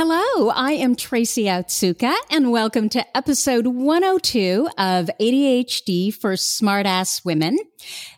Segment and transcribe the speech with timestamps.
[0.00, 7.58] Hello, I am Tracy Otsuka, and welcome to episode 102 of ADHD for Smartass Women.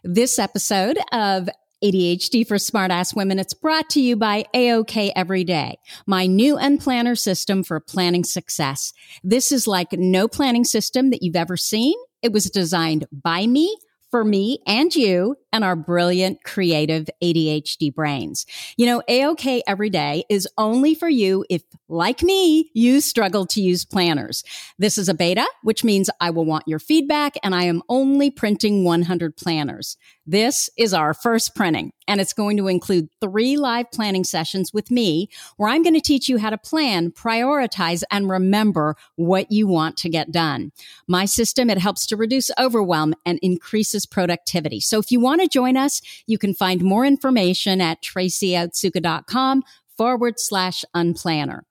[0.05, 1.49] This episode of
[1.83, 7.17] ADHD for Smartass Women, it's brought to you by AOK Every Day, my new Unplanner
[7.17, 8.93] system for planning success.
[9.25, 11.95] This is like no planning system that you've ever seen.
[12.21, 13.75] It was designed by me
[14.11, 18.47] for me and you and our brilliant, creative ADHD brains.
[18.77, 23.61] You know, AOK every day is only for you if, like me, you struggle to
[23.61, 24.45] use planners.
[24.79, 28.31] This is a beta, which means I will want your feedback and I am only
[28.31, 29.97] printing 100 planners.
[30.31, 34.89] This is our first printing and it's going to include three live planning sessions with
[34.89, 39.67] me where I'm going to teach you how to plan, prioritize, and remember what you
[39.67, 40.71] want to get done.
[41.09, 44.79] My system, it helps to reduce overwhelm and increases productivity.
[44.79, 49.65] So if you want to join us, you can find more information at tracyotsuka.com
[49.99, 51.63] forward slash unplanner.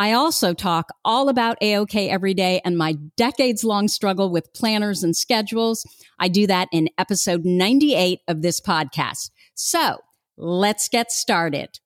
[0.00, 5.02] I also talk all about AOK every day and my decades long struggle with planners
[5.02, 5.84] and schedules.
[6.18, 9.30] I do that in episode 98 of this podcast.
[9.54, 9.98] So
[10.38, 11.80] let's get started.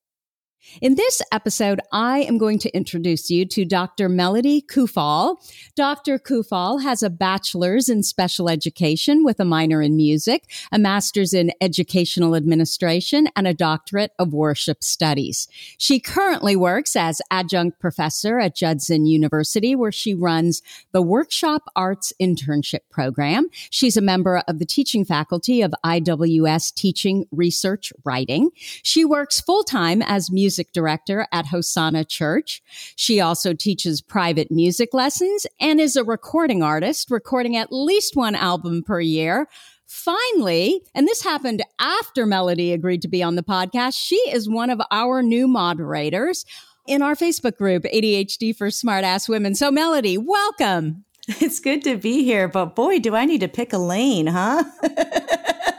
[0.80, 4.08] In this episode, I am going to introduce you to Dr.
[4.08, 5.36] Melody Kufal.
[5.76, 6.18] Dr.
[6.18, 11.52] Kufal has a bachelor's in special education with a minor in music, a master's in
[11.60, 15.46] educational administration, and a doctorate of worship studies.
[15.78, 22.12] She currently works as adjunct professor at Judson University, where she runs the Worship Arts
[22.20, 23.48] Internship Program.
[23.70, 28.50] She's a member of the teaching faculty of IWS Teaching Research Writing.
[28.82, 32.62] She works full time as music music director at Hosanna Church.
[32.94, 38.36] She also teaches private music lessons and is a recording artist, recording at least one
[38.36, 39.48] album per year.
[39.88, 44.70] Finally, and this happened after Melody agreed to be on the podcast, she is one
[44.70, 46.44] of our new moderators
[46.86, 49.56] in our Facebook group, ADHD for Smartass Women.
[49.56, 51.04] So, Melody, welcome.
[51.26, 54.62] It's good to be here, but boy, do I need to pick a lane, huh?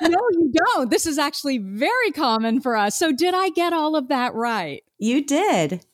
[0.01, 0.89] no, you don't.
[0.89, 2.97] This is actually very common for us.
[2.97, 4.83] So, did I get all of that right?
[4.97, 5.85] You did.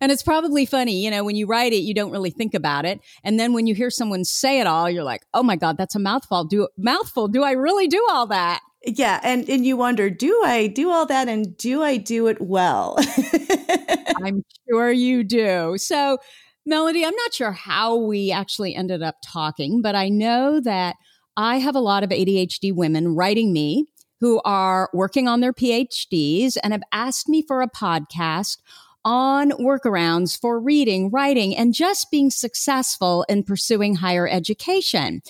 [0.00, 2.84] And it's probably funny, you know, when you write it, you don't really think about
[2.84, 3.00] it.
[3.24, 5.94] And then when you hear someone say it all, you're like, oh my God, that's
[5.94, 6.44] a mouthful.
[6.44, 7.28] Do mouthful.
[7.28, 8.60] Do I really do all that?
[8.84, 9.20] Yeah.
[9.22, 12.96] And, and you wonder, do I do all that and do I do it well?
[14.22, 15.78] I'm sure you do.
[15.78, 16.18] So,
[16.66, 20.96] Melody, I'm not sure how we actually ended up talking, but I know that
[21.36, 23.86] I have a lot of ADHD women writing me
[24.20, 28.58] who are working on their PhDs and have asked me for a podcast
[29.04, 35.22] on workarounds for reading, writing, and just being successful in pursuing higher education.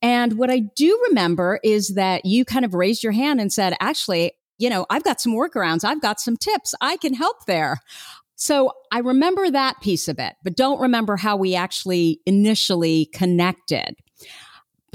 [0.00, 3.74] And what I do remember is that you kind of raised your hand and said,
[3.80, 5.84] actually, you know, I've got some workarounds.
[5.84, 6.74] I've got some tips.
[6.80, 7.78] I can help there.
[8.36, 13.96] So I remember that piece of it, but don't remember how we actually initially connected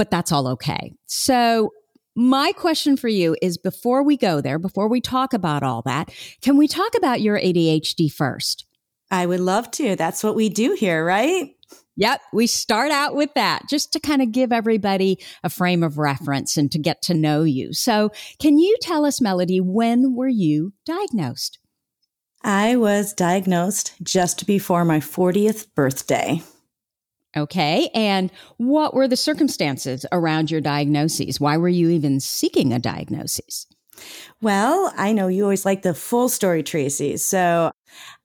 [0.01, 0.95] but that's all okay.
[1.05, 1.73] So
[2.15, 6.11] my question for you is before we go there, before we talk about all that,
[6.41, 8.65] can we talk about your ADHD first?
[9.11, 9.95] I would love to.
[9.95, 11.55] That's what we do here, right?
[11.97, 15.99] Yep, we start out with that just to kind of give everybody a frame of
[15.99, 17.71] reference and to get to know you.
[17.71, 18.09] So,
[18.39, 21.59] can you tell us, Melody, when were you diagnosed?
[22.43, 26.41] I was diagnosed just before my 40th birthday.
[27.35, 27.89] Okay.
[27.93, 31.39] And what were the circumstances around your diagnoses?
[31.39, 33.67] Why were you even seeking a diagnosis?
[34.41, 37.17] Well, I know you always like the full story, Tracy.
[37.17, 37.71] So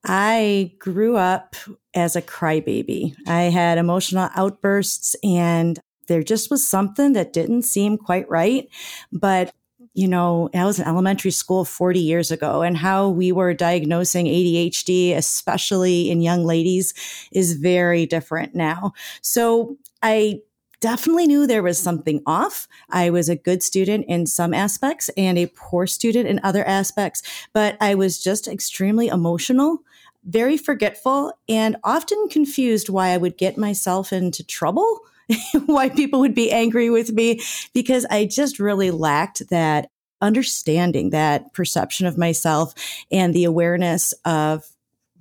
[0.04, 1.54] I grew up
[1.94, 3.14] as a crybaby.
[3.26, 5.78] I had emotional outbursts and
[6.08, 8.68] there just was something that didn't seem quite right.
[9.12, 9.52] But
[9.96, 14.26] you know, I was in elementary school 40 years ago and how we were diagnosing
[14.26, 16.92] ADHD, especially in young ladies,
[17.32, 18.92] is very different now.
[19.22, 20.42] So I
[20.80, 22.68] definitely knew there was something off.
[22.90, 27.22] I was a good student in some aspects and a poor student in other aspects,
[27.54, 29.78] but I was just extremely emotional,
[30.24, 35.00] very forgetful, and often confused why I would get myself into trouble.
[35.66, 37.40] why people would be angry with me
[37.72, 39.90] because I just really lacked that
[40.20, 42.74] understanding, that perception of myself
[43.10, 44.64] and the awareness of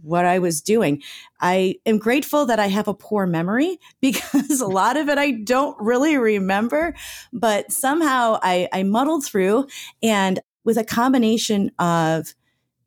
[0.01, 1.01] what I was doing.
[1.41, 5.31] I am grateful that I have a poor memory because a lot of it I
[5.31, 6.93] don't really remember,
[7.33, 9.67] but somehow I, I muddled through
[10.01, 12.33] and with a combination of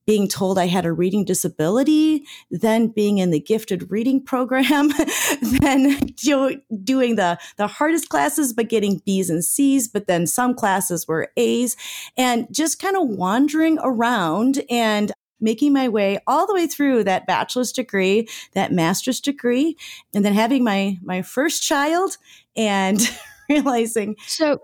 [0.08, 4.88] being told I had a reading disability, then being in the gifted reading program,
[5.42, 10.54] then do, doing the, the hardest classes, but getting B's and C's, but then some
[10.54, 11.76] classes were A's
[12.16, 17.26] and just kind of wandering around and making my way all the way through that
[17.26, 19.76] bachelor's degree, that master's degree,
[20.14, 22.16] and then having my my first child
[22.56, 22.98] and
[23.50, 24.62] realizing So,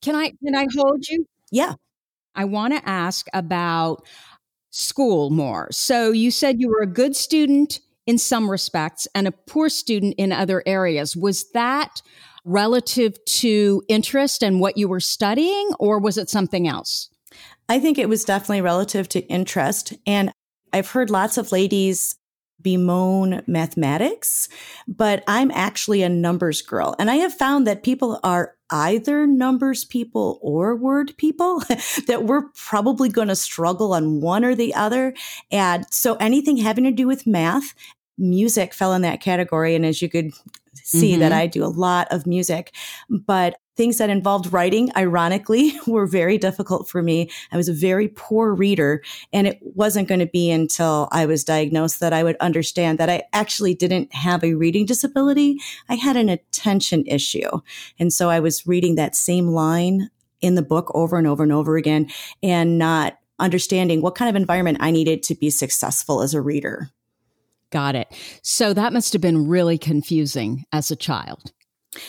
[0.00, 1.26] can I can I hold you?
[1.50, 1.74] Yeah.
[2.34, 4.06] I want to ask about
[4.70, 5.68] school more.
[5.70, 10.14] So, you said you were a good student in some respects and a poor student
[10.16, 11.14] in other areas.
[11.14, 12.00] Was that
[12.44, 17.10] relative to interest and what you were studying or was it something else?
[17.68, 19.92] I think it was definitely relative to interest.
[20.06, 20.32] And
[20.72, 22.16] I've heard lots of ladies
[22.60, 24.48] bemoan mathematics,
[24.88, 26.96] but I'm actually a numbers girl.
[26.98, 31.60] And I have found that people are either numbers people or word people,
[32.06, 35.14] that we're probably going to struggle on one or the other.
[35.50, 37.74] And so anything having to do with math,
[38.18, 39.74] music fell in that category.
[39.74, 40.32] And as you could
[40.74, 41.20] see mm-hmm.
[41.20, 42.74] that I do a lot of music,
[43.08, 47.30] but things that involved writing, ironically, were very difficult for me.
[47.52, 49.02] I was a very poor reader,
[49.32, 53.08] and it wasn't going to be until I was diagnosed that I would understand that
[53.08, 55.58] I actually didn't have a reading disability.
[55.88, 57.48] I had an attention issue.
[57.98, 60.10] And so I was reading that same line
[60.40, 62.10] in the book over and over and over again
[62.42, 66.90] and not understanding what kind of environment I needed to be successful as a reader.
[67.70, 68.08] Got it.
[68.42, 71.52] So that must have been really confusing as a child.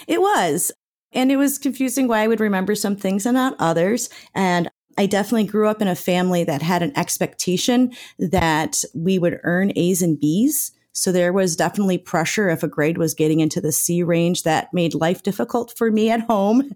[0.08, 0.72] It was.
[1.12, 4.10] And it was confusing why I would remember some things and not others.
[4.36, 9.40] And I definitely grew up in a family that had an expectation that we would
[9.44, 10.72] earn A's and B's.
[10.92, 14.74] So there was definitely pressure if a grade was getting into the C range that
[14.74, 16.72] made life difficult for me at home.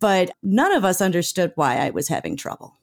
[0.00, 2.76] But none of us understood why I was having trouble.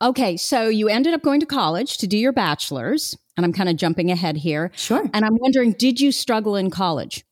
[0.00, 3.68] Okay, so you ended up going to college to do your bachelor's, and I'm kind
[3.68, 4.70] of jumping ahead here.
[4.74, 5.08] Sure.
[5.12, 7.24] And I'm wondering, did you struggle in college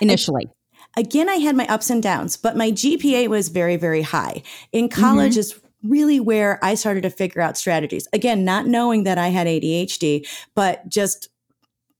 [0.00, 0.46] initially?
[0.46, 0.52] I-
[0.96, 4.42] Again, I had my ups and downs, but my GPA was very, very high.
[4.72, 5.40] In college mm-hmm.
[5.40, 8.06] is really where I started to figure out strategies.
[8.12, 11.28] Again, not knowing that I had ADHD, but just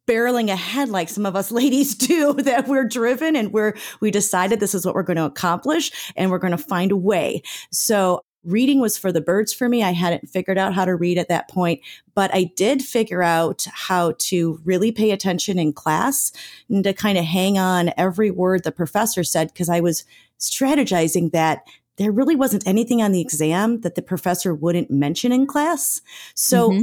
[0.07, 4.61] barreling ahead like some of us ladies do that we're driven and we're we decided
[4.61, 7.40] this is what we're going to accomplish and we're going to find a way
[7.71, 9.83] so reading was for the birds for me.
[9.83, 11.81] I hadn't figured out how to read at that point,
[12.15, 16.33] but I did figure out how to really pay attention in class
[16.69, 20.05] and to kind of hang on every word the professor said because I was
[20.39, 21.63] strategizing that
[21.97, 26.01] there really wasn't anything on the exam that the professor wouldn't mention in class.
[26.35, 26.83] So mm-hmm.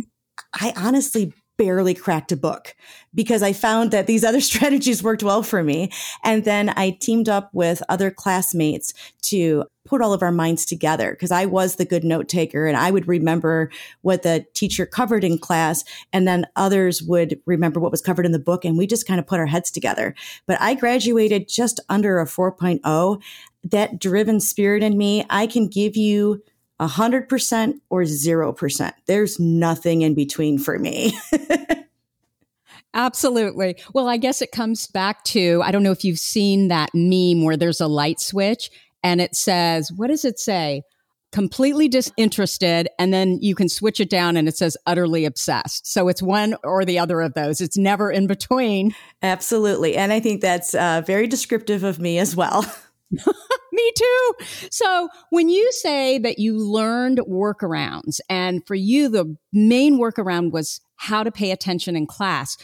[0.53, 2.73] I honestly barely cracked a book
[3.13, 5.91] because I found that these other strategies worked well for me.
[6.23, 11.11] And then I teamed up with other classmates to put all of our minds together
[11.11, 15.23] because I was the good note taker and I would remember what the teacher covered
[15.23, 18.87] in class and then others would remember what was covered in the book and we
[18.87, 20.15] just kind of put our heads together.
[20.45, 23.21] But I graduated just under a 4.0.
[23.63, 26.41] That driven spirit in me, I can give you
[26.79, 28.93] 100% or 0%.
[29.05, 31.17] There's nothing in between for me.
[32.93, 33.77] Absolutely.
[33.93, 37.43] Well, I guess it comes back to I don't know if you've seen that meme
[37.43, 38.71] where there's a light switch
[39.03, 40.83] and it says, what does it say?
[41.31, 45.85] completely disinterested and then you can switch it down and it says utterly obsessed.
[45.85, 47.61] So it's one or the other of those.
[47.61, 48.95] It's never in between.
[49.21, 49.95] Absolutely.
[49.95, 52.65] And I think that's uh, very descriptive of me as well.
[53.71, 54.33] me too.
[54.71, 60.81] So when you say that you learned workarounds and for you, the main workaround was
[60.95, 62.57] how to pay attention in class.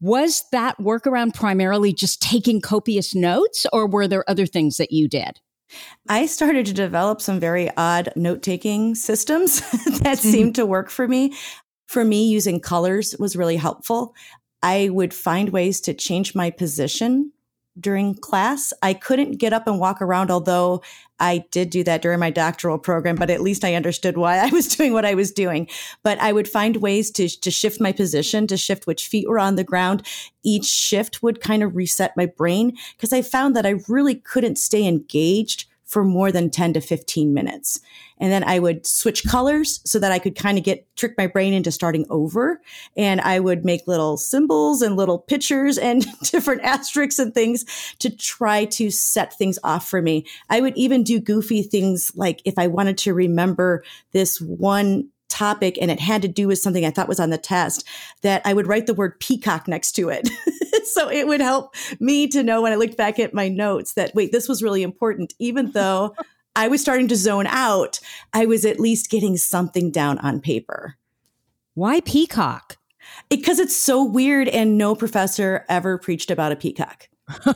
[0.00, 5.08] Was that workaround primarily just taking copious notes or were there other things that you
[5.08, 5.40] did?
[6.08, 9.60] I started to develop some very odd note taking systems
[10.00, 10.30] that mm-hmm.
[10.30, 11.34] seemed to work for me.
[11.88, 14.14] For me, using colors was really helpful.
[14.62, 17.32] I would find ways to change my position
[17.78, 18.72] during class.
[18.82, 20.82] I couldn't get up and walk around, although
[21.18, 24.46] I did do that during my doctoral program, but at least I understood why I
[24.46, 25.68] was doing what I was doing.
[26.02, 29.38] But I would find ways to, to shift my position, to shift which feet were
[29.38, 30.06] on the ground.
[30.42, 34.58] Each shift would kind of reset my brain because I found that I really couldn't
[34.58, 37.78] stay engaged for more than 10 to 15 minutes.
[38.18, 41.28] And then I would switch colors so that I could kind of get trick my
[41.28, 42.60] brain into starting over.
[42.96, 47.64] And I would make little symbols and little pictures and different asterisks and things
[48.00, 50.26] to try to set things off for me.
[50.50, 55.78] I would even do goofy things like if I wanted to remember this one topic
[55.80, 57.86] and it had to do with something I thought was on the test,
[58.22, 60.28] that I would write the word peacock next to it.
[60.92, 64.14] so it would help me to know when I looked back at my notes that,
[64.14, 65.34] wait, this was really important.
[65.38, 66.14] Even though
[66.56, 67.98] I was starting to zone out,
[68.32, 70.96] I was at least getting something down on paper.
[71.74, 72.76] Why peacock?
[73.28, 77.08] Because it, it's so weird and no professor ever preached about a peacock.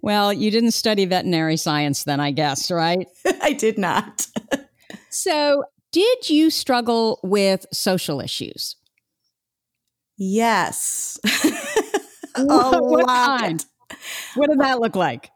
[0.00, 3.08] well, you didn't study veterinary science then, I guess, right?
[3.42, 4.28] I did not.
[5.10, 8.76] so, did you struggle with social issues?
[10.18, 11.18] Yes.
[12.36, 13.64] what, what kind?
[14.34, 15.30] What did that look like?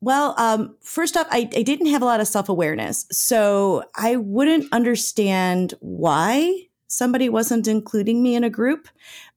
[0.00, 3.06] Well, um, first off, I, I didn't have a lot of self awareness.
[3.10, 8.88] So I wouldn't understand why somebody wasn't including me in a group.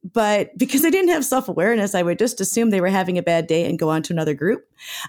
[0.04, 3.24] But because I didn't have self awareness, I would just assume they were having a
[3.24, 4.66] bad day and go on to another group.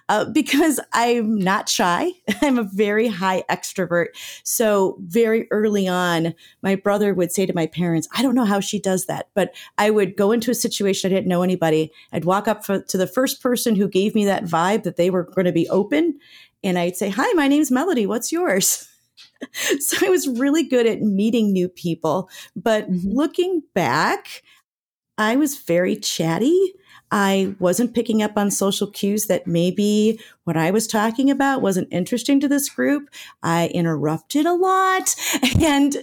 [0.09, 2.11] Uh, because I'm not shy,
[2.43, 4.07] I'm a very high extrovert.
[4.43, 8.61] So, very early on, my brother would say to my parents, I don't know how
[8.61, 11.93] she does that, but I would go into a situation I didn't know anybody.
[12.13, 15.11] I'd walk up for, to the first person who gave me that vibe that they
[15.11, 16.19] were going to be open.
[16.65, 18.07] And I'd say, Hi, my name's Melody.
[18.07, 18.88] What's yours?
[19.79, 22.29] so I was really good at meeting new people.
[22.57, 23.11] But mm-hmm.
[23.11, 24.43] looking back,
[25.17, 26.75] I was very chatty.
[27.11, 31.89] I wasn't picking up on social cues that maybe what I was talking about wasn't
[31.91, 33.09] interesting to this group.
[33.43, 35.15] I interrupted a lot
[35.61, 35.97] and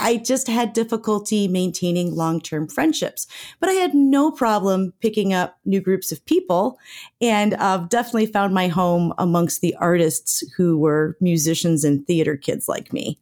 [0.00, 3.26] I just had difficulty maintaining long term friendships.
[3.60, 6.78] But I had no problem picking up new groups of people
[7.20, 12.68] and I've definitely found my home amongst the artists who were musicians and theater kids
[12.68, 13.18] like me.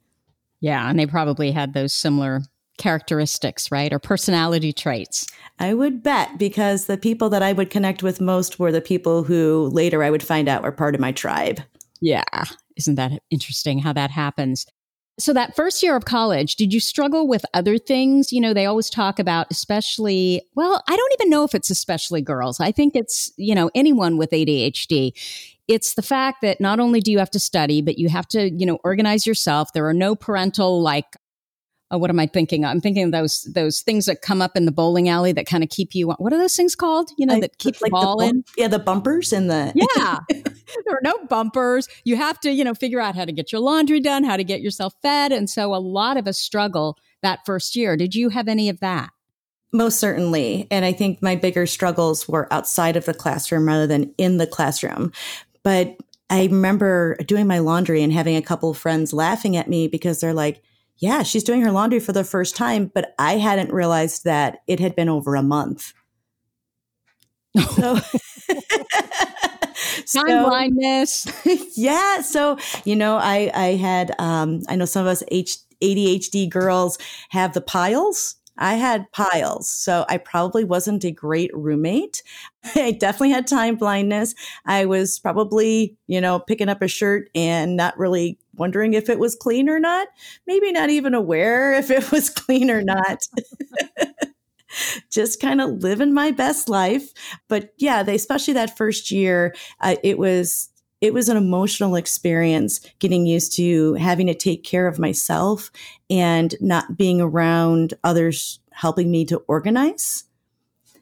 [0.61, 2.41] Yeah, and they probably had those similar
[2.77, 3.93] characteristics, right?
[3.93, 5.27] Or personality traits?
[5.59, 9.23] I would bet because the people that I would connect with most were the people
[9.23, 11.61] who later I would find out were part of my tribe.
[12.01, 12.45] Yeah.
[12.77, 14.65] Isn't that interesting how that happens?
[15.19, 18.31] So, that first year of college, did you struggle with other things?
[18.31, 22.21] You know, they always talk about, especially, well, I don't even know if it's especially
[22.21, 22.59] girls.
[22.61, 25.11] I think it's, you know, anyone with ADHD.
[25.67, 28.49] It's the fact that not only do you have to study, but you have to,
[28.49, 29.73] you know, organize yourself.
[29.73, 31.17] There are no parental like
[31.91, 32.65] oh, what am I thinking?
[32.65, 35.63] I'm thinking of those those things that come up in the bowling alley that kind
[35.63, 36.09] of keep you.
[36.09, 37.11] What are those things called?
[37.17, 38.43] You know, I, that keep like the ball in.
[38.57, 40.19] Yeah, the bumpers and the yeah.
[40.29, 41.87] there are no bumpers.
[42.03, 44.43] You have to, you know, figure out how to get your laundry done, how to
[44.43, 47.97] get yourself fed, and so a lot of us struggle that first year.
[47.97, 49.09] Did you have any of that?
[49.71, 50.67] Most certainly.
[50.71, 54.47] And I think my bigger struggles were outside of the classroom rather than in the
[54.47, 55.11] classroom.
[55.63, 55.97] But
[56.29, 60.19] I remember doing my laundry and having a couple of friends laughing at me because
[60.19, 60.63] they're like,
[60.99, 64.79] yeah, she's doing her laundry for the first time, but I hadn't realized that it
[64.79, 65.93] had been over a month.
[67.75, 67.95] So,
[70.05, 71.27] so time blindness.
[71.77, 72.21] yeah.
[72.21, 76.97] So, you know, I, I had, um, I know some of us H, ADHD girls
[77.29, 82.21] have the piles I had piles, so I probably wasn't a great roommate.
[82.75, 84.35] I definitely had time blindness.
[84.65, 89.19] I was probably, you know, picking up a shirt and not really wondering if it
[89.19, 90.07] was clean or not.
[90.45, 93.23] Maybe not even aware if it was clean or not.
[95.09, 97.11] Just kind of living my best life.
[97.47, 100.69] But yeah, they, especially that first year, uh, it was
[101.01, 105.71] it was an emotional experience getting used to having to take care of myself
[106.09, 110.25] and not being around others helping me to organize.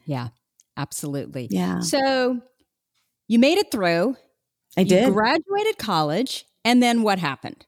[0.06, 0.28] Yeah,
[0.76, 1.48] absolutely.
[1.50, 1.80] Yeah.
[1.80, 2.40] So
[3.26, 4.16] you made it through.
[4.76, 5.12] I did.
[5.12, 7.64] Graduated college, and then what happened?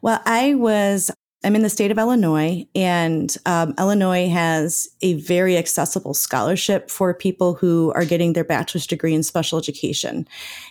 [0.00, 1.10] Well, I was
[1.42, 7.14] I'm in the state of Illinois, and um, Illinois has a very accessible scholarship for
[7.14, 10.28] people who are getting their bachelor's degree in special education.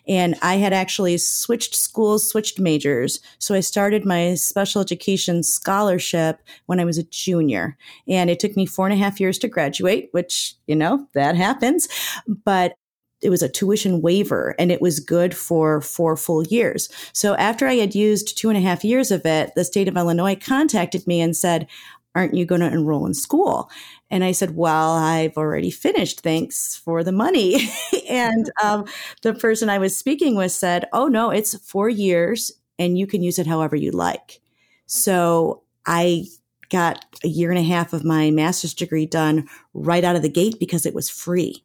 [0.07, 3.19] And I had actually switched schools, switched majors.
[3.39, 7.75] So I started my special education scholarship when I was a junior.
[8.07, 11.36] And it took me four and a half years to graduate, which, you know, that
[11.36, 11.88] happens.
[12.27, 12.75] But
[13.21, 16.89] it was a tuition waiver and it was good for four full years.
[17.13, 19.97] So after I had used two and a half years of it, the state of
[19.97, 21.67] Illinois contacted me and said,
[22.15, 23.69] aren't you going to enroll in school?
[24.09, 26.21] And I said, well, I've already finished.
[26.21, 27.69] Thanks for the money.
[28.09, 28.85] and um,
[29.21, 33.21] the person I was speaking with said, oh, no, it's four years and you can
[33.21, 34.41] use it however you like.
[34.85, 36.25] So I
[36.69, 40.29] got a year and a half of my master's degree done right out of the
[40.29, 41.63] gate because it was free.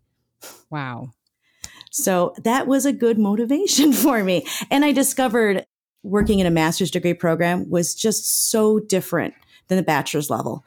[0.70, 1.10] Wow.
[1.94, 4.44] So that was a good motivation for me.
[4.70, 5.64] And I discovered
[6.02, 9.32] working in a master's degree program was just so different
[9.68, 10.64] than the bachelor's level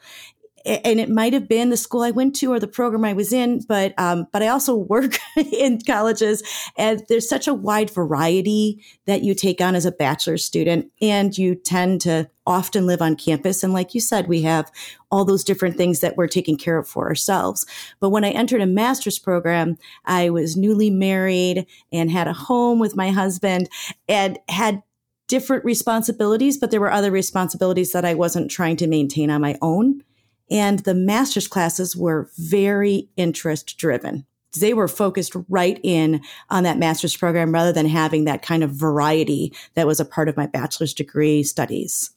[0.68, 3.32] and it might have been the school I went to or the program I was
[3.32, 6.42] in, but um, but I also work in colleges,
[6.76, 11.36] and there's such a wide variety that you take on as a bachelor's student, and
[11.36, 13.62] you tend to often live on campus.
[13.62, 14.70] And like you said, we have
[15.10, 17.66] all those different things that we're taking care of for ourselves.
[18.00, 22.78] But when I entered a master's program, I was newly married and had a home
[22.78, 23.68] with my husband,
[24.08, 24.82] and had
[25.28, 29.58] different responsibilities, but there were other responsibilities that I wasn't trying to maintain on my
[29.60, 30.02] own.
[30.50, 34.26] And the master's classes were very interest driven.
[34.58, 38.70] They were focused right in on that master's program rather than having that kind of
[38.70, 42.10] variety that was a part of my bachelor's degree studies.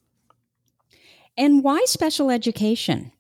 [1.37, 3.11] And why special education?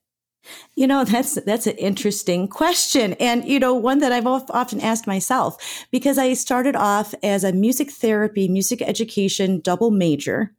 [0.75, 5.05] You know, that's that's an interesting question, and you know, one that I've often asked
[5.05, 10.51] myself because I started off as a music therapy, music education double major,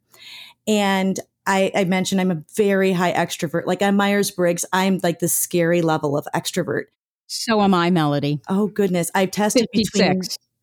[0.67, 3.65] and I, I, mentioned I'm a very high extrovert.
[3.65, 6.85] Like on Myers Briggs, I'm like the scary level of extrovert.
[7.27, 8.41] So am I, Melody.
[8.47, 9.91] Oh goodness, I've tested 56.
[9.91, 10.21] between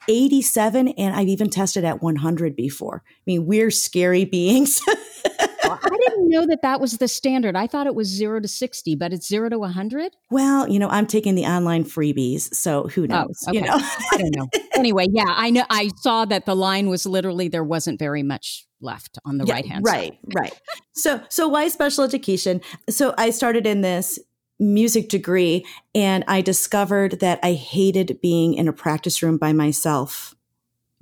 [0.08, 3.02] 87 and I've even tested at 100 before.
[3.06, 4.80] I mean, we're scary beings.
[5.82, 7.56] I didn't know that that was the standard.
[7.56, 10.16] I thought it was zero to 60, but it's zero to 100.
[10.30, 12.54] Well, you know, I'm taking the online freebies.
[12.54, 13.44] So who oh, knows?
[13.46, 13.58] Oh, okay.
[13.58, 13.78] You know,
[14.12, 14.48] I don't know.
[14.76, 15.64] Anyway, yeah, I know.
[15.68, 19.54] I saw that the line was literally there wasn't very much left on the yeah,
[19.54, 20.18] right hand right, side.
[20.34, 20.60] Right, right.
[20.92, 22.62] So, so why special education?
[22.88, 24.18] So I started in this
[24.58, 30.34] music degree and I discovered that I hated being in a practice room by myself.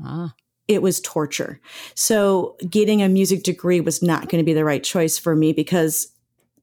[0.03, 0.35] Ah.
[0.69, 1.61] It was torture.
[1.95, 5.53] So getting a music degree was not going to be the right choice for me
[5.53, 6.13] because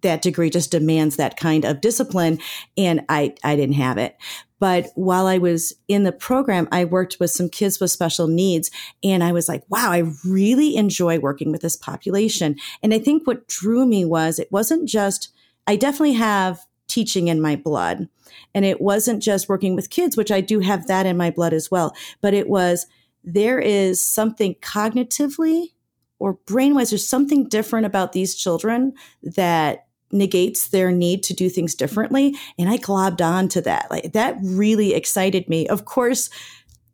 [0.02, 2.40] that degree just demands that kind of discipline
[2.78, 4.16] and I I didn't have it.
[4.60, 8.72] But while I was in the program, I worked with some kids with special needs
[9.04, 12.56] and I was like, wow, I really enjoy working with this population.
[12.82, 15.30] And I think what drew me was it wasn't just
[15.68, 18.08] I definitely have teaching in my blood.
[18.54, 21.54] And it wasn't just working with kids, which I do have that in my blood
[21.54, 22.86] as well, but it was
[23.26, 25.74] there is something cognitively
[26.20, 31.76] or brainwise, there's something different about these children that negates their need to do things
[31.76, 32.36] differently.
[32.58, 33.92] And I globbed on to that.
[33.92, 35.68] Like that really excited me.
[35.68, 36.30] Of course,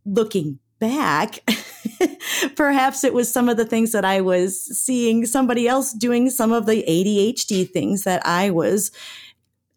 [0.05, 1.39] looking back,
[2.55, 6.51] perhaps it was some of the things that I was seeing somebody else doing some
[6.51, 8.91] of the ADHD things that I was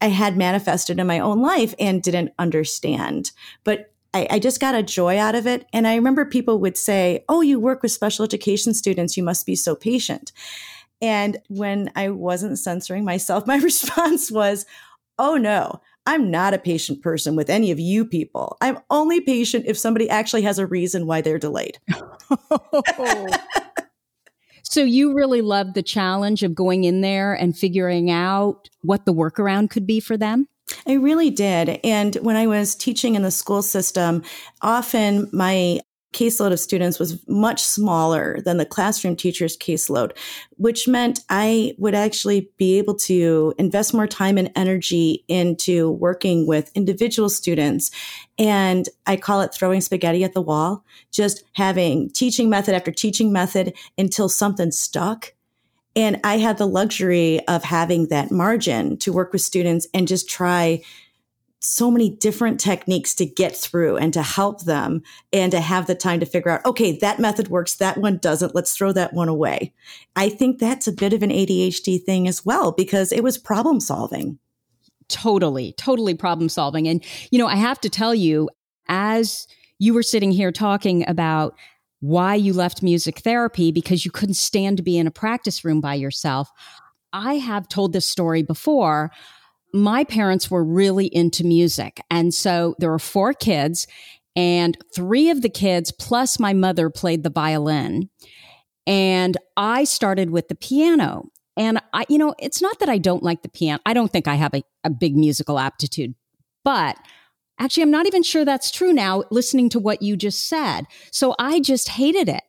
[0.00, 3.32] I had manifested in my own life and didn't understand.
[3.62, 5.66] But I, I, just got a joy out of it.
[5.72, 9.16] And I remember people would say, Oh, you work with special education students.
[9.16, 10.32] You must be so patient.
[11.02, 14.64] And when I wasn't censoring myself, my response was,
[15.18, 18.56] Oh, no, I'm not a patient person with any of you people.
[18.60, 21.78] I'm only patient if somebody actually has a reason why they're delayed.
[24.62, 29.14] so you really loved the challenge of going in there and figuring out what the
[29.14, 30.48] workaround could be for them?
[30.86, 31.80] I really did.
[31.84, 34.22] And when I was teaching in the school system,
[34.62, 35.80] often my
[36.14, 40.16] caseload of students was much smaller than the classroom teacher's caseload,
[40.56, 46.46] which meant I would actually be able to invest more time and energy into working
[46.46, 47.90] with individual students.
[48.38, 53.32] And I call it throwing spaghetti at the wall, just having teaching method after teaching
[53.32, 55.33] method until something stuck.
[55.96, 60.28] And I had the luxury of having that margin to work with students and just
[60.28, 60.82] try
[61.60, 65.02] so many different techniques to get through and to help them
[65.32, 68.54] and to have the time to figure out, okay, that method works, that one doesn't,
[68.54, 69.72] let's throw that one away.
[70.14, 73.80] I think that's a bit of an ADHD thing as well because it was problem
[73.80, 74.38] solving.
[75.08, 76.86] Totally, totally problem solving.
[76.86, 78.50] And, you know, I have to tell you,
[78.88, 79.46] as
[79.78, 81.56] you were sitting here talking about
[82.04, 85.80] why you left music therapy because you couldn't stand to be in a practice room
[85.80, 86.50] by yourself.
[87.14, 89.10] I have told this story before.
[89.72, 92.02] My parents were really into music.
[92.10, 93.86] And so there were four kids,
[94.36, 98.10] and three of the kids, plus my mother, played the violin.
[98.86, 101.28] And I started with the piano.
[101.56, 103.80] And I, you know, it's not that I don't like the piano.
[103.86, 106.14] I don't think I have a, a big musical aptitude,
[106.64, 106.96] but
[107.58, 110.86] actually, I'm not even sure that's true now, listening to what you just said.
[111.10, 112.42] So I just hated it.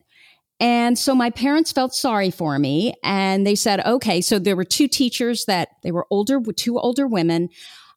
[0.60, 4.64] And so my parents felt sorry for me and they said, okay, so there were
[4.64, 7.50] two teachers that they were older, two older women,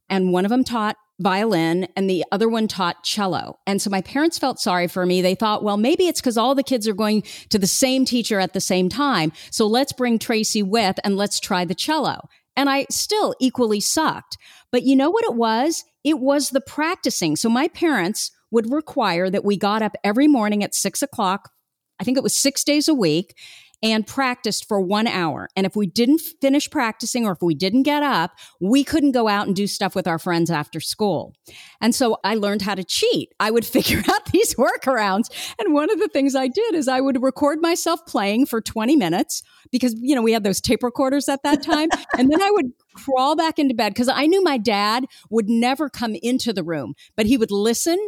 [0.08, 3.58] and one of them taught violin and the other one taught cello.
[3.66, 5.20] And so my parents felt sorry for me.
[5.20, 8.40] They thought, well, maybe it's because all the kids are going to the same teacher
[8.40, 9.32] at the same time.
[9.50, 12.28] So let's bring Tracy with and let's try the cello.
[12.58, 14.36] And I still equally sucked.
[14.72, 15.84] But you know what it was?
[16.02, 17.36] It was the practicing.
[17.36, 21.52] So my parents would require that we got up every morning at six o'clock.
[22.00, 23.36] I think it was six days a week
[23.82, 25.48] and practiced for one hour.
[25.56, 29.28] And if we didn't finish practicing or if we didn't get up, we couldn't go
[29.28, 31.34] out and do stuff with our friends after school.
[31.80, 33.30] And so I learned how to cheat.
[33.38, 35.30] I would figure out these workarounds.
[35.58, 38.96] And one of the things I did is I would record myself playing for 20
[38.96, 41.88] minutes because, you know, we had those tape recorders at that time.
[42.18, 45.88] and then I would crawl back into bed because I knew my dad would never
[45.88, 47.98] come into the room, but he would listen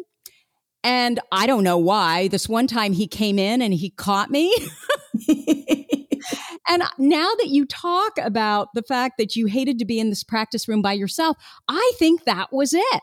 [0.83, 2.29] and I don't know why.
[2.29, 4.55] This one time he came in and he caught me.
[6.69, 10.25] and now that you talk about the fact that you hated to be in this
[10.25, 11.37] practice room by yourself,
[11.69, 13.01] I think that was it.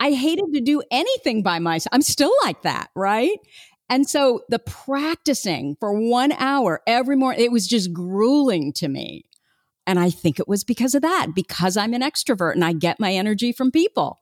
[0.00, 1.90] I hated to do anything by myself.
[1.92, 3.38] I'm still like that, right?
[3.90, 9.26] And so the practicing for one hour every morning, it was just grueling to me.
[9.86, 13.00] And I think it was because of that, because I'm an extrovert and I get
[13.00, 14.19] my energy from people.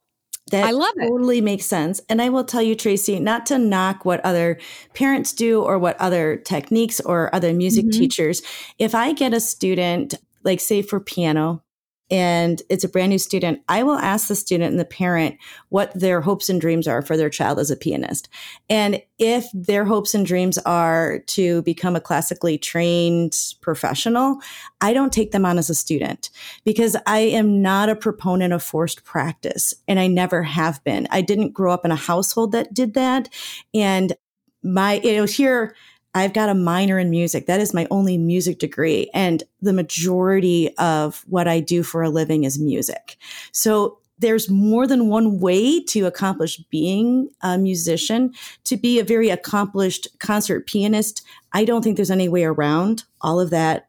[0.50, 1.08] That I love it.
[1.08, 2.00] totally makes sense.
[2.08, 4.58] And I will tell you, Tracy, not to knock what other
[4.94, 8.00] parents do or what other techniques or other music mm-hmm.
[8.00, 8.42] teachers.
[8.78, 11.62] If I get a student, like say for piano,
[12.10, 15.36] and it's a brand new student, I will ask the student and the parent
[15.68, 18.28] what their hopes and dreams are for their child as a pianist.
[18.70, 24.38] And if their hopes and dreams are to become a classically trained professional,
[24.80, 26.30] I don't take them on as a student
[26.64, 31.08] because I am not a proponent of forced practice and I never have been.
[31.10, 33.28] I didn't grow up in a household that did that.
[33.74, 34.14] And
[34.62, 35.74] my, you know, here,
[36.14, 37.46] I've got a minor in music.
[37.46, 39.10] That is my only music degree.
[39.14, 43.16] And the majority of what I do for a living is music.
[43.52, 48.34] So there's more than one way to accomplish being a musician.
[48.64, 53.38] To be a very accomplished concert pianist, I don't think there's any way around all
[53.38, 53.88] of that,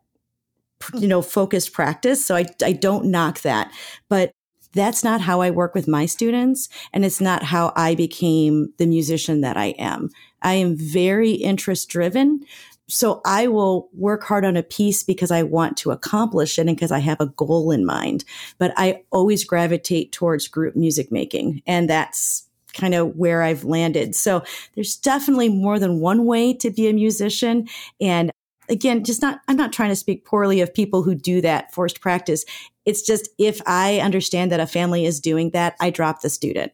[0.94, 2.24] you know, focused practice.
[2.24, 3.72] So I, I don't knock that.
[4.08, 4.32] But
[4.74, 6.70] that's not how I work with my students.
[6.94, 10.10] And it's not how I became the musician that I am.
[10.42, 12.42] I am very interest driven.
[12.88, 16.76] So I will work hard on a piece because I want to accomplish it and
[16.76, 18.26] because I have a goal in mind.
[18.58, 21.62] But I always gravitate towards group music making.
[21.68, 24.16] And that's kind of where I've landed.
[24.16, 24.44] So
[24.76, 27.68] there's definitely more than one way to be a musician.
[28.00, 28.32] And
[28.70, 32.02] again, just not, I'm not trying to speak poorly of people who do that forced
[32.02, 32.46] practice.
[32.90, 36.72] It's just if I understand that a family is doing that, I drop the student.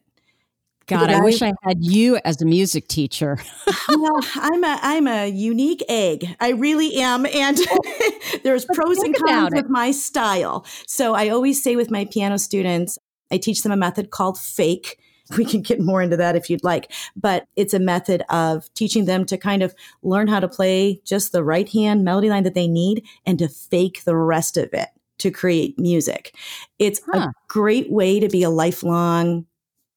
[0.86, 3.38] God, I, I, wish I had you as a music teacher.
[3.90, 6.34] well, I'm a I'm a unique egg.
[6.40, 7.58] I really am, and
[8.44, 10.64] there's pros and cons with my style.
[10.86, 12.98] So I always say with my piano students,
[13.30, 14.98] I teach them a method called fake.
[15.36, 19.04] We can get more into that if you'd like, but it's a method of teaching
[19.04, 22.54] them to kind of learn how to play just the right hand melody line that
[22.54, 26.34] they need and to fake the rest of it to create music.
[26.78, 27.18] It's huh.
[27.18, 29.46] a great way to be a lifelong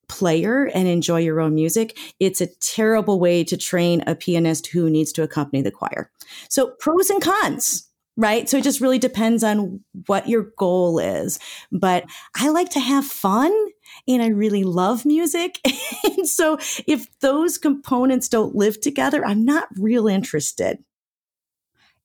[0.07, 1.97] player and enjoy your own music.
[2.19, 6.11] It's a terrible way to train a pianist who needs to accompany the choir.
[6.49, 7.85] So pros and cons.
[8.17, 8.49] Right.
[8.49, 11.39] So it just really depends on what your goal is.
[11.71, 12.03] But
[12.35, 13.53] I like to have fun
[14.09, 15.61] and I really love music.
[16.03, 20.83] and so if those components don't live together, I'm not real interested.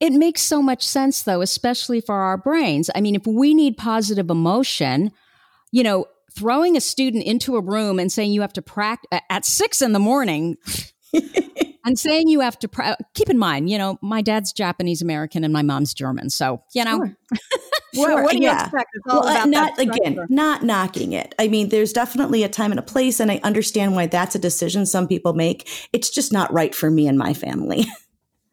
[0.01, 2.91] It makes so much sense, though, especially for our brains.
[2.95, 5.13] I mean, if we need positive emotion,
[5.73, 9.45] you know, throwing a student into a room and saying you have to practice at
[9.45, 10.57] six in the morning
[11.85, 15.45] and saying you have to pra- keep in mind, you know, my dad's Japanese American
[15.45, 16.31] and my mom's German.
[16.31, 17.17] So, you know, sure.
[17.95, 18.65] what, what, do you yeah.
[18.65, 18.91] expect?
[19.07, 21.33] well, uh, not again, not knocking it.
[21.39, 24.39] I mean, there's definitely a time and a place, and I understand why that's a
[24.39, 25.69] decision some people make.
[25.93, 27.87] It's just not right for me and my family.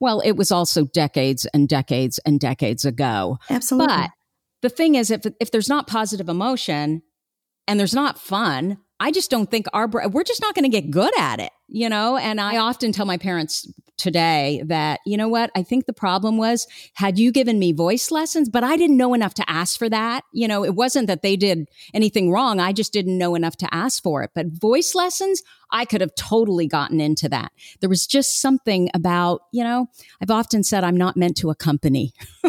[0.02, 3.38] Well, it was also decades and decades and decades ago.
[3.50, 3.96] Absolutely.
[3.96, 4.10] But
[4.64, 7.04] the thing is, if if there's not positive emotion,
[7.68, 10.92] and there's not fun, I just don't think our we're just not going to get
[10.92, 12.18] good at it, you know.
[12.18, 15.52] And I often tell my parents today that, you know what?
[15.56, 19.14] I think the problem was had you given me voice lessons, but I didn't know
[19.14, 20.24] enough to ask for that.
[20.34, 22.60] You know, it wasn't that they did anything wrong.
[22.60, 24.32] I just didn't know enough to ask for it.
[24.34, 27.52] But voice lessons, I could have totally gotten into that.
[27.80, 29.88] There was just something about, you know,
[30.20, 32.14] I've often said I'm not meant to accompany.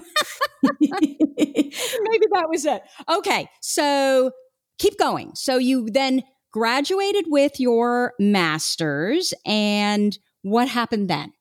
[0.80, 2.82] Maybe that was it.
[3.10, 3.46] Okay.
[3.60, 4.30] So
[4.78, 5.32] keep going.
[5.34, 11.32] So you then graduated with your master's and what happened then?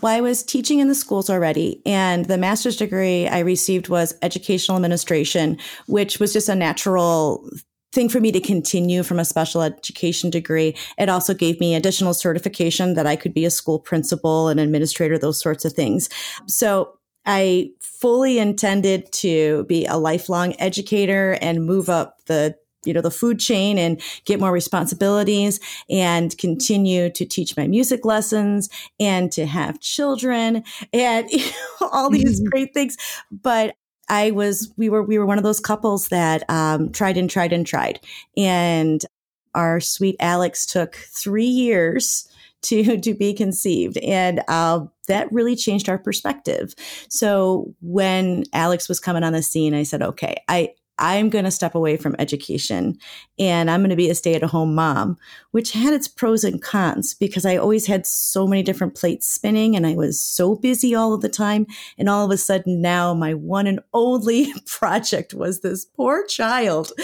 [0.00, 4.16] Well, I was teaching in the schools already, and the master's degree I received was
[4.22, 7.46] educational administration, which was just a natural
[7.92, 10.76] thing for me to continue from a special education degree.
[10.96, 15.18] It also gave me additional certification that I could be a school principal and administrator,
[15.18, 16.08] those sorts of things.
[16.46, 16.94] So
[17.26, 23.10] I fully intended to be a lifelong educator and move up the you know the
[23.10, 29.46] food chain and get more responsibilities and continue to teach my music lessons and to
[29.46, 31.44] have children and you
[31.80, 32.48] know, all these mm-hmm.
[32.48, 32.96] great things.
[33.30, 33.74] But
[34.08, 37.52] i was we were we were one of those couples that um, tried and tried
[37.52, 38.00] and tried.
[38.36, 39.04] And
[39.54, 42.28] our sweet alex took three years
[42.62, 43.98] to to be conceived.
[43.98, 46.74] And uh, that really changed our perspective.
[47.08, 51.50] So when alex was coming on the scene i said okay i I'm going to
[51.50, 52.98] step away from education
[53.38, 55.16] and I'm going to be a stay at home mom,
[55.50, 59.74] which had its pros and cons because I always had so many different plates spinning
[59.74, 61.66] and I was so busy all of the time.
[61.98, 66.92] And all of a sudden now my one and only project was this poor child.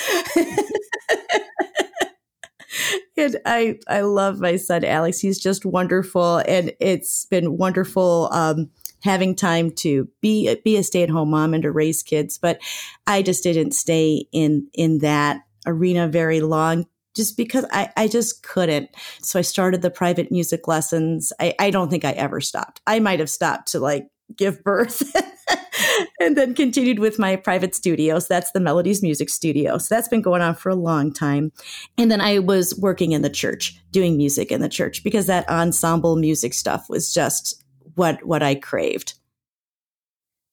[3.17, 5.21] and I, I love my son, Alex.
[5.21, 6.43] He's just wonderful.
[6.47, 8.29] And it's been wonderful.
[8.31, 8.71] Um,
[9.07, 12.37] having time to be be a stay at home mom and to raise kids.
[12.37, 12.61] But
[13.07, 18.43] I just didn't stay in in that arena very long just because I, I just
[18.43, 18.91] couldn't.
[19.23, 21.33] So I started the private music lessons.
[21.41, 22.83] I, I don't think I ever stopped.
[22.87, 25.03] I might have stopped to like give birth
[26.21, 28.19] and then continued with my private studio.
[28.19, 29.79] So that's the Melodies Music Studio.
[29.79, 31.53] So that's been going on for a long time.
[31.97, 35.49] And then I was working in the church, doing music in the church because that
[35.49, 37.63] ensemble music stuff was just
[37.97, 39.15] what what I craved.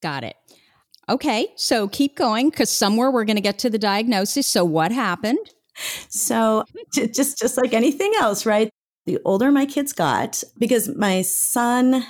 [0.02, 0.36] Got it.
[1.08, 4.48] Okay, so keep going because somewhere we're going to get to the diagnosis.
[4.48, 5.38] So what happened?
[6.08, 8.70] So just just like anything else, right?
[9.06, 12.06] The older my kids got, because my son,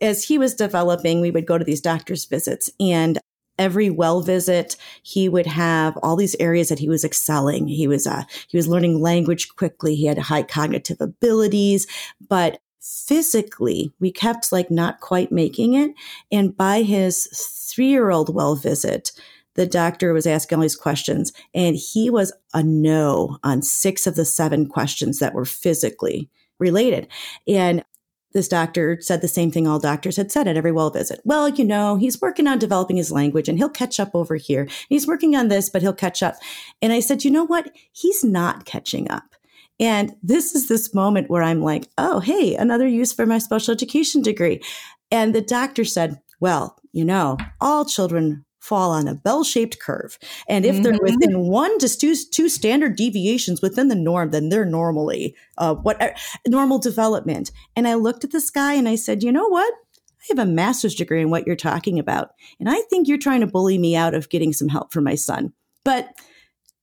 [0.00, 3.18] as he was developing, we would go to these doctor's visits, and
[3.58, 7.66] every well visit, he would have all these areas that he was excelling.
[7.66, 9.94] He was uh, he was learning language quickly.
[9.94, 11.86] He had high cognitive abilities,
[12.28, 12.58] but
[13.06, 15.92] physically, we kept like not quite making it.
[16.30, 17.26] And by his
[17.72, 19.12] three year old well visit,
[19.54, 24.14] the doctor was asking all these questions and he was a no on six of
[24.14, 27.08] the seven questions that were physically related.
[27.48, 27.84] And
[28.32, 31.20] this doctor said the same thing all doctors had said at every well visit.
[31.24, 34.68] Well, you know, he's working on developing his language and he'll catch up over here.
[34.90, 36.36] He's working on this, but he'll catch up.
[36.82, 37.70] And I said, you know what?
[37.92, 39.35] He's not catching up.
[39.78, 43.72] And this is this moment where I'm like, oh, hey, another use for my special
[43.72, 44.62] education degree.
[45.10, 50.18] And the doctor said, well, you know, all children fall on a bell shaped curve.
[50.48, 51.04] And if they're mm-hmm.
[51.04, 56.02] within one to two, two standard deviations within the norm, then they're normally uh, what
[56.02, 56.10] uh,
[56.48, 57.52] normal development.
[57.76, 59.72] And I looked at this guy and I said, you know what?
[59.72, 62.30] I have a master's degree in what you're talking about.
[62.58, 65.14] And I think you're trying to bully me out of getting some help for my
[65.14, 65.52] son.
[65.84, 66.08] But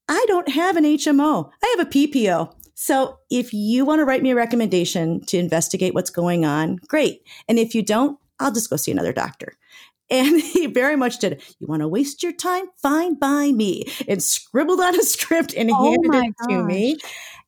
[0.07, 1.49] I don't have an HMO.
[1.61, 2.53] I have a PPO.
[2.73, 7.21] So if you want to write me a recommendation to investigate what's going on, great.
[7.47, 9.53] And if you don't, I'll just go see another doctor.
[10.09, 11.41] And he very much did.
[11.59, 12.65] You want to waste your time?
[12.81, 13.85] Fine by me.
[14.07, 16.49] And scribbled on a script and oh handed it gosh.
[16.49, 16.97] to me.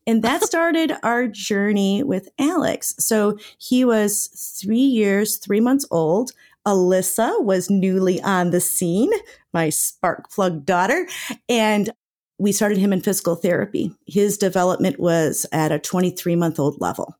[0.07, 2.93] And that started our journey with Alex.
[2.99, 4.27] So he was
[4.61, 6.31] three years, three months old.
[6.67, 9.11] Alyssa was newly on the scene,
[9.53, 11.07] my spark plug daughter.
[11.49, 11.89] And
[12.37, 13.93] we started him in physical therapy.
[14.05, 17.17] His development was at a 23 month old level,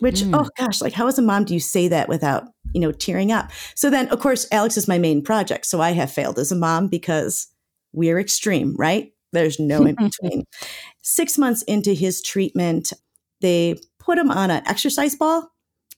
[0.00, 0.38] which, mm.
[0.38, 3.32] oh gosh, like how as a mom do you say that without, you know, tearing
[3.32, 3.50] up?
[3.74, 5.66] So then, of course, Alex is my main project.
[5.66, 7.48] So I have failed as a mom because
[7.92, 9.12] we're extreme, right?
[9.32, 10.44] There's no in between.
[11.02, 12.92] Six months into his treatment,
[13.40, 15.50] they put him on an exercise ball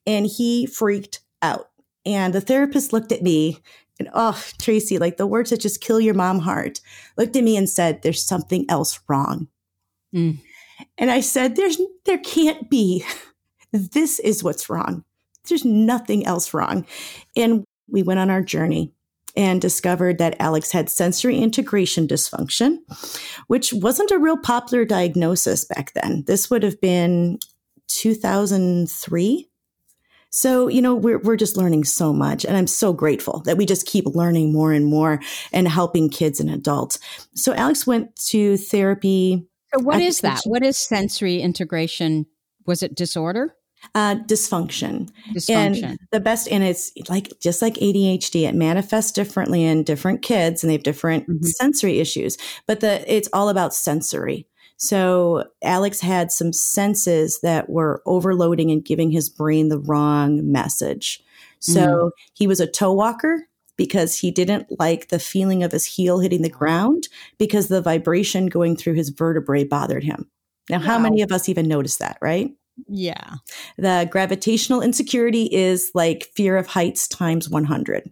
[0.06, 1.70] and he freaked out.
[2.06, 3.59] And the therapist looked at me
[4.01, 6.81] and oh, Tracy, like the words that just kill your mom heart,
[7.19, 9.47] looked at me and said, There's something else wrong.
[10.15, 10.39] Mm.
[10.97, 13.05] And I said, There's there can't be.
[13.73, 15.05] This is what's wrong.
[15.49, 16.87] There's nothing else wrong.
[17.37, 18.93] And we went on our journey
[19.37, 22.79] and discovered that Alex had sensory integration dysfunction,
[23.47, 26.25] which wasn't a real popular diagnosis back then.
[26.27, 27.39] This would have been
[27.87, 29.50] 2003
[30.31, 32.45] So, you know, we're, we're just learning so much.
[32.45, 35.21] And I'm so grateful that we just keep learning more and more
[35.53, 36.99] and helping kids and adults.
[37.35, 39.47] So, Alex went to therapy.
[39.75, 40.43] So, what is that?
[40.45, 42.27] What is sensory integration?
[42.66, 43.55] Was it disorder?
[43.95, 45.11] Uh, dysfunction.
[45.35, 45.83] Dysfunction.
[45.85, 50.62] And the best, and it's like just like ADHD, it manifests differently in different kids,
[50.62, 51.47] and they have different mm-hmm.
[51.47, 52.37] sensory issues.
[52.66, 54.47] But the it's all about sensory.
[54.81, 61.23] So Alex had some senses that were overloading and giving his brain the wrong message.
[61.59, 62.11] So mm.
[62.33, 66.40] he was a toe walker because he didn't like the feeling of his heel hitting
[66.40, 70.31] the ground because the vibration going through his vertebrae bothered him.
[70.71, 70.87] Now, wow.
[70.87, 72.51] how many of us even notice that, right?
[72.88, 73.35] Yeah.
[73.77, 78.11] The gravitational insecurity is like fear of heights times 100.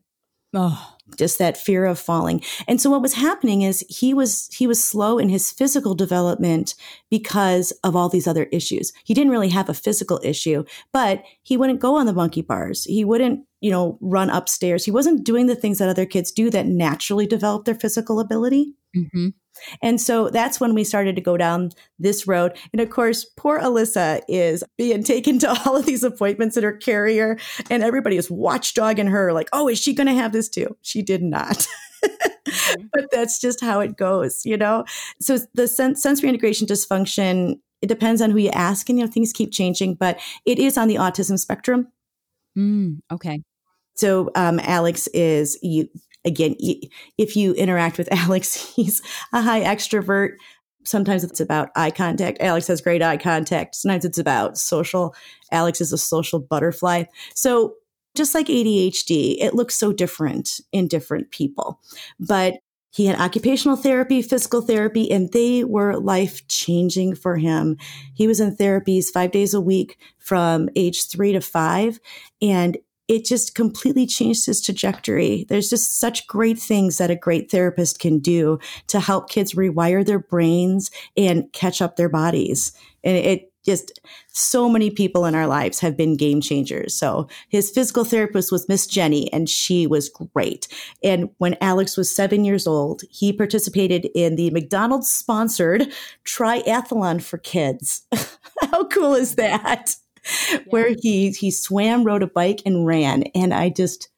[0.52, 2.42] Oh just that fear of falling.
[2.66, 6.74] And so what was happening is he was he was slow in his physical development
[7.10, 8.92] because of all these other issues.
[9.04, 12.84] He didn't really have a physical issue, but he wouldn't go on the monkey bars.
[12.84, 14.84] He wouldn't, you know, run upstairs.
[14.84, 18.74] He wasn't doing the things that other kids do that naturally develop their physical ability.
[18.96, 19.28] Mm-hmm.
[19.82, 22.56] And so that's when we started to go down this road.
[22.72, 26.72] And of course, poor Alyssa is being taken to all of these appointments in her
[26.72, 27.38] carrier,
[27.70, 30.76] and everybody is watchdogging her, like, oh, is she going to have this too?
[30.82, 31.66] She did not.
[32.04, 32.86] mm-hmm.
[32.92, 34.84] But that's just how it goes, you know?
[35.20, 39.10] So the sen- sensory integration dysfunction, it depends on who you ask, and, you know,
[39.10, 41.88] things keep changing, but it is on the autism spectrum.
[42.56, 43.42] Mm, okay.
[43.94, 45.88] So um, Alex is you
[46.24, 46.54] again,
[47.16, 49.02] if you interact with Alex, he's
[49.32, 50.32] a high extrovert.
[50.84, 52.38] Sometimes it's about eye contact.
[52.40, 53.74] Alex has great eye contact.
[53.74, 55.14] Sometimes it's about social.
[55.52, 57.04] Alex is a social butterfly.
[57.34, 57.74] So
[58.14, 61.80] just like ADHD, it looks so different in different people.
[62.18, 62.54] But
[62.90, 67.76] he had occupational therapy, physical therapy, and they were life changing for him.
[68.14, 72.00] He was in therapies five days a week from age three to five.
[72.40, 75.46] And it just completely changed his trajectory.
[75.48, 80.04] There's just such great things that a great therapist can do to help kids rewire
[80.04, 82.72] their brains and catch up their bodies.
[83.02, 86.94] And it just so many people in our lives have been game changers.
[86.94, 90.68] So his physical therapist was Miss Jenny, and she was great.
[91.02, 95.92] And when Alex was seven years old, he participated in the McDonald's sponsored
[96.24, 98.06] triathlon for kids.
[98.70, 99.96] How cool is that?
[100.52, 100.58] yeah.
[100.68, 103.24] where he he swam, rode a bike, and ran.
[103.34, 104.08] And I just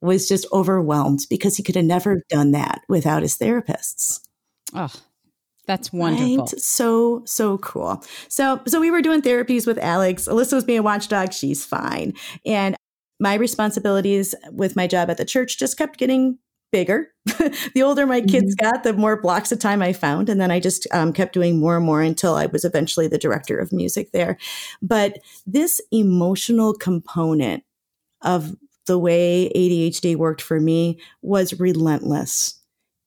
[0.00, 4.20] was just overwhelmed because he could have never done that without his therapists.
[4.74, 4.92] Oh,
[5.66, 6.38] that's wonderful.
[6.38, 6.60] Right?
[6.60, 8.02] So, so cool.
[8.28, 10.26] So, so we were doing therapies with Alex.
[10.26, 11.32] Alyssa was being a watchdog.
[11.32, 12.14] She's fine.
[12.46, 12.74] And
[13.20, 16.38] my responsibilities with my job at the church just kept getting
[16.70, 17.08] bigger.
[17.74, 18.70] the older my kids mm-hmm.
[18.70, 20.28] got, the more blocks of time I found.
[20.28, 23.18] And then I just um, kept doing more and more until I was eventually the
[23.18, 24.38] director of music there.
[24.82, 27.64] But this emotional component
[28.22, 32.54] of the way ADHD worked for me was relentless.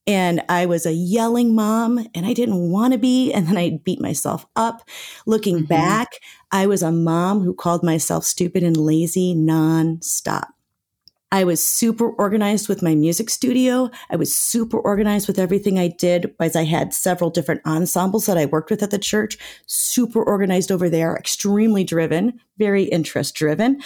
[0.08, 3.32] And I was a yelling mom and I didn't want to be.
[3.32, 4.88] And then I beat myself up.
[5.26, 5.66] Looking mm-hmm.
[5.66, 6.10] back,
[6.52, 10.48] I was a mom who called myself stupid and lazy nonstop.
[11.32, 13.90] I was super organized with my music studio.
[14.10, 18.38] I was super organized with everything I did as I had several different ensembles that
[18.38, 19.38] I worked with at the church.
[19.66, 23.82] Super organized over there, extremely driven, very interest driven.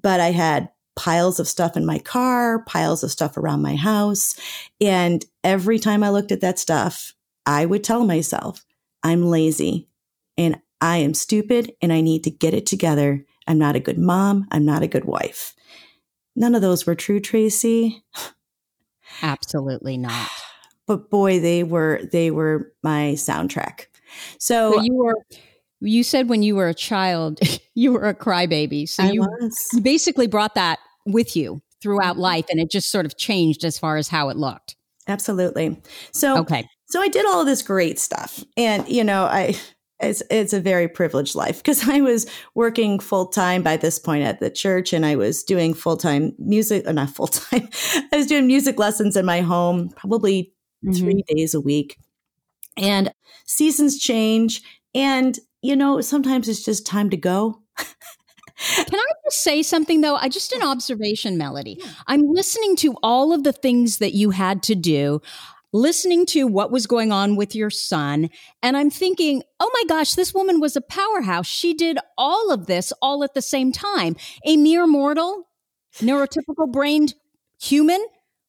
[0.00, 4.34] But I had piles of stuff in my car, piles of stuff around my house.
[4.80, 7.14] And every time I looked at that stuff,
[7.46, 8.66] I would tell myself,
[9.02, 9.88] I'm lazy
[10.36, 13.24] and I am stupid and I need to get it together.
[13.46, 14.46] I'm not a good mom.
[14.50, 15.54] I'm not a good wife.
[16.36, 18.02] None of those were true, Tracy.
[19.22, 20.28] Absolutely not.
[20.86, 23.86] But boy, they were they were my soundtrack.
[24.38, 25.14] So, so you were
[25.80, 27.38] you said when you were a child
[27.74, 28.88] you were a crybaby.
[28.88, 29.68] So I you, was.
[29.72, 32.22] you basically brought that with you throughout mm-hmm.
[32.22, 34.76] life and it just sort of changed as far as how it looked.
[35.08, 35.80] Absolutely.
[36.12, 36.66] So Okay.
[36.86, 38.44] So I did all of this great stuff.
[38.56, 39.56] And you know, I
[40.00, 44.24] it's it's a very privileged life because I was working full time by this point
[44.24, 47.68] at the church, and I was doing full time music, or not full time.
[48.12, 50.52] I was doing music lessons in my home, probably
[50.84, 50.92] mm-hmm.
[50.92, 51.98] three days a week.
[52.76, 53.12] And
[53.46, 54.62] seasons change,
[54.94, 57.62] and you know sometimes it's just time to go.
[58.76, 60.16] Can I just say something though?
[60.16, 61.82] I just an observation, Melody.
[62.06, 65.22] I'm listening to all of the things that you had to do
[65.72, 68.28] listening to what was going on with your son.
[68.62, 71.46] And I'm thinking, oh my gosh, this woman was a powerhouse.
[71.46, 74.16] She did all of this all at the same time.
[74.44, 75.48] A mere mortal,
[75.98, 77.14] neurotypical brained
[77.60, 78.04] human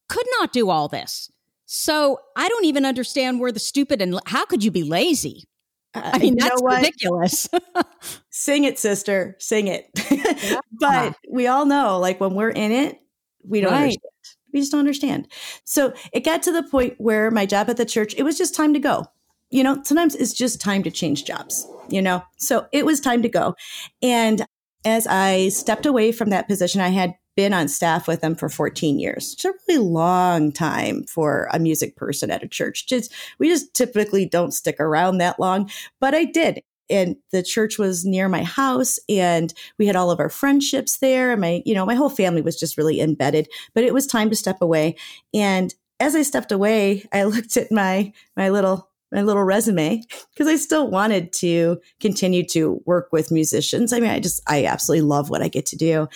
[0.10, 1.32] could not do all this.
[1.66, 5.46] So I don't even understand where the stupid and how could you be lazy?
[5.94, 7.48] Uh, I mean, that's ridiculous.
[8.30, 9.36] Sing it, sister.
[9.40, 9.90] Sing it.
[10.12, 10.60] Yeah.
[10.80, 13.00] but we all know, like, when we're in it,
[13.46, 13.82] we don't right.
[13.84, 14.11] understand.
[14.54, 15.28] We just don't understand.
[15.64, 18.56] So it got to the point where my job at the church, it was just
[18.56, 19.06] time to go.
[19.50, 22.24] You know, sometimes it's just time to change jobs, you know?
[22.38, 23.56] So it was time to go.
[24.02, 24.46] And
[24.86, 28.50] as I stepped away from that position, I had been on staff with them for
[28.50, 29.34] 14 years.
[29.34, 32.88] It's a really long time for a music person at a church.
[32.88, 36.62] Just we just typically don't stick around that long, but I did.
[36.92, 41.32] And the church was near my house and we had all of our friendships there.
[41.32, 44.30] And my, you know, my whole family was just really embedded, but it was time
[44.30, 44.96] to step away.
[45.34, 50.02] And as I stepped away, I looked at my, my little my little resume
[50.34, 53.92] because I still wanted to continue to work with musicians.
[53.92, 56.08] I mean, I just, I absolutely love what I get to do.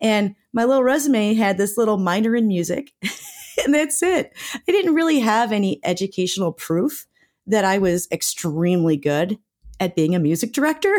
[0.00, 2.92] And my little resume had this little minor in music,
[3.64, 4.32] and that's it.
[4.54, 7.06] I didn't really have any educational proof
[7.46, 9.38] that I was extremely good
[9.80, 10.94] at being a music director.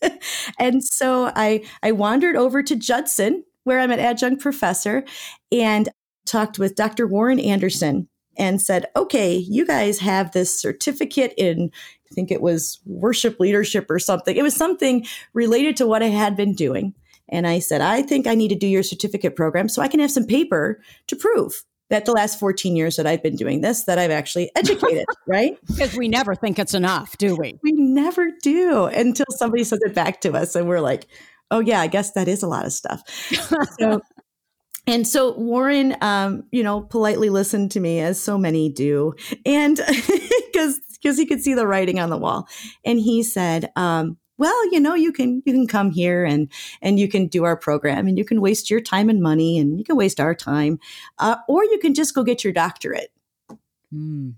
[0.58, 5.04] and so I I wandered over to Judson, where I'm an adjunct professor,
[5.52, 5.88] and
[6.26, 7.06] talked with Dr.
[7.06, 11.70] Warren Anderson and said, "Okay, you guys have this certificate in
[12.10, 14.36] I think it was worship leadership or something.
[14.36, 16.94] It was something related to what I had been doing."
[17.28, 20.00] And I said, I think I need to do your certificate program so I can
[20.00, 23.84] have some paper to prove that the last 14 years that I've been doing this,
[23.84, 25.58] that I've actually educated, right?
[25.66, 27.58] Because we never think it's enough, do we?
[27.62, 31.06] We never do until somebody says it back to us and we're like,
[31.50, 33.02] oh, yeah, I guess that is a lot of stuff.
[33.78, 34.00] so,
[34.86, 39.14] and so Warren, um, you know, politely listened to me as so many do.
[39.44, 39.76] And
[40.46, 42.48] because because he could see the writing on the wall.
[42.84, 46.50] And he said, um, well, you know, you can you can come here and
[46.82, 49.78] and you can do our program and you can waste your time and money and
[49.78, 50.78] you can waste our time,
[51.18, 53.12] uh, or you can just go get your doctorate.
[53.94, 54.34] Mm.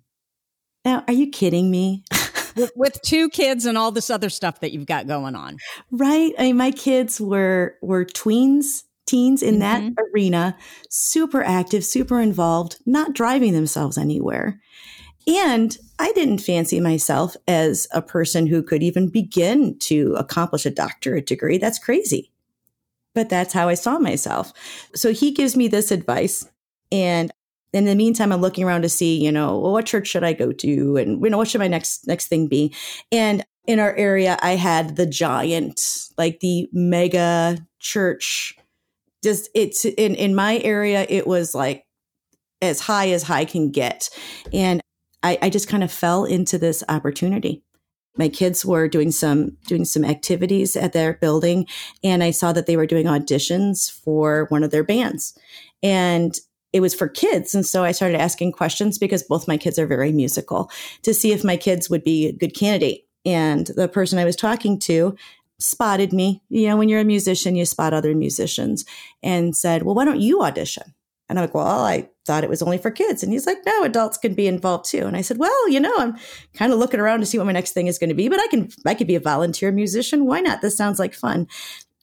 [0.85, 2.05] Now, are you kidding me?
[2.57, 5.59] with, with, two kids and all this other stuff that you've got going on,
[5.91, 6.33] right?
[6.39, 9.95] I mean, my kids were were tweens, teens in mm-hmm.
[9.95, 10.57] that arena,
[10.91, 14.61] super active, super involved, not driving themselves anywhere.
[15.27, 20.71] And I didn't fancy myself as a person who could even begin to accomplish a
[20.71, 21.59] doctorate degree.
[21.59, 22.31] That's crazy.
[23.15, 24.53] But that's how I saw myself.
[24.95, 26.49] So he gives me this advice.
[26.93, 27.33] And
[27.73, 30.33] in the meantime, I'm looking around to see, you know, well, what church should I
[30.33, 30.97] go to?
[30.97, 32.75] And, you know, what should my next, next thing be?
[33.11, 38.57] And in our area, I had the giant, like the mega church.
[39.25, 41.85] Just it's in, in my area, it was like
[42.63, 44.09] as high as high can get.
[44.53, 44.81] And
[45.27, 47.65] I, I just kind of fell into this opportunity.
[48.17, 51.67] My kids were doing some doing some activities at their building
[52.03, 55.37] and i saw that they were doing auditions for one of their bands.
[55.83, 56.39] And
[56.73, 59.87] it was for kids and so i started asking questions because both my kids are
[59.87, 60.71] very musical
[61.03, 63.07] to see if my kids would be a good candidate.
[63.25, 65.17] And the person i was talking to
[65.59, 66.43] spotted me.
[66.49, 68.85] You know when you're a musician you spot other musicians
[69.23, 70.95] and said well why don't you audition?
[71.29, 73.23] And I'm like, well, I thought it was only for kids.
[73.23, 75.07] And he's like, no, adults can be involved too.
[75.07, 76.17] And I said, well, you know, I'm
[76.55, 78.41] kind of looking around to see what my next thing is going to be, but
[78.41, 80.27] I can, I could be a volunteer musician.
[80.27, 80.61] Why not?
[80.61, 81.47] This sounds like fun.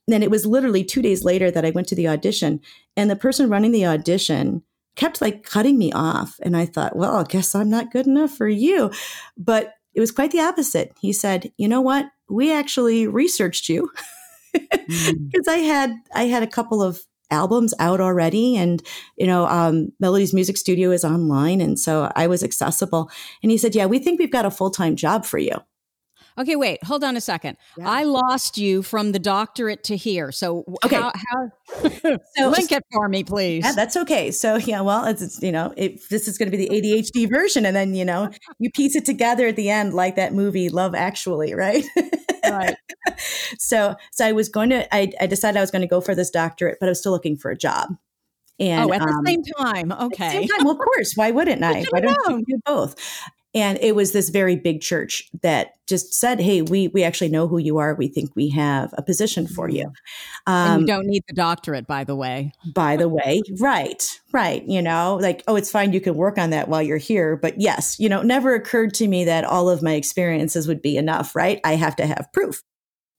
[0.08, 2.62] And then it was literally two days later that I went to the audition
[2.98, 4.64] and the person running the audition
[4.96, 6.36] kept like cutting me off.
[6.42, 8.92] And I thought, well, I guess I'm not good enough for you.
[9.38, 10.94] But it was quite the opposite.
[11.00, 12.08] He said, you know what?
[12.30, 13.92] We actually researched you
[14.54, 15.48] because mm.
[15.48, 17.02] I had, I had a couple of
[17.34, 18.56] albums out already.
[18.56, 18.82] And
[19.18, 23.10] you know um, melody's music studio is online and so i was accessible.
[23.42, 25.58] And he said yeah we think we've got a full-time job for you
[26.38, 27.58] Okay, wait, hold on a second.
[27.78, 27.90] Yeah.
[27.90, 30.32] I lost you from the doctorate to here.
[30.32, 30.96] So, okay.
[30.96, 31.90] how, how
[32.38, 33.64] so, link it for me, please?
[33.64, 34.32] Yeah, that's okay.
[34.32, 37.30] So, yeah, well, it's, it's you know, it, this is going to be the ADHD
[37.30, 37.66] version.
[37.66, 38.30] And then, you know,
[38.60, 41.86] you piece it together at the end, like that movie, Love Actually, right?
[42.50, 42.76] right.
[43.60, 46.16] so, so I was going to, I, I decided I was going to go for
[46.16, 47.90] this doctorate, but I was still looking for a job.
[48.60, 49.92] And, oh, at the um, same time.
[49.92, 50.30] Okay.
[50.30, 50.64] Same time.
[50.64, 51.14] Well, of course.
[51.16, 51.84] Why wouldn't I?
[51.90, 52.96] Why don't you do both?
[53.54, 57.48] And it was this very big church that just said, Hey, we, we actually know
[57.48, 57.94] who you are.
[57.94, 59.92] We think we have a position for you.
[60.48, 62.52] Um, and you don't need the doctorate, by the way.
[62.74, 63.42] by the way.
[63.60, 64.04] Right.
[64.32, 64.64] Right.
[64.68, 65.94] You know, like, oh, it's fine.
[65.94, 67.38] You can work on that while you're here.
[67.38, 70.98] But yes, you know, never occurred to me that all of my experiences would be
[70.98, 71.60] enough, right?
[71.64, 72.64] I have to have proof.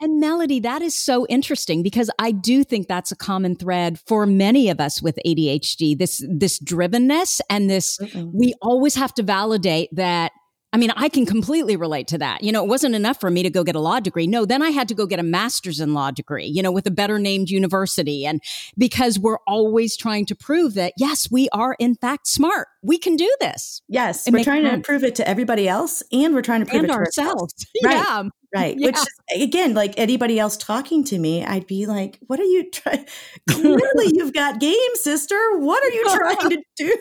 [0.01, 4.27] And Melody, that is so interesting because I do think that's a common thread for
[4.27, 5.97] many of us with ADHD.
[5.97, 7.99] This this drivenness and this
[8.33, 10.33] we always have to validate that
[10.75, 12.43] I mean, I can completely relate to that.
[12.43, 14.27] You know, it wasn't enough for me to go get a law degree.
[14.27, 16.85] No, then I had to go get a master's in law degree, you know, with
[16.89, 18.27] a better named university.
[18.27, 18.43] And
[18.77, 22.67] because we're always trying to prove that, yes, we are in fact smart.
[22.83, 23.83] We can do this.
[23.87, 24.27] Yes.
[24.27, 26.91] and we're trying to prove it to everybody else and we're trying to prove and
[26.91, 27.55] it to ourselves.
[27.55, 27.67] ourselves.
[27.85, 27.95] Right.
[27.95, 28.23] Yeah.
[28.53, 28.77] Right.
[28.77, 28.87] Yeah.
[28.89, 28.99] Which
[29.41, 33.07] again, like anybody else talking to me, I'd be like, what are you trying?
[33.49, 35.39] Clearly you've got game, sister.
[35.59, 36.97] What are you trying to do?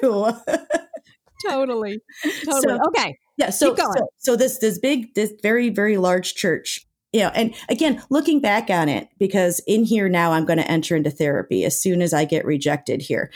[1.48, 2.00] totally.
[2.46, 2.62] Totally.
[2.62, 3.18] So, okay.
[3.38, 3.50] Yeah.
[3.50, 8.02] So, so, so this, this big, this very, very large church, you know, and again,
[8.10, 11.82] looking back on it, because in here now I'm going to enter into therapy as
[11.82, 13.32] soon as I get rejected here.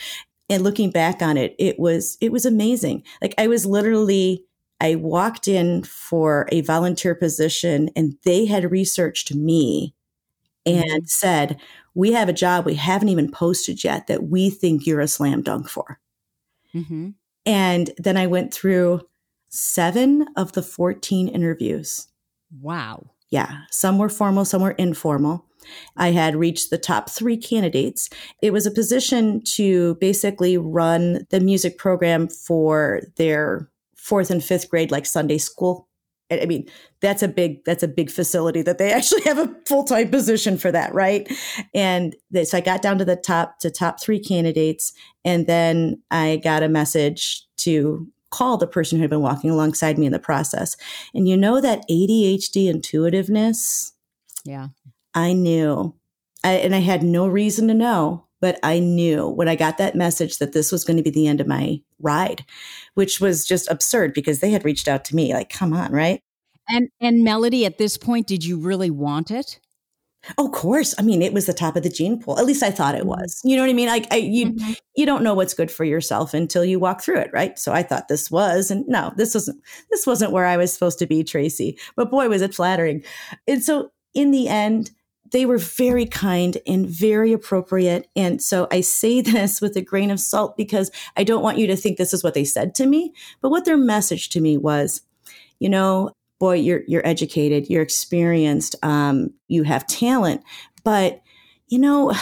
[0.50, 3.04] And looking back on it, it was, it was amazing.
[3.22, 4.46] Like I was literally,
[4.80, 9.96] I walked in for a volunteer position and they had researched me
[10.66, 11.06] and mm-hmm.
[11.06, 11.60] said,
[11.96, 15.42] we have a job we haven't even posted yet that we think you're a slam
[15.42, 16.00] dunk for.
[16.76, 17.10] Mm-hmm.
[17.46, 19.02] And then I went through
[19.50, 22.08] seven of the 14 interviews.
[22.62, 23.12] Wow.
[23.30, 23.64] Yeah.
[23.72, 25.46] Some were formal, some were informal.
[25.98, 28.10] I had reached the top three candidates.
[28.42, 34.70] It was a position to basically run the music program for their fourth and fifth
[34.70, 35.90] grade, like Sunday school.
[36.32, 36.68] I mean,
[37.02, 40.72] that's a big, that's a big facility that they actually have a full-time position for
[40.72, 40.94] that.
[40.94, 41.32] Right.
[41.74, 44.94] And so I got down to the top, to top three candidates.
[45.26, 49.98] And then I got a message to call the person who had been walking alongside
[49.98, 50.76] me in the process.
[51.14, 53.94] And you know that ADHD intuitiveness?
[54.44, 54.68] Yeah.
[55.14, 55.96] I knew.
[56.44, 59.96] I, and I had no reason to know, but I knew when I got that
[59.96, 62.46] message that this was going to be the end of my ride,
[62.94, 66.22] which was just absurd because they had reached out to me like, come on, right?
[66.70, 69.60] And and Melody, at this point, did you really want it?
[70.38, 70.94] Of course.
[70.98, 72.40] I mean, it was the top of the gene pool.
[72.40, 73.10] At least I thought it mm-hmm.
[73.10, 73.42] was.
[73.44, 73.88] You know what I mean?
[73.88, 74.74] Like I, you, mm-hmm.
[74.96, 77.58] you don't know what's good for yourself until you walk through it, right?
[77.58, 79.62] So I thought this was, and no, this wasn't.
[79.90, 81.78] This wasn't where I was supposed to be, Tracy.
[81.96, 83.04] But boy, was it flattering.
[83.48, 84.92] And so in the end,
[85.32, 88.08] they were very kind and very appropriate.
[88.16, 91.68] And so I say this with a grain of salt because I don't want you
[91.68, 94.58] to think this is what they said to me, but what their message to me
[94.58, 95.02] was,
[95.60, 100.42] you know, boy, you're you're educated, you're experienced, um, you have talent,
[100.84, 101.22] but
[101.68, 102.14] you know,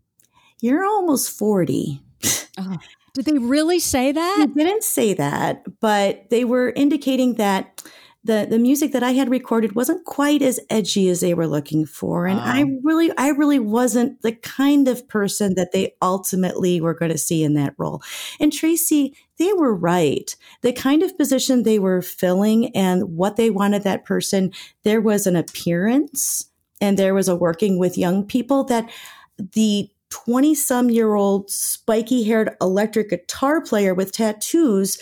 [0.60, 2.02] you're almost forty.
[2.58, 2.78] Oh,
[3.12, 4.46] did they really say that?
[4.54, 7.82] They didn't say that, but they were indicating that
[8.26, 11.86] the the music that I had recorded wasn't quite as edgy as they were looking
[11.86, 16.94] for, and I really I really wasn't the kind of person that they ultimately were
[16.94, 18.02] going to see in that role.
[18.40, 20.34] And Tracy, they were right.
[20.62, 24.52] The kind of position they were filling and what they wanted that person,
[24.82, 26.46] there was an appearance
[26.80, 28.90] and there was a working with young people that
[29.38, 34.98] the 20 some year old spiky haired electric guitar player with tattoos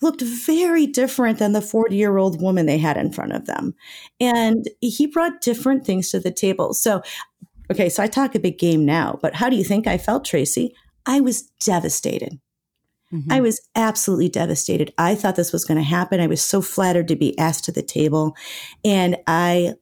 [0.00, 3.74] looked very different than the 40 year old woman they had in front of them.
[4.20, 6.74] And he brought different things to the table.
[6.74, 7.02] So,
[7.70, 10.24] okay, so I talk a big game now, but how do you think I felt,
[10.24, 10.74] Tracy?
[11.06, 12.40] I was devastated.
[13.12, 13.32] Mm-hmm.
[13.32, 14.92] I was absolutely devastated.
[14.98, 16.20] I thought this was going to happen.
[16.20, 18.34] I was so flattered to be asked to the table.
[18.84, 19.74] And I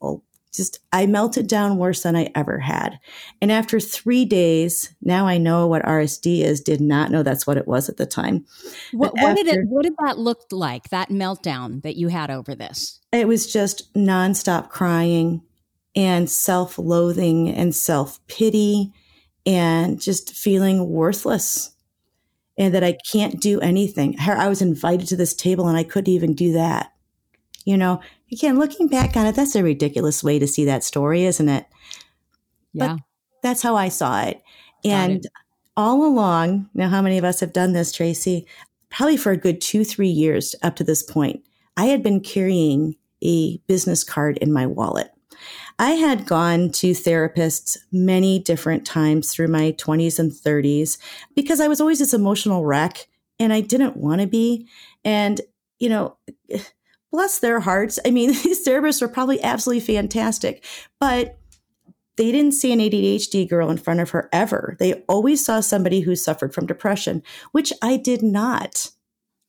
[0.53, 2.99] just I melted down worse than I ever had.
[3.41, 6.61] And after three days, now I know what RSD is.
[6.61, 8.45] Did not know that's what it was at the time.
[8.93, 9.67] What, what after, did it?
[9.67, 10.91] What did that look like?
[10.91, 13.01] That meltdown that you had over this?
[13.13, 15.43] It was just nonstop crying
[15.97, 18.93] and self-loathing and self-pity
[19.45, 21.75] and just feeling worthless
[22.59, 24.17] and that I can't do anything.
[24.19, 26.93] I was invited to this table and I couldn't even do that.
[27.65, 28.01] You know,
[28.33, 31.67] again, looking back on it, that's a ridiculous way to see that story, isn't it?
[32.73, 32.95] Yeah.
[32.95, 33.01] But
[33.43, 34.43] that's how I saw it.
[34.85, 35.33] And it.
[35.77, 38.47] all along, now, how many of us have done this, Tracy?
[38.91, 41.45] Probably for a good two, three years up to this point,
[41.77, 45.11] I had been carrying a business card in my wallet.
[45.79, 50.99] I had gone to therapists many different times through my 20s and 30s
[51.35, 53.09] because I was always this emotional wreck
[53.39, 54.69] and I didn't want to be.
[55.05, 55.41] And,
[55.79, 56.17] you know,
[57.13, 57.99] bless their hearts.
[58.05, 60.65] I mean, these therapists were probably absolutely fantastic,
[60.99, 61.39] but
[62.17, 64.77] they didn't see an ADHD girl in front of her ever.
[64.79, 68.91] They always saw somebody who suffered from depression, which I did not.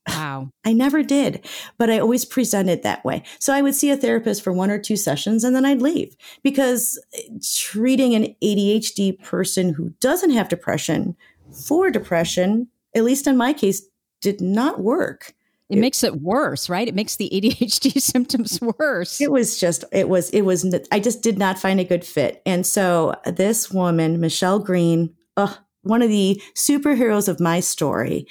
[0.08, 0.50] Wow.
[0.64, 1.46] I never did,
[1.78, 3.22] but I always presented that way.
[3.38, 6.16] So I would see a therapist for one or two sessions and then I'd leave
[6.42, 11.16] because eh, treating an ADHD person who doesn't have depression
[11.66, 13.82] for depression, at least in my case,
[14.20, 15.34] did not work.
[15.70, 16.86] It, makes it worse, right?
[16.86, 19.20] It makes the ADHD symptoms worse.
[19.20, 22.42] It was just, it was, it was, I just did not find a good fit.
[22.44, 25.14] And so this woman, Michelle Green,
[25.82, 28.26] one of the superheroes of my story,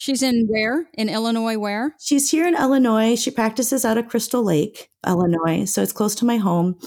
[0.00, 0.88] She's in where?
[0.94, 1.96] In Illinois, where?
[1.98, 3.16] She's here in Illinois.
[3.16, 5.64] She practices out of Crystal Lake, Illinois.
[5.64, 6.78] So it's close to my home.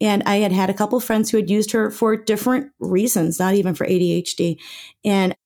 [0.00, 3.54] And I had had a couple friends who had used her for different reasons, not
[3.54, 4.56] even for ADHD.
[5.04, 5.36] And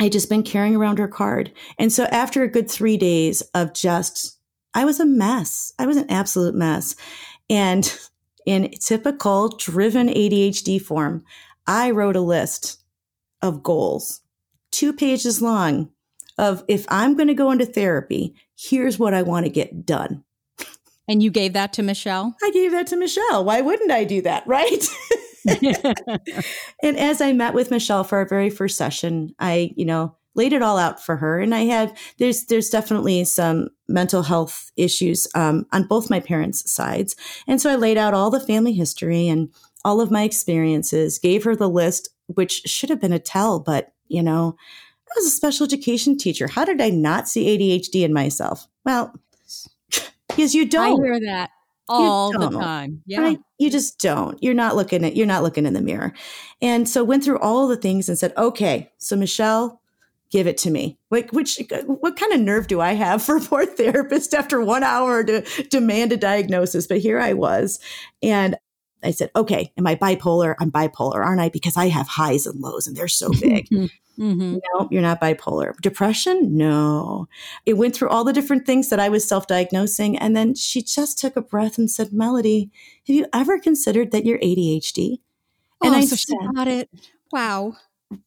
[0.00, 1.52] I just been carrying around her card.
[1.78, 4.38] And so after a good three days of just,
[4.74, 5.72] I was a mess.
[5.78, 6.96] I was an absolute mess.
[7.48, 7.92] And
[8.46, 11.24] in typical driven ADHD form,
[11.66, 12.82] I wrote a list
[13.42, 14.20] of goals,
[14.70, 15.90] two pages long
[16.38, 20.22] of if I'm going to go into therapy, here's what I want to get done.
[21.08, 22.34] And you gave that to Michelle?
[22.42, 23.44] I gave that to Michelle.
[23.44, 24.46] Why wouldn't I do that?
[24.46, 24.86] Right.
[26.82, 30.52] and as I met with Michelle for our very first session, I, you know, laid
[30.52, 31.40] it all out for her.
[31.40, 36.70] And I have there's, there's definitely some mental health issues um, on both my parents'
[36.70, 37.16] sides.
[37.46, 39.48] And so I laid out all the family history and
[39.84, 43.92] all of my experiences, gave her the list, which should have been a tell, but,
[44.08, 44.56] you know,
[45.08, 46.48] I was a special education teacher.
[46.48, 48.66] How did I not see ADHD in myself?
[48.84, 49.14] Well,
[50.28, 51.00] because you don't.
[51.00, 51.50] I hear that
[51.88, 53.02] all the time.
[53.06, 53.20] Yeah.
[53.20, 53.38] Right?
[53.58, 54.42] You just don't.
[54.42, 56.12] You're not looking at you're not looking in the mirror.
[56.60, 59.80] And so went through all the things and said, "Okay, so Michelle,
[60.30, 63.36] give it to me." Like which uh, what kind of nerve do I have for
[63.36, 66.86] a poor therapist after 1 hour to demand a diagnosis?
[66.86, 67.78] But here I was.
[68.22, 68.56] And
[69.02, 70.54] I said, "Okay, am I bipolar?
[70.58, 71.48] I'm bipolar, aren't I?
[71.48, 73.68] Because I have highs and lows and they're so big."
[74.18, 74.58] Mm-hmm.
[74.72, 75.76] No, you're not bipolar.
[75.80, 76.56] Depression?
[76.56, 77.28] No.
[77.64, 80.16] It went through all the different things that I was self diagnosing.
[80.16, 82.70] And then she just took a breath and said, Melody,
[83.06, 85.20] have you ever considered that you're ADHD?
[85.82, 86.88] And oh, I so said, got it.
[87.32, 87.76] Wow.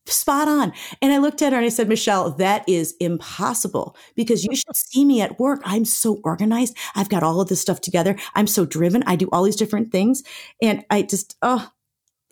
[0.06, 0.74] Spot on.
[1.02, 4.76] And I looked at her and I said, Michelle, that is impossible because you should
[4.76, 5.62] see me at work.
[5.64, 6.78] I'm so organized.
[6.96, 8.18] I've got all of this stuff together.
[8.36, 9.04] I'm so driven.
[9.08, 10.22] I do all these different things.
[10.62, 11.72] And I just, oh,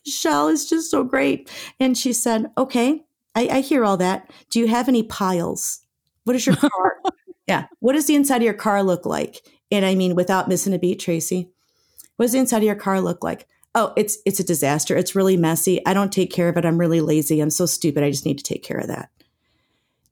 [0.05, 1.49] Michelle is just so great.
[1.79, 3.05] And she said, okay,
[3.37, 4.31] I, I hear all that.
[4.49, 5.81] Do you have any piles?
[6.23, 6.97] What is your car?
[7.47, 7.67] yeah.
[7.79, 9.45] What does the inside of your car look like?
[9.71, 11.51] And I mean, without missing a beat, Tracy,
[12.15, 13.47] what does the inside of your car look like?
[13.75, 14.97] Oh, it's it's a disaster.
[14.97, 15.85] It's really messy.
[15.85, 16.65] I don't take care of it.
[16.65, 17.39] I'm really lazy.
[17.39, 18.03] I'm so stupid.
[18.03, 19.09] I just need to take care of that.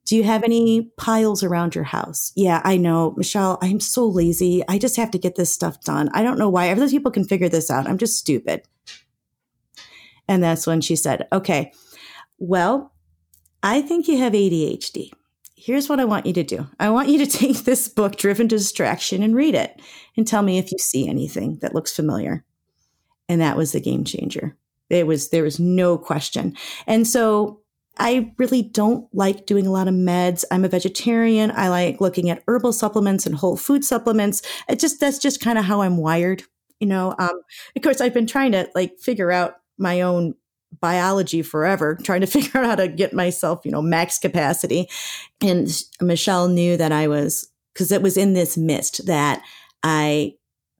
[0.04, 2.30] Do you have any piles around your house?
[2.36, 3.12] Yeah, I know.
[3.16, 4.62] Michelle, I'm so lazy.
[4.68, 6.10] I just have to get this stuff done.
[6.14, 6.70] I don't know why.
[6.70, 7.88] Other people can figure this out.
[7.88, 8.62] I'm just stupid.
[10.28, 11.72] And that's when she said, okay,
[12.38, 12.92] well,
[13.66, 15.10] I think you have ADHD.
[15.56, 16.68] Here's what I want you to do.
[16.78, 19.82] I want you to take this book, Driven to Distraction, and read it
[20.16, 22.44] and tell me if you see anything that looks familiar.
[23.28, 24.56] And that was the game changer.
[24.88, 26.56] It was, there was no question.
[26.86, 27.60] And so
[27.98, 30.44] I really don't like doing a lot of meds.
[30.52, 31.50] I'm a vegetarian.
[31.50, 34.42] I like looking at herbal supplements and whole food supplements.
[34.68, 36.44] It just, that's just kind of how I'm wired.
[36.78, 37.40] You know, um,
[37.74, 40.36] of course, I've been trying to like figure out my own
[40.80, 44.88] biology forever, trying to figure out how to get myself, you know, max capacity.
[45.40, 45.68] And
[46.00, 49.42] Michelle knew that I was, because it was in this mist that
[49.82, 50.34] I,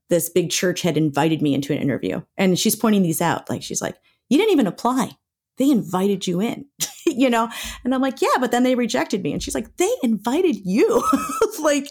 [0.09, 2.23] this big church had invited me into an interview.
[2.37, 3.49] And she's pointing these out.
[3.51, 3.97] Like, she's like,
[4.29, 5.11] you didn't even apply.
[5.59, 6.67] They invited you in,
[7.07, 7.49] you know?
[7.85, 9.33] And I'm like, yeah, but then they rejected me.
[9.33, 11.03] And she's like, they invited you.
[11.61, 11.89] like,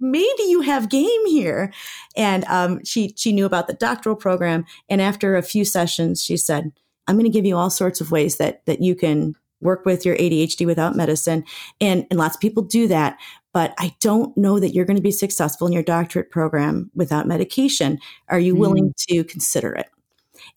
[0.00, 1.72] maybe you have game here.
[2.16, 4.66] And um, she, she knew about the doctoral program.
[4.88, 6.72] And after a few sessions, she said,
[7.06, 10.04] I'm going to give you all sorts of ways that that you can work with
[10.04, 11.44] your ADHD without medicine.
[11.80, 13.18] And, and lots of people do that.
[13.52, 17.26] But I don't know that you're going to be successful in your doctorate program without
[17.26, 17.98] medication.
[18.28, 18.58] Are you mm.
[18.58, 19.88] willing to consider it?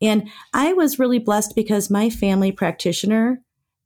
[0.01, 3.41] And I was really blessed because my family practitioner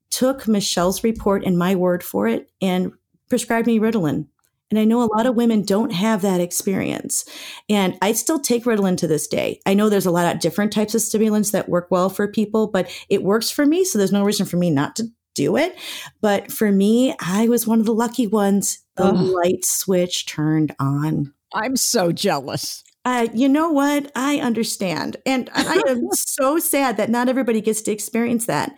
[0.10, 2.92] took Michelle's report and my word for it and
[3.30, 4.28] prescribed me Ritalin.
[4.70, 7.26] And I know a lot of women don't have that experience.
[7.70, 9.60] And I still take Ritalin to this day.
[9.66, 12.68] I know there's a lot of different types of stimulants that work well for people,
[12.68, 13.86] but it works for me.
[13.86, 15.06] So there's no reason for me not to
[15.36, 15.78] do it.
[16.22, 18.80] But for me, I was one of the lucky ones.
[18.96, 19.16] The Ugh.
[19.16, 21.34] light switch turned on.
[21.54, 22.84] I'm so jealous.
[23.06, 24.12] Uh, you know what?
[24.16, 25.18] I understand.
[25.26, 28.74] And I am so sad that not everybody gets to experience that.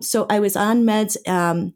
[0.00, 1.16] So I was on meds.
[1.28, 1.74] Um,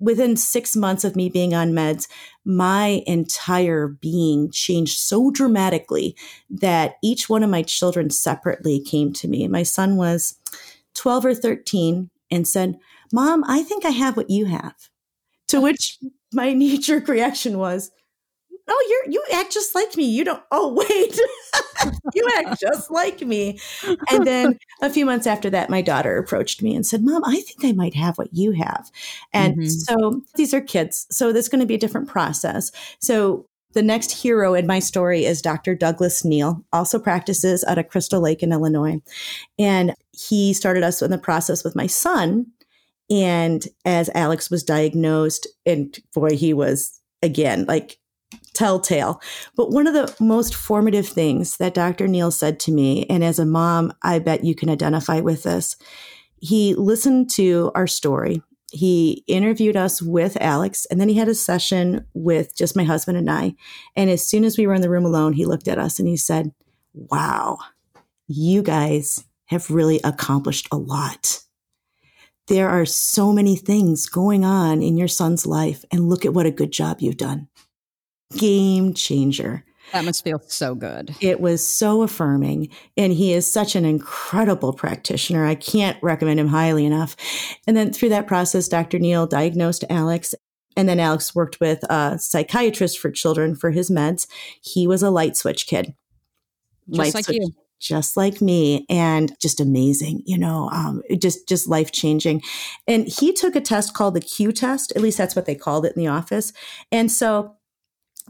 [0.00, 2.06] within six months of me being on meds,
[2.44, 6.16] my entire being changed so dramatically
[6.48, 9.48] that each one of my children separately came to me.
[9.48, 10.38] My son was
[10.94, 12.78] 12 or 13 and said,
[13.12, 14.74] Mom, I think I have what you have.
[15.48, 15.98] To which
[16.32, 17.90] my knee jerk reaction was,
[18.68, 21.18] oh you're you act just like me you don't oh wait
[22.14, 23.58] you act just like me
[24.10, 27.40] and then a few months after that my daughter approached me and said mom i
[27.40, 28.90] think i might have what you have
[29.32, 29.66] and mm-hmm.
[29.66, 34.10] so these are kids so there's going to be a different process so the next
[34.10, 35.74] hero in my story is Dr.
[35.74, 39.00] Douglas Neal, also practices out of Crystal Lake in Illinois.
[39.58, 42.46] And he started us in the process with my son
[43.10, 47.98] And as Alex was diagnosed, and boy, he was again like
[48.58, 49.20] telltale.
[49.54, 52.08] But one of the most formative things that Dr.
[52.08, 55.76] Neal said to me, and as a mom, I bet you can identify with this.
[56.40, 58.42] He listened to our story.
[58.72, 63.16] He interviewed us with Alex, and then he had a session with just my husband
[63.16, 63.54] and I.
[63.94, 66.08] And as soon as we were in the room alone, he looked at us and
[66.08, 66.52] he said,
[66.92, 67.58] Wow,
[68.26, 71.42] you guys have really accomplished a lot.
[72.48, 76.46] There are so many things going on in your son's life, and look at what
[76.46, 77.48] a good job you've done
[78.36, 79.64] game changer.
[79.92, 81.14] That must feel so good.
[81.20, 82.68] It was so affirming.
[82.96, 85.46] And he is such an incredible practitioner.
[85.46, 87.16] I can't recommend him highly enough.
[87.66, 88.98] And then through that process, Dr.
[88.98, 90.34] Neal diagnosed Alex.
[90.76, 94.26] And then Alex worked with a psychiatrist for children for his meds.
[94.62, 95.94] He was a light switch kid.
[96.88, 97.50] Just light like switch, you.
[97.80, 102.42] Just like me, and just amazing, you know, um, just just life changing.
[102.88, 104.92] And he took a test called the Q test.
[104.96, 106.52] At least that's what they called it in the office.
[106.90, 107.57] And so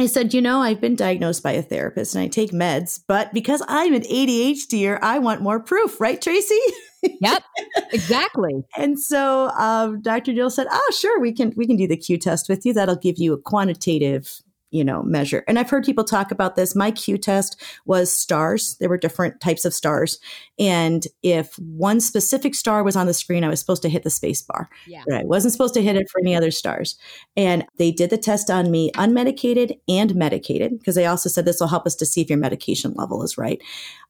[0.01, 3.33] I said, you know, I've been diagnosed by a therapist and I take meds, but
[3.33, 6.59] because I'm an ADHDer, I want more proof, right, Tracy?
[7.03, 7.43] yep,
[7.93, 8.65] exactly.
[8.77, 10.33] and so um, Dr.
[10.33, 12.73] Neal said, "Oh, sure, we can we can do the Q test with you.
[12.73, 14.41] That'll give you a quantitative
[14.71, 15.45] you know, measure.
[15.49, 16.77] And I've heard people talk about this.
[16.77, 18.77] My Q test was stars.
[18.79, 20.19] There were different types of stars.
[20.59, 24.11] And if one specific star was on the screen, I was supposed to hit the
[24.11, 24.69] space bar.
[24.87, 25.03] Yeah.
[25.07, 26.99] But I wasn't supposed to hit it for any other stars.
[27.37, 31.61] And they did the test on me unmedicated and medicated, because they also said this
[31.61, 33.63] will help us to see if your medication level is right.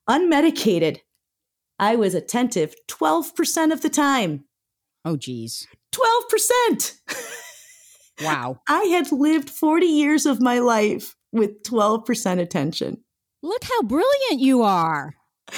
[0.09, 0.98] Unmedicated,
[1.78, 4.44] I was attentive 12% of the time.
[5.04, 5.68] Oh, geez.
[5.92, 6.98] 12%.
[8.23, 8.61] Wow.
[8.69, 13.05] I had lived 40 years of my life with 12% attention.
[13.43, 15.14] Look how brilliant you are.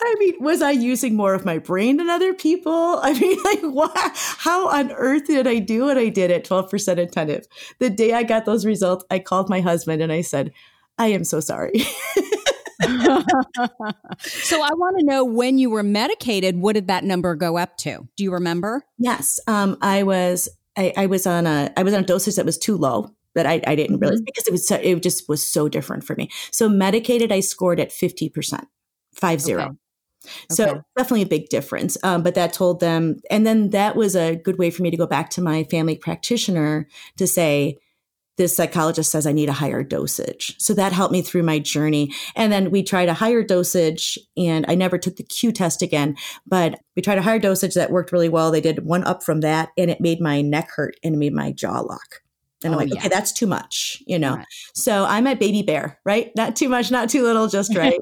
[0.00, 2.72] I mean, was I using more of my brain than other people?
[3.02, 4.12] I mean, like, what?
[4.38, 7.46] How on earth did I do what I did at 12% attentive?
[7.78, 10.52] The day I got those results, I called my husband and I said,
[10.98, 11.78] I am so sorry.
[12.80, 17.76] so I want to know when you were medicated, what did that number go up
[17.78, 18.08] to?
[18.16, 18.84] Do you remember?
[18.98, 19.38] Yes.
[19.46, 22.56] Um, I was I, I, was on a I was on a dosage that was
[22.56, 24.24] too low that I, I didn't realize mm-hmm.
[24.26, 26.30] because it was so, it just was so different for me.
[26.50, 28.66] So medicated, I scored at fifty percent,
[29.14, 29.64] five zero.
[29.64, 29.74] Okay.
[30.50, 30.80] So okay.
[30.96, 31.96] definitely a big difference.
[32.02, 34.96] Um, but that told them, and then that was a good way for me to
[34.96, 37.78] go back to my family practitioner to say,
[38.38, 40.56] this psychologist says I need a higher dosage.
[40.58, 42.14] So that helped me through my journey.
[42.34, 46.16] And then we tried a higher dosage and I never took the Q test again,
[46.46, 48.50] but we tried a higher dosage that worked really well.
[48.50, 51.34] They did one up from that and it made my neck hurt and it made
[51.34, 52.22] my jaw lock.
[52.64, 53.00] And oh, I'm like, yeah.
[53.00, 54.36] okay, that's too much, you know?
[54.36, 54.46] Right.
[54.74, 56.32] So I'm at baby bear, right?
[56.34, 58.00] Not too much, not too little, just right.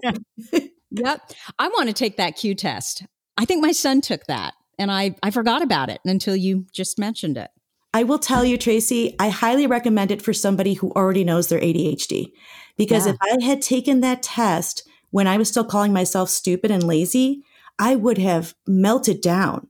[0.90, 1.20] yep.
[1.58, 3.04] I want to take that Q test.
[3.36, 6.98] I think my son took that and I, I forgot about it until you just
[6.98, 7.50] mentioned it.
[7.96, 11.62] I will tell you, Tracy, I highly recommend it for somebody who already knows their
[11.62, 12.30] ADHD.
[12.76, 13.14] Because yeah.
[13.14, 17.42] if I had taken that test when I was still calling myself stupid and lazy,
[17.78, 19.68] I would have melted down.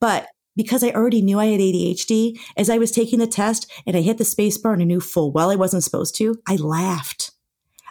[0.00, 3.94] But because I already knew I had ADHD, as I was taking the test and
[3.94, 6.56] I hit the space bar and I knew full well I wasn't supposed to, I
[6.56, 7.32] laughed.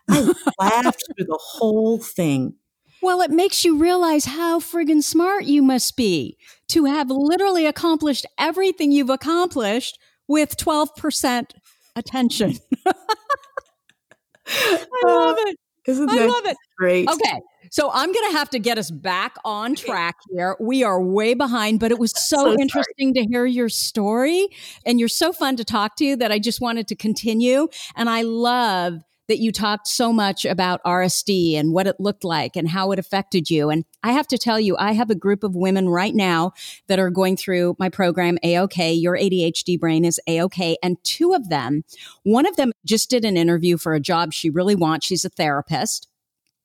[0.10, 0.22] I
[0.60, 2.56] laughed through the whole thing.
[3.04, 6.36] Well, it makes you realize how friggin' smart you must be
[6.70, 9.98] to have literally accomplished everything you've accomplished
[10.28, 11.52] with 12%
[11.96, 12.58] attention.
[14.48, 15.58] I uh, love it.
[15.88, 16.58] Isn't I love it.
[16.78, 17.10] Great.
[17.10, 17.40] Okay.
[17.72, 20.56] So I'm going to have to get us back on track here.
[20.60, 24.48] We are way behind, but it was so, so interesting to hear your story
[24.86, 27.68] and you're so fun to talk to that I just wanted to continue.
[27.96, 32.56] And I love that you talked so much about RSD and what it looked like
[32.56, 33.70] and how it affected you.
[33.70, 36.54] And I have to tell you, I have a group of women right now
[36.88, 39.02] that are going through my program, AOK.
[39.02, 40.76] Your ADHD brain is AOK.
[40.82, 41.84] And two of them,
[42.24, 45.06] one of them just did an interview for a job she really wants.
[45.06, 46.08] She's a therapist.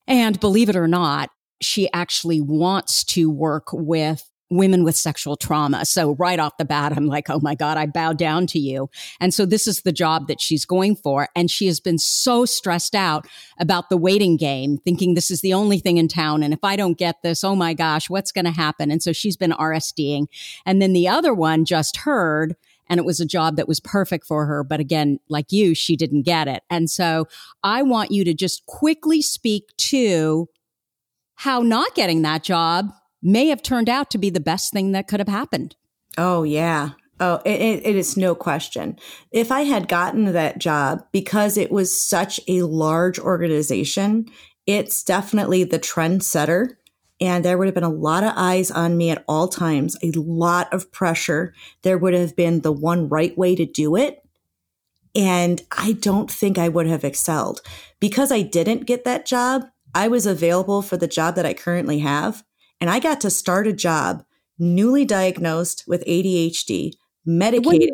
[0.07, 5.85] And believe it or not, she actually wants to work with women with sexual trauma.
[5.85, 8.91] So right off the bat, I'm like, oh my God, I bow down to you.
[9.21, 11.29] And so this is the job that she's going for.
[11.35, 13.27] And she has been so stressed out
[13.59, 16.43] about the waiting game, thinking this is the only thing in town.
[16.43, 18.91] And if I don't get this, oh my gosh, what's going to happen?
[18.91, 20.27] And so she's been RSDing.
[20.67, 22.57] And then the other one just heard
[22.89, 24.63] and it was a job that was perfect for her.
[24.63, 26.63] But again, like you, she didn't get it.
[26.69, 27.27] And so
[27.63, 30.49] I want you to just quickly speak to
[31.37, 32.93] how not getting that job
[33.23, 35.77] may have turned out to be the best thing that could have happened.
[36.19, 36.91] Oh, yeah.
[37.21, 38.99] Oh, it, it is no question.
[39.31, 44.27] If I had gotten that job because it was such a large organization,
[44.67, 46.77] it's definitely the trendsetter
[47.23, 50.11] and there would have been a lot of eyes on me at all times, a
[50.11, 51.55] lot of pressure.
[51.83, 54.19] There would have been the one right way to do it.
[55.15, 57.61] And I don't think I would have excelled
[58.01, 59.67] because I didn't get that job.
[59.95, 62.43] I was available for the job that I currently have.
[62.83, 64.25] And I got to start a job
[64.59, 67.91] newly diagnosed with ADHD, medicated.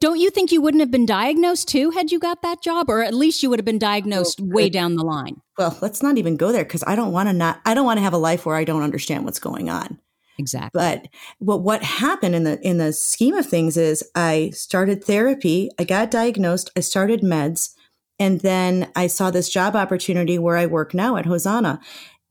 [0.00, 3.02] Don't you think you wouldn't have been diagnosed too had you got that job, or
[3.02, 5.42] at least you would have been diagnosed oh, way down the line?
[5.58, 7.60] Well, let's not even go there because I don't want to not.
[7.66, 9.98] I don't want to have a life where I don't understand what's going on.
[10.38, 10.70] Exactly.
[10.72, 11.08] But
[11.38, 15.68] what what happened in the in the scheme of things is I started therapy.
[15.78, 16.70] I got diagnosed.
[16.74, 17.74] I started meds,
[18.18, 21.80] and then I saw this job opportunity where I work now at Hosanna.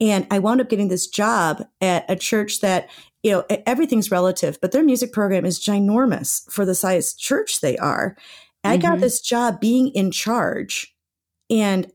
[0.02, 2.89] And I wound up getting this job at a church that
[3.24, 7.78] you know, everything's relative, but their music program is ginormous for the size church they
[7.78, 8.18] are.
[8.64, 8.82] I mm-hmm.
[8.82, 10.95] got this job being in charge
[11.49, 11.91] and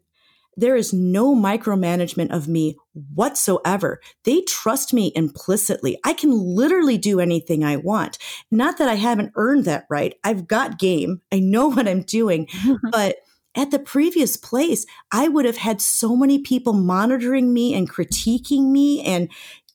[0.56, 2.76] there is no micromanagement of me
[3.14, 4.00] whatsoever.
[4.24, 5.98] They trust me implicitly.
[6.04, 8.16] I can literally do anything I want.
[8.50, 10.14] Not that I haven't earned that right.
[10.24, 11.20] I've got game.
[11.30, 12.48] I know what I'm doing,
[12.90, 13.16] but
[13.56, 18.70] at the previous place, I would have had so many people monitoring me and critiquing
[18.70, 19.28] me and,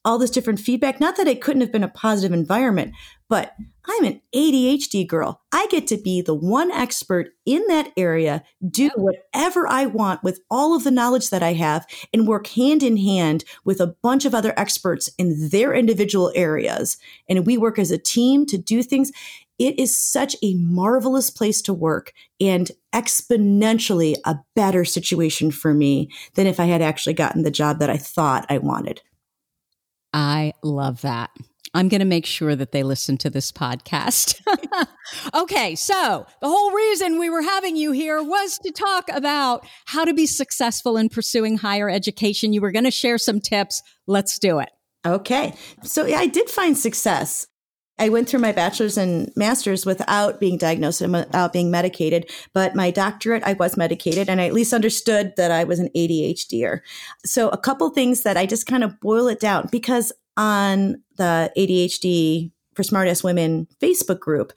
[0.04, 1.00] all this different feedback.
[1.00, 2.94] Not that it couldn't have been a positive environment,
[3.30, 3.54] but
[3.86, 5.42] I'm an ADHD girl.
[5.52, 10.40] I get to be the one expert in that area, do whatever I want with
[10.50, 14.26] all of the knowledge that I have, and work hand in hand with a bunch
[14.26, 16.98] of other experts in their individual areas.
[17.30, 19.12] And we work as a team to do things.
[19.60, 26.10] It is such a marvelous place to work and exponentially a better situation for me
[26.36, 29.02] than if I had actually gotten the job that I thought I wanted.
[30.14, 31.30] I love that.
[31.74, 34.42] I'm going to make sure that they listen to this podcast.
[35.34, 40.04] okay, so the whole reason we were having you here was to talk about how
[40.04, 42.52] to be successful in pursuing higher education.
[42.52, 43.82] You were going to share some tips.
[44.06, 44.70] Let's do it.
[45.06, 45.56] Okay.
[45.84, 47.48] So I did find success.
[48.02, 52.32] I went through my bachelor's and master's without being diagnosed and without being medicated.
[52.52, 55.90] But my doctorate, I was medicated and I at least understood that I was an
[55.96, 56.80] ADHDer.
[57.24, 61.52] So a couple things that I just kind of boil it down because on the
[61.56, 64.52] ADHD for Smartass Women Facebook group,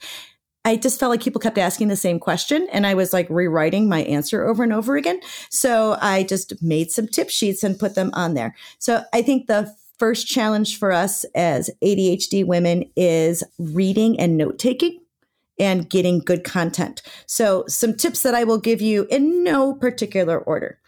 [0.65, 3.87] I just felt like people kept asking the same question and I was like rewriting
[3.87, 5.19] my answer over and over again.
[5.51, 8.55] So I just made some tip sheets and put them on there.
[8.79, 14.59] So I think the first challenge for us as ADHD women is reading and note
[14.59, 14.99] taking
[15.57, 17.01] and getting good content.
[17.27, 20.79] So, some tips that I will give you in no particular order.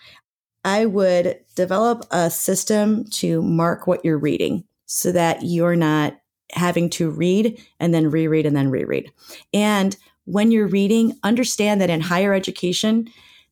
[0.66, 6.20] I would develop a system to mark what you're reading so that you're not
[6.52, 9.12] having to read and then reread and then reread.
[9.54, 9.96] And
[10.26, 13.10] when you're reading, understand that in higher education,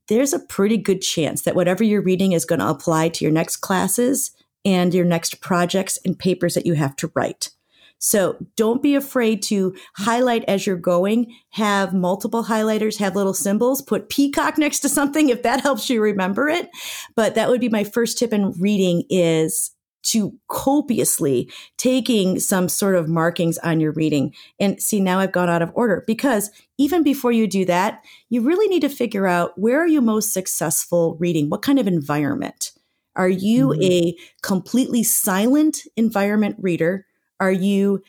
[0.08, 3.32] there's a pretty good chance that whatever you're reading is going to apply to your
[3.32, 4.32] next classes
[4.66, 7.52] and your next projects and papers that you have to write.
[8.00, 11.34] So don't be afraid to highlight as you're going.
[11.52, 16.02] Have multiple highlighters, have little symbols, put peacock next to something if that helps you
[16.02, 16.70] remember it.
[17.16, 19.72] But that would be my first tip in reading is
[20.04, 24.36] to copiously taking some sort of markings on your reading.
[24.60, 28.42] And see, now I've gone out of order because even before you do that, you
[28.42, 31.50] really need to figure out where are you most successful reading?
[31.50, 32.72] What kind of environment?
[33.16, 33.82] Are you mm-hmm.
[33.82, 37.06] a completely silent environment reader?
[37.40, 38.02] Are you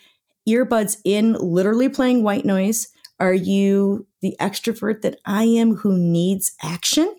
[0.48, 2.88] earbuds in, literally playing white noise?
[3.18, 7.14] Are you the extrovert that I am who needs action?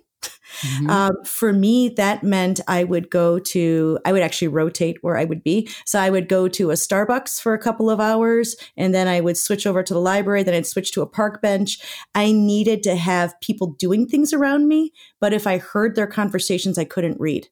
[0.61, 0.89] Mm-hmm.
[0.89, 5.25] Um, for me, that meant I would go to, I would actually rotate where I
[5.25, 5.69] would be.
[5.85, 9.21] So I would go to a Starbucks for a couple of hours and then I
[9.21, 10.43] would switch over to the library.
[10.43, 11.79] Then I'd switch to a park bench.
[12.15, 14.93] I needed to have people doing things around me.
[15.19, 17.49] But if I heard their conversations, I couldn't read.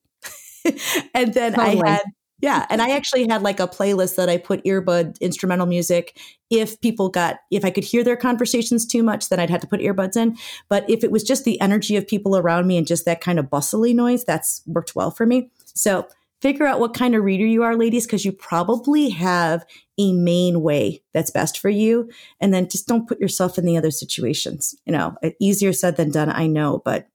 [1.13, 1.83] and then totally.
[1.83, 2.01] I had
[2.41, 6.19] yeah, and I actually had like a playlist that I put earbud instrumental music.
[6.49, 9.67] If people got, if I could hear their conversations too much, then I'd have to
[9.67, 10.37] put earbuds in.
[10.67, 13.39] But if it was just the energy of people around me and just that kind
[13.39, 15.49] of bustly noise, that's worked well for me.
[15.63, 16.07] So
[16.41, 19.65] figure out what kind of reader you are, ladies, because you probably have
[19.97, 22.09] a main way that's best for you.
[22.41, 24.75] And then just don't put yourself in the other situations.
[24.85, 27.07] You know, easier said than done, I know, but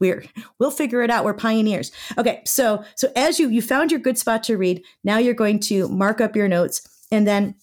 [0.00, 0.24] we're
[0.58, 1.24] we'll figure it out.
[1.24, 1.92] We're pioneers.
[2.18, 5.60] Okay so so as you you found your good spot to read now you're going
[5.60, 6.82] to mark up your notes.
[7.12, 7.54] And then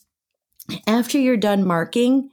[0.86, 2.30] after you're done marking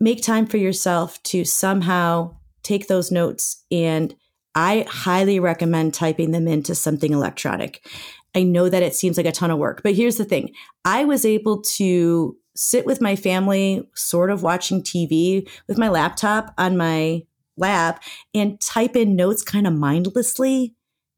[0.00, 3.64] make time for yourself to somehow take those notes.
[3.70, 4.14] And
[4.54, 7.86] i highly recommend typing them into something electronic.
[8.34, 10.52] I know that it seems like a ton of work but here's the thing.
[10.84, 16.52] I was able to sit with my family sort of watching tv with my laptop
[16.58, 17.22] on my
[17.56, 18.00] lab
[18.34, 20.74] and type in notes kind of mindlessly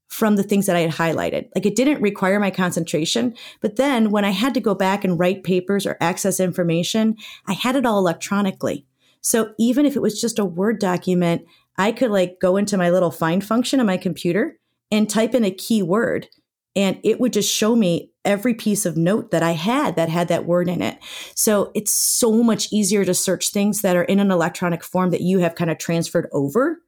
[0.09, 1.49] from the things that I had highlighted.
[1.55, 3.35] Like it didn't require my concentration.
[3.61, 7.17] But then when I had to go back and write papers or access information,
[7.47, 8.87] I had it all electronically.
[9.23, 11.47] So even if it was just a Word document,
[11.79, 14.59] I could like go into my little find function on my computer
[14.93, 16.29] and type in a keyword
[16.77, 20.29] and it would just show me every piece of note that I had that had
[20.29, 20.99] that word in it.
[21.35, 25.21] So it's so much easier to search things that are in an electronic form that
[25.21, 26.81] you have kind of transferred over.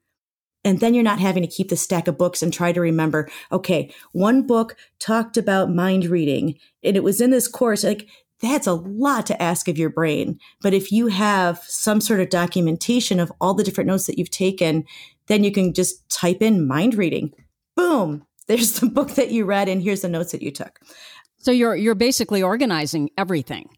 [0.65, 3.29] And then you're not having to keep the stack of books and try to remember,
[3.53, 7.85] okay, one book talked about mind reading and it was in this course.
[7.85, 8.09] Like
[8.41, 10.39] that's a lot to ask of your brain.
[10.63, 14.31] But if you have some sort of documentation of all the different notes that you've
[14.31, 14.85] taken,
[15.29, 17.33] then you can just type in mind reading.
[17.77, 18.27] Boom.
[18.49, 20.81] There's the book that you read and here's the notes that you took.
[21.39, 23.69] So you're you're basically organizing everything.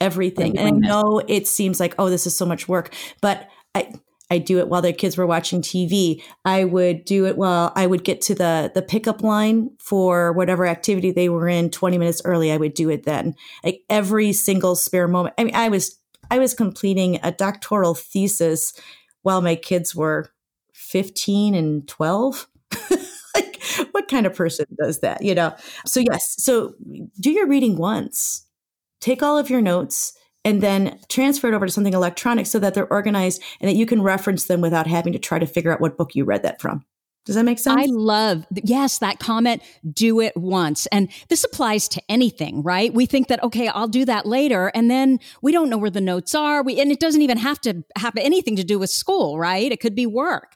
[0.00, 0.58] Everything.
[0.58, 3.92] And I know it seems like, oh, this is so much work, but I
[4.30, 6.22] I do it while the kids were watching TV.
[6.44, 10.66] I would do it while I would get to the the pickup line for whatever
[10.66, 12.50] activity they were in 20 minutes early.
[12.50, 13.34] I would do it then.
[13.62, 15.34] Like every single spare moment.
[15.38, 15.98] I mean, I was
[16.30, 18.72] I was completing a doctoral thesis
[19.22, 20.30] while my kids were
[20.72, 22.48] 15 and 12.
[23.92, 25.54] what kind of person does that, you know?
[25.86, 26.74] So yes, so
[27.20, 28.46] do your reading once.
[29.00, 32.74] Take all of your notes and then transfer it over to something electronic so that
[32.74, 35.80] they're organized and that you can reference them without having to try to figure out
[35.80, 36.84] what book you read that from.
[37.24, 37.80] Does that make sense?
[37.80, 40.86] I love, yes, that comment, do it once.
[40.86, 42.92] And this applies to anything, right?
[42.92, 44.70] We think that, okay, I'll do that later.
[44.74, 46.62] And then we don't know where the notes are.
[46.62, 49.72] We, and it doesn't even have to have anything to do with school, right?
[49.72, 50.54] It could be work.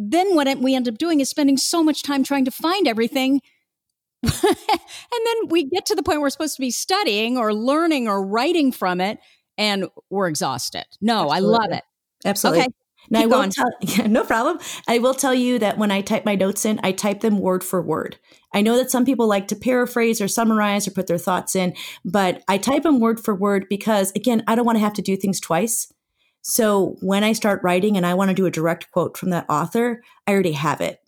[0.00, 3.40] Then what we end up doing is spending so much time trying to find everything.
[4.22, 8.08] and then we get to the point where we're supposed to be studying or learning
[8.08, 9.18] or writing from it
[9.56, 10.86] and we're exhausted.
[11.00, 11.36] No, Absolutely.
[11.36, 11.84] I love it.
[12.24, 12.60] Absolutely.
[12.60, 12.68] Okay.
[13.10, 14.58] Now, I will tell, yeah, no problem.
[14.86, 17.64] I will tell you that when I type my notes in, I type them word
[17.64, 18.18] for word.
[18.52, 21.74] I know that some people like to paraphrase or summarize or put their thoughts in,
[22.04, 25.02] but I type them word for word because, again, I don't want to have to
[25.02, 25.92] do things twice.
[26.48, 29.44] So when I start writing and I want to do a direct quote from that
[29.50, 30.98] author, I already have it.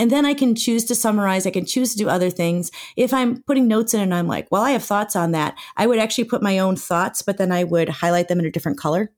[0.00, 1.46] And then I can choose to summarize.
[1.46, 2.72] I can choose to do other things.
[2.96, 5.86] If I'm putting notes in and I'm like, well, I have thoughts on that, I
[5.86, 8.78] would actually put my own thoughts, but then I would highlight them in a different
[8.78, 9.12] color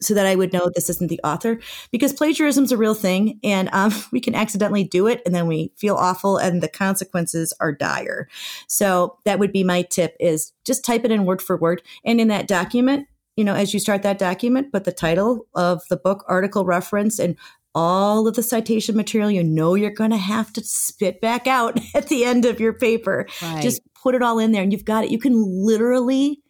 [0.00, 1.58] so that I would know this isn't the author
[1.90, 5.48] because plagiarism is a real thing and um, we can accidentally do it and then
[5.48, 8.28] we feel awful and the consequences are dire.
[8.68, 11.82] So that would be my tip is just type it in word for word.
[12.04, 15.82] And in that document, you know, as you start that document, put the title of
[15.88, 17.36] the book, article reference, and
[17.74, 21.78] all of the citation material you know you're going to have to spit back out
[21.94, 23.26] at the end of your paper.
[23.42, 23.62] Right.
[23.62, 25.10] Just put it all in there and you've got it.
[25.10, 26.40] You can literally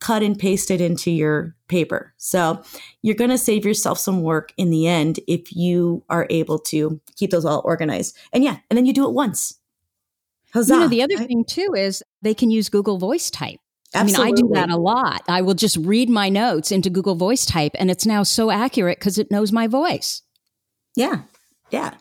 [0.00, 2.14] cut and paste it into your paper.
[2.18, 2.62] So
[3.02, 7.00] you're going to save yourself some work in the end if you are able to
[7.16, 8.16] keep those all organized.
[8.32, 9.58] And yeah, and then you do it once.
[10.54, 11.26] Huzzah, you know, the other right?
[11.26, 13.58] thing too is they can use Google Voice Type.
[13.94, 14.22] Absolutely.
[14.22, 15.22] I mean, I do that a lot.
[15.28, 18.98] I will just read my notes into Google Voice Type, and it's now so accurate
[18.98, 20.22] because it knows my voice.
[20.94, 21.22] Yeah,
[21.70, 21.94] yeah.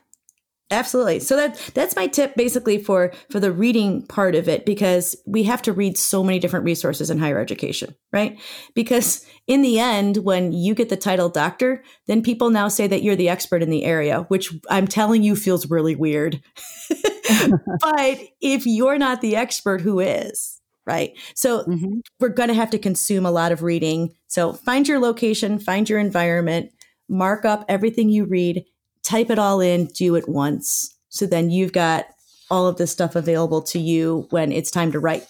[0.70, 1.22] Absolutely.
[1.22, 5.44] So that that's my tip basically for for the reading part of it because we
[5.44, 8.38] have to read so many different resources in higher education, right?
[8.76, 13.02] Because in the end when you get the title doctor, then people now say that
[13.02, 16.42] you're the expert in the area, which I'm telling you feels really weird.
[16.90, 20.57] but if you're not the expert, who is?
[20.88, 21.18] Right.
[21.36, 22.00] So mm-hmm.
[22.22, 24.16] we're going to have to consume a lot of reading.
[24.28, 26.72] So find your location, find your environment,
[27.10, 28.64] mark up everything you read
[29.08, 30.94] type it all in, do it once.
[31.10, 32.08] So then you've got
[32.50, 35.26] all of this stuff available to you when it's time to write.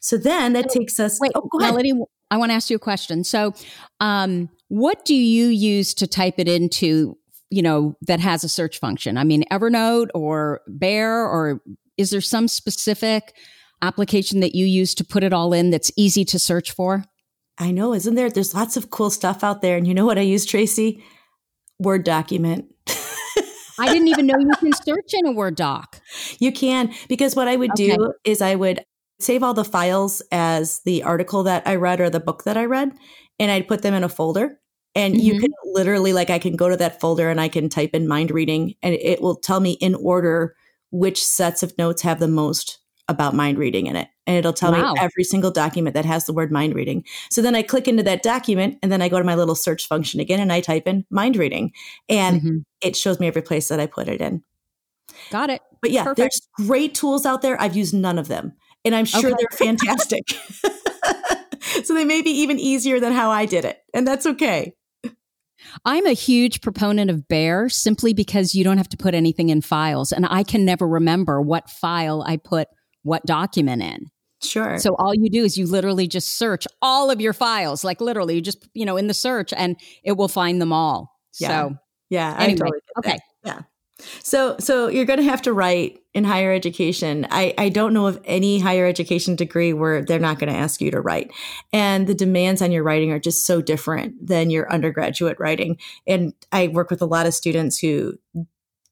[0.00, 1.18] So then that takes us.
[1.20, 1.92] Wait, oh, Melody,
[2.30, 3.24] I want to ask you a question.
[3.24, 3.54] So,
[3.98, 7.18] um, what do you use to type it into?
[7.50, 9.16] You know that has a search function.
[9.16, 11.60] I mean, Evernote or Bear, or
[11.96, 13.34] is there some specific
[13.82, 17.04] application that you use to put it all in that's easy to search for?
[17.58, 18.30] I know, isn't there?
[18.30, 21.02] There's lots of cool stuff out there, and you know what I use, Tracy?
[21.78, 22.66] Word document.
[23.78, 26.00] I didn't even know you can search in a Word doc.
[26.38, 27.96] You can, because what I would okay.
[27.96, 28.84] do is I would
[29.20, 32.66] save all the files as the article that I read or the book that I
[32.66, 32.92] read,
[33.38, 34.60] and I'd put them in a folder.
[34.94, 35.22] And mm-hmm.
[35.22, 38.08] you can literally, like, I can go to that folder and I can type in
[38.08, 40.54] mind reading, and it will tell me in order
[40.90, 44.08] which sets of notes have the most about mind reading in it.
[44.26, 44.92] And it'll tell wow.
[44.92, 47.04] me every single document that has the word mind reading.
[47.30, 49.86] So then I click into that document and then I go to my little search
[49.86, 51.72] function again and I type in mind reading
[52.08, 52.58] and mm-hmm.
[52.80, 54.42] it shows me every place that I put it in.
[55.30, 55.62] Got it.
[55.80, 56.16] But yeah, Perfect.
[56.16, 57.60] there's great tools out there.
[57.60, 58.54] I've used none of them
[58.84, 59.36] and I'm sure okay.
[59.38, 60.28] they're fantastic.
[61.84, 63.80] so they may be even easier than how I did it.
[63.94, 64.74] And that's okay.
[65.84, 69.60] I'm a huge proponent of Bear simply because you don't have to put anything in
[69.60, 70.12] files.
[70.12, 72.68] And I can never remember what file I put
[73.06, 74.10] what document in.
[74.42, 74.78] Sure.
[74.78, 78.34] So all you do is you literally just search all of your files, like literally
[78.34, 81.18] you just, you know, in the search and it will find them all.
[81.38, 81.48] Yeah.
[81.48, 81.76] So
[82.10, 82.36] yeah.
[82.38, 83.18] anyway, totally okay.
[83.44, 83.60] Yeah.
[84.22, 87.26] So, so you're going to have to write in higher education.
[87.30, 90.82] I, I don't know of any higher education degree where they're not going to ask
[90.82, 91.30] you to write.
[91.72, 95.78] And the demands on your writing are just so different than your undergraduate writing.
[96.06, 98.18] And I work with a lot of students who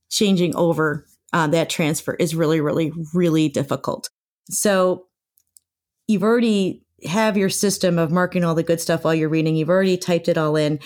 [0.08, 4.08] changing over uh, that transfer is really, really, really difficult.
[4.48, 5.06] So
[6.08, 9.56] you've already have your system of marking all the good stuff while you're reading.
[9.56, 10.80] You've already typed it all in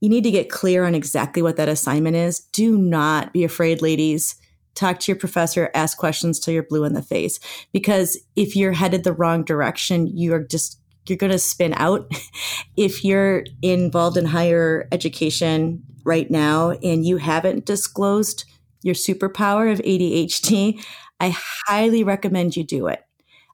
[0.00, 2.40] you need to get clear on exactly what that assignment is.
[2.52, 4.36] Do not be afraid, ladies.
[4.74, 7.40] Talk to your professor, ask questions till you're blue in the face.
[7.72, 12.10] Because if you're headed the wrong direction, you're just, you're going to spin out.
[12.76, 18.44] if you're involved in higher education right now and you haven't disclosed
[18.82, 20.84] your superpower of ADHD,
[21.20, 21.34] I
[21.66, 23.06] highly recommend you do it.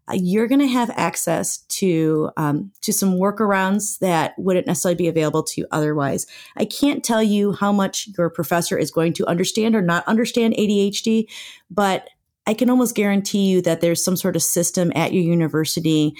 [0.09, 5.07] Uh, you're going to have access to um, to some workarounds that wouldn't necessarily be
[5.07, 6.27] available to you otherwise.
[6.57, 10.55] I can't tell you how much your professor is going to understand or not understand
[10.55, 11.27] ADHD,
[11.71, 12.09] but
[12.47, 16.15] I can almost guarantee you that there's some sort of system at your university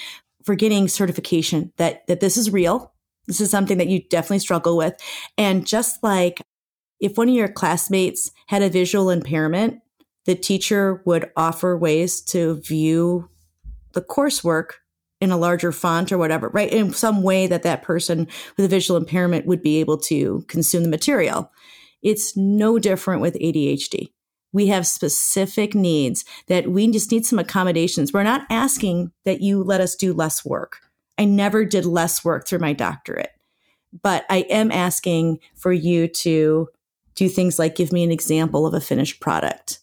[0.45, 2.93] for getting certification that that this is real.
[3.27, 4.95] This is something that you definitely struggle with,
[5.37, 6.41] and just like
[7.03, 9.81] if one of your classmates had a visual impairment,
[10.25, 13.29] the teacher would offer ways to view
[13.93, 14.75] the coursework
[15.21, 16.73] in a larger font or whatever, right?
[16.73, 20.85] In some way that that person with a visual impairment would be able to consume
[20.85, 21.51] the material.
[22.03, 24.13] It's no different with ADHD.
[24.53, 28.13] We have specific needs that we just need some accommodations.
[28.13, 30.79] We're not asking that you let us do less work.
[31.19, 33.31] I never did less work through my doctorate,
[34.03, 36.69] but I am asking for you to
[37.15, 39.81] do things like give me an example of a finished product.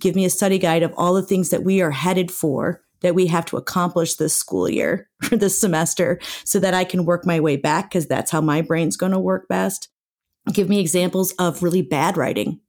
[0.00, 3.14] Give me a study guide of all the things that we are headed for that
[3.14, 7.26] we have to accomplish this school year or this semester so that I can work
[7.26, 9.88] my way back because that's how my brain's going to work best.
[10.52, 12.60] Give me examples of really bad writing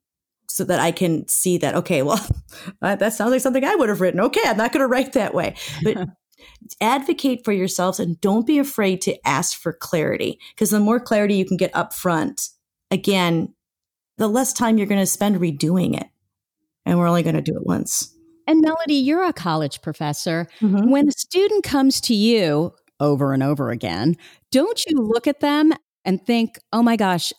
[0.48, 2.26] so that I can see that, okay, well,
[2.82, 4.20] uh, that sounds like something I would have written.
[4.22, 5.56] Okay, I'm not going to write that way.
[5.84, 5.98] But
[6.82, 11.36] advocate for yourselves and don't be afraid to ask for clarity because the more clarity
[11.36, 12.50] you can get up front,
[12.92, 13.54] again,
[14.18, 16.08] the less time you're going to spend redoing it.
[16.86, 18.14] And we're only going to do it once.
[18.48, 20.48] And Melody, you're a college professor.
[20.62, 20.90] Mm-hmm.
[20.90, 24.18] When a student comes to you over and over again,
[24.52, 25.74] don't you look at them
[26.06, 27.34] and think, oh my gosh,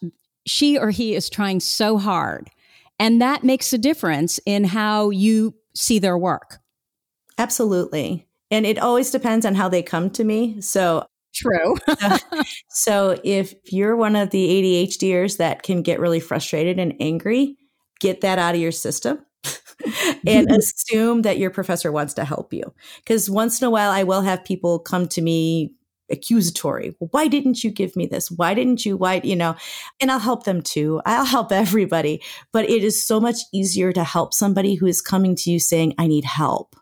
[0.46, 2.50] she or he is trying so hard?
[2.98, 6.58] And that makes a difference in how you see their work.
[7.38, 8.26] Absolutely.
[8.50, 10.60] And it always depends on how they come to me.
[10.60, 11.06] So
[11.36, 11.76] True.
[11.98, 14.48] so, so if you're one of the
[14.88, 17.56] ADHDers that can get really frustrated and angry,
[18.00, 19.18] get that out of your system
[20.26, 20.54] and mm-hmm.
[20.54, 22.72] assume that your professor wants to help you.
[22.98, 25.74] Because once in a while, I will have people come to me
[26.10, 26.94] accusatory.
[27.00, 28.30] Well, why didn't you give me this?
[28.30, 28.96] Why didn't you?
[28.96, 29.56] Why, you know,
[30.00, 31.00] and I'll help them too.
[31.04, 32.22] I'll help everybody.
[32.52, 35.94] But it is so much easier to help somebody who is coming to you saying,
[35.98, 36.76] I need help,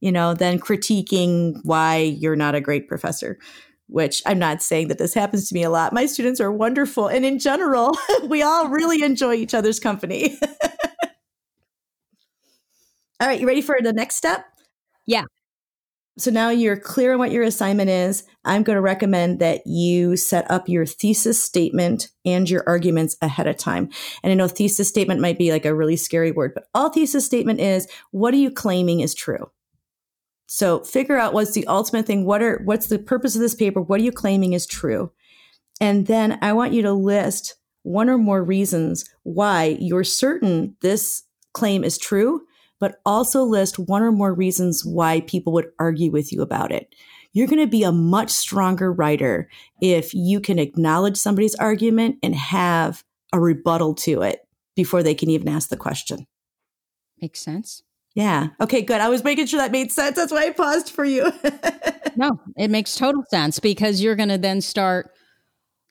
[0.00, 3.38] you know, than critiquing why you're not a great professor.
[3.86, 5.92] Which I'm not saying that this happens to me a lot.
[5.92, 7.06] My students are wonderful.
[7.08, 10.38] And in general, we all really enjoy each other's company.
[13.20, 14.44] All right, you ready for the next step?
[15.06, 15.24] Yeah.
[16.16, 18.24] So now you're clear on what your assignment is.
[18.44, 23.46] I'm going to recommend that you set up your thesis statement and your arguments ahead
[23.46, 23.88] of time.
[24.22, 27.26] And I know thesis statement might be like a really scary word, but all thesis
[27.26, 29.50] statement is what are you claiming is true?
[30.54, 32.24] So figure out what's the ultimate thing.
[32.24, 33.80] What are what's the purpose of this paper?
[33.80, 35.10] What are you claiming is true?
[35.80, 41.24] And then I want you to list one or more reasons why you're certain this
[41.54, 42.42] claim is true
[42.78, 46.94] but also list one or more reasons why people would argue with you about it.
[47.32, 49.48] You're going to be a much stronger writer
[49.80, 53.02] if you can acknowledge somebody's argument and have
[53.32, 56.26] a rebuttal to it before they can even ask the question.
[57.22, 57.83] Makes sense.
[58.14, 58.48] Yeah.
[58.60, 59.00] Okay, good.
[59.00, 60.16] I was making sure that made sense.
[60.16, 61.32] That's why I paused for you.
[62.16, 65.10] no, it makes total sense because you're going to then start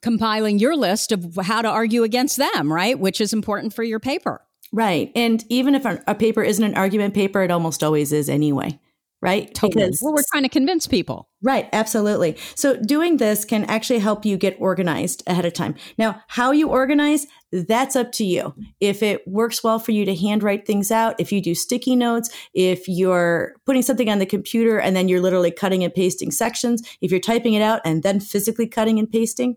[0.01, 2.97] compiling your list of how to argue against them, right?
[2.97, 4.41] Which is important for your paper.
[4.71, 5.11] Right.
[5.15, 8.79] And even if a paper isn't an argument paper, it almost always is anyway.
[9.21, 9.53] Right?
[9.53, 9.85] Totally.
[9.85, 11.29] Because, well, we're trying to convince people.
[11.41, 11.69] Right.
[11.71, 12.35] Absolutely.
[12.55, 15.75] So doing this can actually help you get organized ahead of time.
[15.97, 18.53] Now, how you organize, that's up to you.
[18.79, 22.29] If it works well for you to handwrite things out, if you do sticky notes,
[22.53, 26.81] if you're putting something on the computer and then you're literally cutting and pasting sections,
[27.01, 29.55] if you're typing it out and then physically cutting and pasting,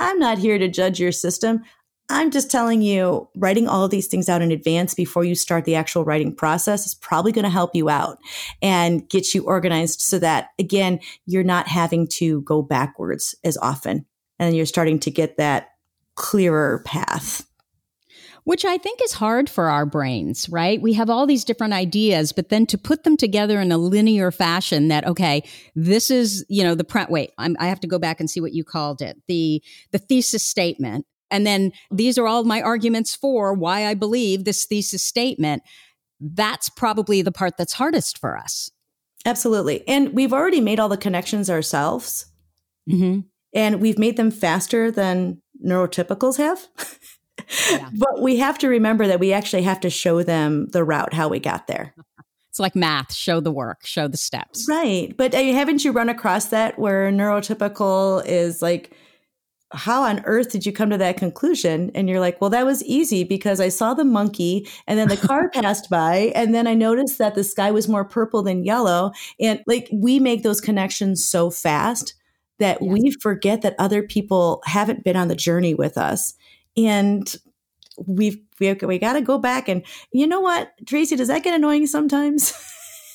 [0.00, 1.62] I'm not here to judge your system.
[2.10, 5.74] I'm just telling you, writing all these things out in advance before you start the
[5.74, 8.18] actual writing process is probably going to help you out
[8.62, 14.06] and get you organized so that, again, you're not having to go backwards as often
[14.38, 15.68] and you're starting to get that
[16.18, 17.46] clearer path.
[18.44, 20.80] Which I think is hard for our brains, right?
[20.80, 24.30] We have all these different ideas, but then to put them together in a linear
[24.30, 25.42] fashion that, okay,
[25.74, 28.40] this is, you know, the print, wait, I'm, I have to go back and see
[28.40, 29.20] what you called it.
[29.28, 29.62] The,
[29.92, 34.64] the thesis statement and then these are all my arguments for why I believe this
[34.64, 35.62] thesis statement.
[36.20, 38.70] That's probably the part that's hardest for us.
[39.24, 39.86] Absolutely.
[39.86, 42.26] And we've already made all the connections ourselves.
[42.88, 43.20] Mm-hmm.
[43.54, 46.66] And we've made them faster than neurotypicals have.
[47.70, 47.90] Yeah.
[47.98, 51.28] but we have to remember that we actually have to show them the route, how
[51.28, 51.94] we got there.
[52.50, 54.66] It's like math, show the work, show the steps.
[54.68, 55.14] Right.
[55.16, 58.92] But uh, haven't you run across that where neurotypical is like,
[59.72, 61.90] how on earth did you come to that conclusion?
[61.94, 65.16] And you're like, well, that was easy because I saw the monkey and then the
[65.16, 66.32] car passed by.
[66.34, 69.12] And then I noticed that the sky was more purple than yellow.
[69.38, 72.14] And like we make those connections so fast
[72.58, 72.90] that yes.
[72.90, 76.34] we forget that other people haven't been on the journey with us.
[76.76, 77.34] And
[78.06, 79.68] we've, we, we got to go back.
[79.68, 82.52] And you know what, Tracy, does that get annoying sometimes?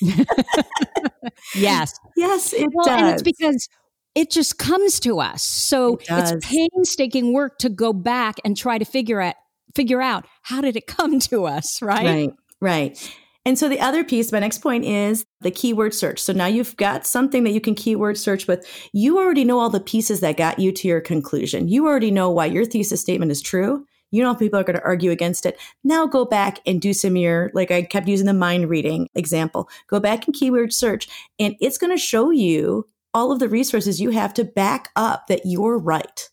[1.54, 1.98] yes.
[2.16, 3.00] Yes, it well, does.
[3.00, 3.68] And it's because
[4.14, 5.42] it just comes to us.
[5.42, 9.34] So it it's painstaking work to go back and try to figure out
[9.74, 12.04] figure out how did it come to us, right?
[12.04, 12.30] Right.
[12.60, 13.16] Right.
[13.46, 16.18] And so the other piece, my next point is the keyword search.
[16.18, 18.66] So now you've got something that you can keyword search with.
[18.92, 21.68] You already know all the pieces that got you to your conclusion.
[21.68, 23.84] You already know why your thesis statement is true.
[24.10, 25.58] You know people are going to argue against it.
[25.82, 29.68] Now go back and do some your, like I kept using the mind reading example.
[29.88, 31.08] Go back and keyword search
[31.38, 35.26] and it's going to show you all of the resources you have to back up
[35.26, 36.30] that you're right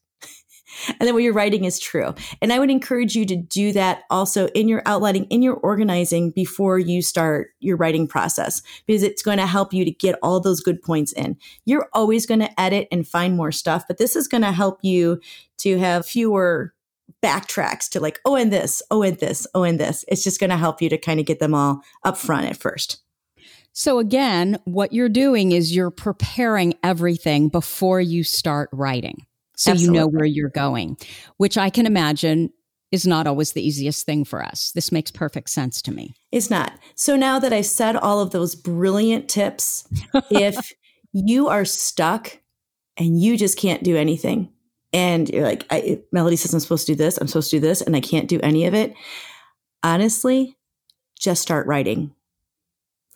[0.99, 2.13] and that what you're writing is true.
[2.41, 6.31] And I would encourage you to do that also in your outlining, in your organizing
[6.31, 10.39] before you start your writing process, because it's going to help you to get all
[10.39, 11.37] those good points in.
[11.65, 14.79] You're always going to edit and find more stuff, but this is going to help
[14.83, 15.19] you
[15.59, 16.73] to have fewer
[17.21, 20.03] backtracks to like, oh, and this, oh, and this, oh, and this.
[20.07, 22.57] It's just going to help you to kind of get them all up front at
[22.57, 23.01] first.
[23.73, 29.25] So again, what you're doing is you're preparing everything before you start writing.
[29.55, 29.95] So Absolutely.
[29.95, 30.97] you know where you're going,
[31.37, 32.51] which I can imagine
[32.91, 34.71] is not always the easiest thing for us.
[34.73, 36.15] This makes perfect sense to me.
[36.31, 36.73] It's not.
[36.95, 39.87] So now that I've said all of those brilliant tips,
[40.29, 40.73] if
[41.13, 42.39] you are stuck
[42.97, 44.51] and you just can't do anything,
[44.93, 47.61] and you're like, I, Melody says I'm supposed to do this, I'm supposed to do
[47.61, 48.93] this, and I can't do any of it,
[49.83, 50.57] honestly,
[51.17, 52.13] just start writing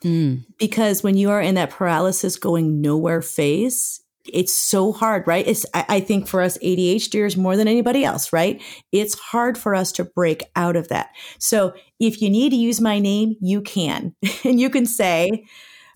[0.02, 0.44] Mm.
[0.58, 4.00] Because when you are in that paralysis going nowhere phase,
[4.32, 5.46] it's so hard, right?
[5.46, 8.62] It's, I, think for us ADHDers more than anybody else, right?
[8.92, 11.10] It's hard for us to break out of that.
[11.38, 14.14] So if you need to use my name, you can.
[14.44, 15.44] and you can say,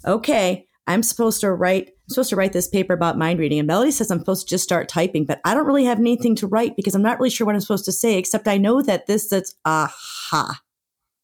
[0.06, 3.58] okay, I'm supposed to write, I'm supposed to write this paper about mind reading.
[3.58, 6.34] And Melody says I'm supposed to just start typing, but I don't really have anything
[6.36, 8.82] to write because I'm not really sure what I'm supposed to say, except I know
[8.82, 10.60] that this, that's aha.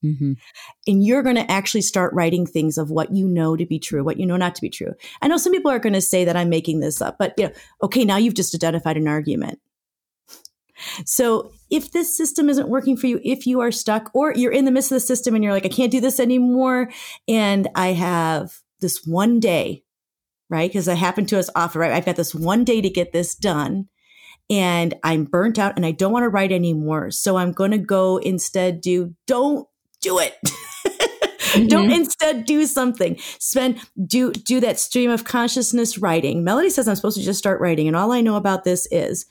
[0.06, 0.32] Mm-hmm.
[0.86, 4.04] And you're going to actually start writing things of what you know to be true,
[4.04, 4.92] what you know not to be true.
[5.22, 7.46] I know some people are going to say that I'm making this up, but you
[7.46, 7.52] know,
[7.82, 9.60] okay, now you've just identified an argument.
[11.04, 14.64] So if this system isn't working for you, if you are stuck or you're in
[14.64, 16.90] the midst of the system and you're like, I can't do this anymore.
[17.26, 19.84] And I have this one day,
[20.50, 20.68] right?
[20.68, 21.92] Because it happened to us often, right?
[21.92, 23.88] I've got this one day to get this done
[24.48, 27.10] and I'm burnt out and I don't want to write anymore.
[27.10, 29.66] So I'm going to go instead do, don't
[30.00, 30.34] do it.
[31.56, 31.68] Mm-hmm.
[31.68, 33.16] Don't instead do something.
[33.38, 36.44] Spend do do that stream of consciousness writing.
[36.44, 39.26] Melody says I'm supposed to just start writing and all I know about this is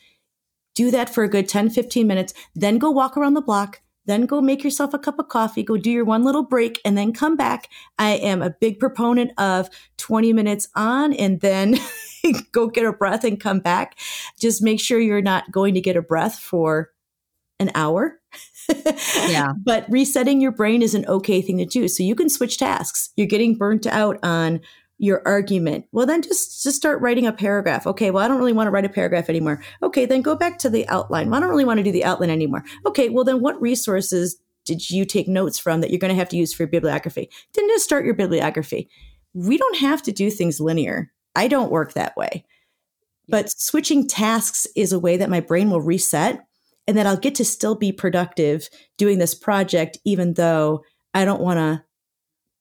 [0.73, 4.25] do that for a good 10 15 minutes, then go walk around the block, then
[4.25, 7.13] go make yourself a cup of coffee, go do your one little break and then
[7.13, 7.69] come back.
[7.97, 11.77] I am a big proponent of 20 minutes on and then
[12.51, 13.97] go get a breath and come back.
[14.39, 16.91] Just make sure you're not going to get a breath for
[17.59, 18.19] an hour
[19.27, 19.53] yeah.
[19.63, 21.87] But resetting your brain is an okay thing to do.
[21.87, 23.09] So you can switch tasks.
[23.15, 24.61] You're getting burnt out on
[24.97, 25.85] your argument.
[25.91, 27.85] Well, then just just start writing a paragraph.
[27.85, 29.61] Okay, well, I don't really want to write a paragraph anymore.
[29.83, 31.29] Okay, then go back to the outline.
[31.29, 32.63] Well, I don't really want to do the outline anymore.
[32.85, 36.29] Okay, well, then what resources did you take notes from that you're going to have
[36.29, 37.29] to use for your bibliography?
[37.53, 38.89] Then just start your bibliography.
[39.33, 41.11] We don't have to do things linear.
[41.35, 42.45] I don't work that way.
[43.27, 46.44] But switching tasks is a way that my brain will reset
[46.87, 50.83] and that I'll get to still be productive doing this project, even though
[51.13, 51.83] I don't want to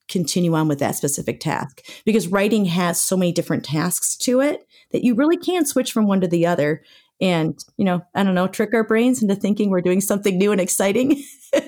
[0.09, 4.67] continue on with that specific task because writing has so many different tasks to it
[4.93, 6.83] that you really can switch from one to the other
[7.21, 10.53] and, you know, I don't know, trick our brains into thinking we're doing something new
[10.53, 11.23] and exciting.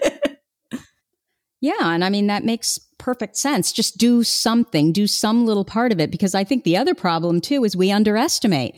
[1.60, 1.72] yeah.
[1.80, 3.72] And I mean, that makes perfect sense.
[3.72, 6.10] Just do something, do some little part of it.
[6.10, 8.74] Because I think the other problem too is we underestimate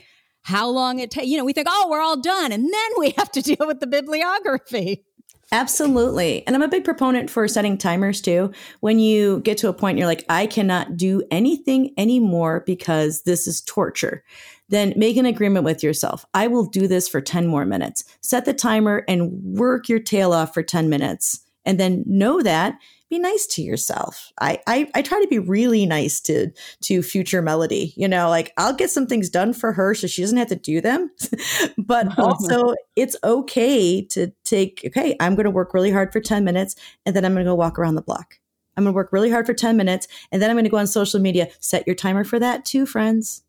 [0.48, 1.26] how long it takes.
[1.26, 2.52] You know, we think, oh, we're all done.
[2.52, 5.04] And then we have to deal with the bibliography.
[5.52, 6.46] Absolutely.
[6.46, 8.52] And I'm a big proponent for setting timers too.
[8.80, 13.46] When you get to a point you're like, I cannot do anything anymore because this
[13.46, 14.22] is torture,
[14.68, 16.26] then make an agreement with yourself.
[16.34, 18.04] I will do this for 10 more minutes.
[18.20, 21.40] Set the timer and work your tail off for 10 minutes.
[21.64, 22.78] And then know that
[23.08, 24.32] be nice to yourself.
[24.40, 26.50] I, I, I try to be really nice to
[26.82, 27.92] to future Melody.
[27.96, 30.56] You know, like I'll get some things done for her so she doesn't have to
[30.56, 31.10] do them.
[31.78, 36.74] but also it's okay to take, okay, I'm gonna work really hard for 10 minutes
[37.06, 38.38] and then I'm gonna go walk around the block.
[38.76, 41.20] I'm gonna work really hard for 10 minutes and then I'm gonna go on social
[41.20, 41.48] media.
[41.60, 43.42] Set your timer for that too, friends.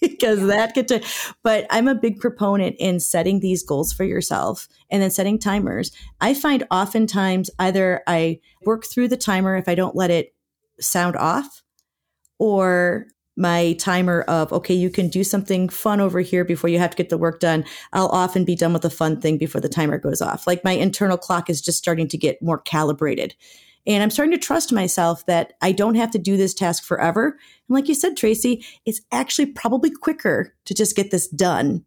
[0.10, 1.04] because that could to,
[1.42, 5.92] but I'm a big proponent in setting these goals for yourself and then setting timers.
[6.20, 10.34] I find oftentimes either I work through the timer if I don't let it
[10.80, 11.62] sound off
[12.38, 13.06] or
[13.36, 16.96] my timer of okay you can do something fun over here before you have to
[16.96, 17.64] get the work done.
[17.92, 20.46] I'll often be done with the fun thing before the timer goes off.
[20.46, 23.34] Like my internal clock is just starting to get more calibrated
[23.86, 27.38] and I'm starting to trust myself that I don't have to do this task forever.
[27.68, 31.84] And like you said, Tracy, it's actually probably quicker to just get this done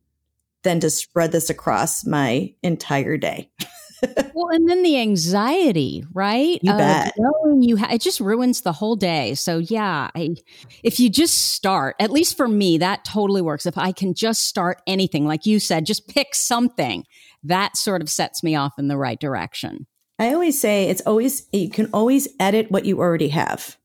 [0.64, 3.50] than to spread this across my entire day.
[4.34, 6.60] well, and then the anxiety, right?
[6.62, 7.14] You bet.
[7.18, 9.36] knowing you ha- it just ruins the whole day.
[9.36, 10.36] So yeah, I,
[10.84, 13.66] if you just start, at least for me, that totally works.
[13.66, 17.06] If I can just start anything, like you said, just pick something,
[17.44, 19.86] that sort of sets me off in the right direction.
[20.20, 23.78] I always say it's always, you can always edit what you already have.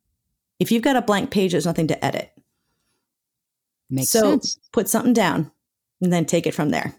[0.59, 2.33] If you've got a blank page, there's nothing to edit.
[3.91, 4.59] Makes so sense.
[4.73, 5.51] put something down
[6.01, 6.95] and then take it from there.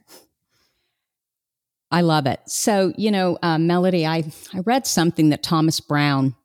[1.92, 2.40] I love it.
[2.48, 6.36] So, you know, uh, Melody, I, I read something that Thomas Brown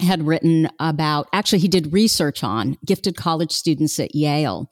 [0.00, 4.70] had written about, actually, he did research on gifted college students at Yale.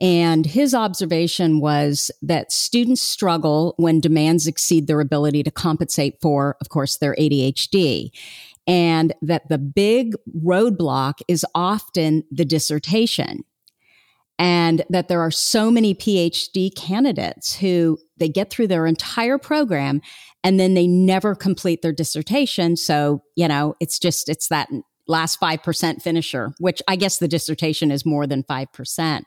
[0.00, 6.56] And his observation was that students struggle when demands exceed their ability to compensate for,
[6.60, 8.10] of course, their ADHD.
[8.66, 10.14] And that the big
[10.44, 13.44] roadblock is often the dissertation.
[14.38, 20.02] And that there are so many PhD candidates who they get through their entire program
[20.44, 22.76] and then they never complete their dissertation.
[22.76, 24.68] So, you know, it's just, it's that
[25.08, 29.22] last 5% finisher, which I guess the dissertation is more than 5%.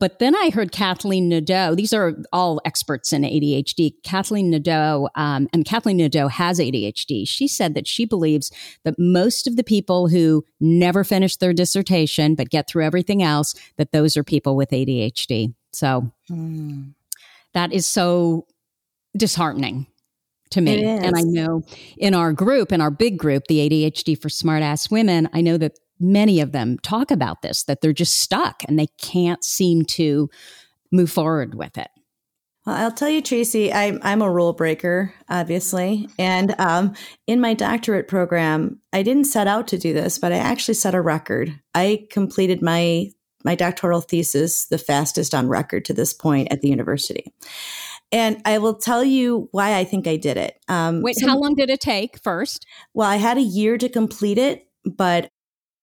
[0.00, 1.74] But then I heard Kathleen Nadeau.
[1.74, 3.92] These are all experts in ADHD.
[4.02, 7.28] Kathleen Nadeau, um, and Kathleen Nadeau has ADHD.
[7.28, 8.50] She said that she believes
[8.84, 13.54] that most of the people who never finish their dissertation but get through everything else,
[13.76, 15.54] that those are people with ADHD.
[15.72, 16.94] So mm.
[17.52, 18.46] that is so
[19.14, 19.86] disheartening
[20.50, 20.82] to me.
[20.82, 21.62] And I know
[21.98, 25.78] in our group, in our big group, the ADHD for Smartass Women, I know that
[26.00, 30.28] many of them talk about this that they're just stuck and they can't seem to
[30.90, 31.88] move forward with it.
[32.66, 36.08] Well, I'll tell you, Tracy, I'm, I'm a rule breaker, obviously.
[36.18, 36.94] And um,
[37.26, 40.94] in my doctorate program, I didn't set out to do this, but I actually set
[40.94, 41.58] a record.
[41.74, 43.10] I completed my
[43.42, 47.32] my doctoral thesis the fastest on record to this point at the university.
[48.12, 50.58] And I will tell you why I think I did it.
[50.68, 52.66] Um, Wait, so, how long did it take first?
[52.92, 55.30] Well, I had a year to complete it, but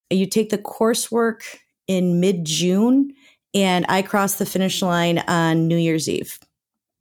[0.09, 1.41] you take the coursework
[1.87, 3.13] in mid June,
[3.53, 6.39] and I crossed the finish line on New Year's Eve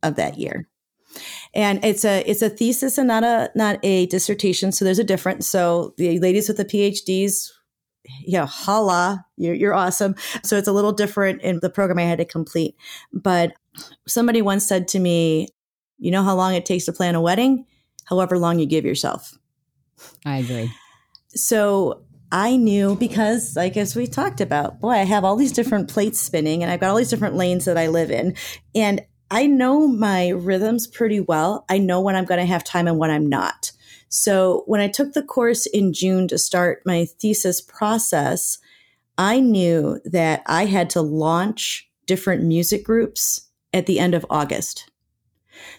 [0.03, 0.69] of that year.
[1.55, 5.05] And it's a it's a thesis and not a not a dissertation, so there's a
[5.05, 5.49] difference.
[5.49, 7.51] So the ladies with the PhDs,
[8.21, 10.15] yeah, holla, you're you're awesome.
[10.43, 12.77] So it's a little different in the program I had to complete.
[13.13, 13.55] But
[14.07, 15.49] somebody once said to me,
[15.99, 17.65] "You know how long it takes to plan a wedding?
[18.05, 19.39] However long you give yourself."
[20.27, 20.71] I agree.
[21.29, 25.89] So I knew because, like, as we talked about, boy, I have all these different
[25.89, 28.35] plates spinning and I've got all these different lanes that I live in.
[28.75, 31.65] And I know my rhythms pretty well.
[31.69, 33.73] I know when I'm going to have time and when I'm not.
[34.09, 38.59] So when I took the course in June to start my thesis process,
[39.19, 44.91] I knew that I had to launch different music groups at the end of August.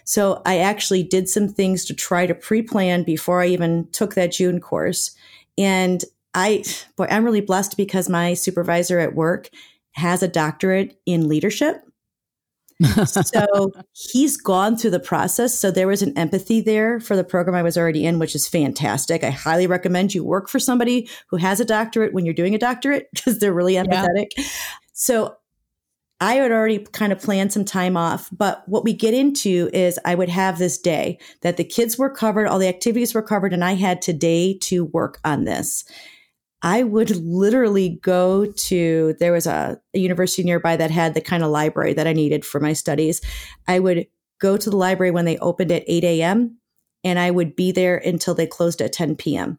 [0.04, 4.14] So I actually did some things to try to pre plan before I even took
[4.14, 5.14] that June course.
[5.56, 6.04] And
[6.34, 6.64] I,
[6.96, 9.50] boy, I'm really blessed because my supervisor at work
[9.92, 11.82] has a doctorate in leadership.
[13.06, 15.58] so he's gone through the process.
[15.58, 18.46] So there was an empathy there for the program I was already in, which is
[18.46, 19.24] fantastic.
[19.24, 22.58] I highly recommend you work for somebody who has a doctorate when you're doing a
[22.58, 24.28] doctorate because they're really empathetic.
[24.36, 24.44] Yeah.
[24.92, 25.36] So
[26.20, 30.00] I had already kind of planned some time off, but what we get into is
[30.04, 33.52] I would have this day that the kids were covered, all the activities were covered,
[33.52, 35.84] and I had today to work on this.
[36.62, 41.42] I would literally go to, there was a, a university nearby that had the kind
[41.44, 43.20] of library that I needed for my studies.
[43.68, 44.06] I would
[44.40, 46.58] go to the library when they opened at 8 a.m.
[47.04, 49.58] and I would be there until they closed at 10 p.m.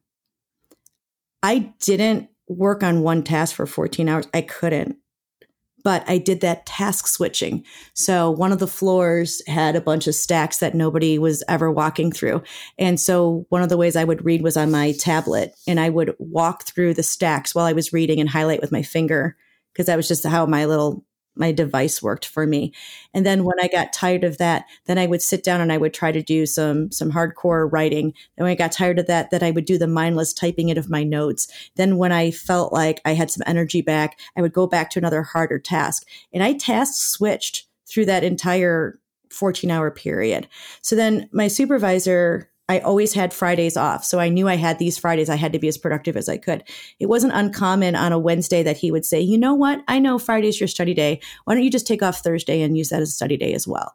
[1.42, 4.28] I didn't work on one task for 14 hours.
[4.34, 4.98] I couldn't
[5.90, 7.66] but I did that task switching.
[7.96, 12.12] So one of the floors had a bunch of stacks that nobody was ever walking
[12.12, 12.44] through.
[12.78, 15.90] And so one of the ways I would read was on my tablet and I
[15.90, 19.36] would walk through the stacks while I was reading and highlight with my finger
[19.74, 21.04] because that was just how my little
[21.36, 22.74] my device worked for me.
[23.14, 25.78] And then when I got tired of that, then I would sit down and I
[25.78, 28.14] would try to do some some hardcore writing.
[28.38, 30.78] And when I got tired of that, then I would do the mindless typing it
[30.78, 31.48] of my notes.
[31.76, 35.00] Then when I felt like I had some energy back, I would go back to
[35.00, 36.06] another harder task.
[36.34, 39.00] And I task switched through that entire
[39.32, 40.48] 14 hour period.
[40.82, 44.06] So then my supervisor I always had Fridays off.
[44.06, 45.30] So I knew I had these Fridays.
[45.30, 46.64] I had to be as productive as I could.
[47.00, 49.84] It wasn't uncommon on a Wednesday that he would say, you know what?
[49.88, 51.20] I know Friday's your study day.
[51.44, 53.68] Why don't you just take off Thursday and use that as a study day as
[53.68, 53.94] well?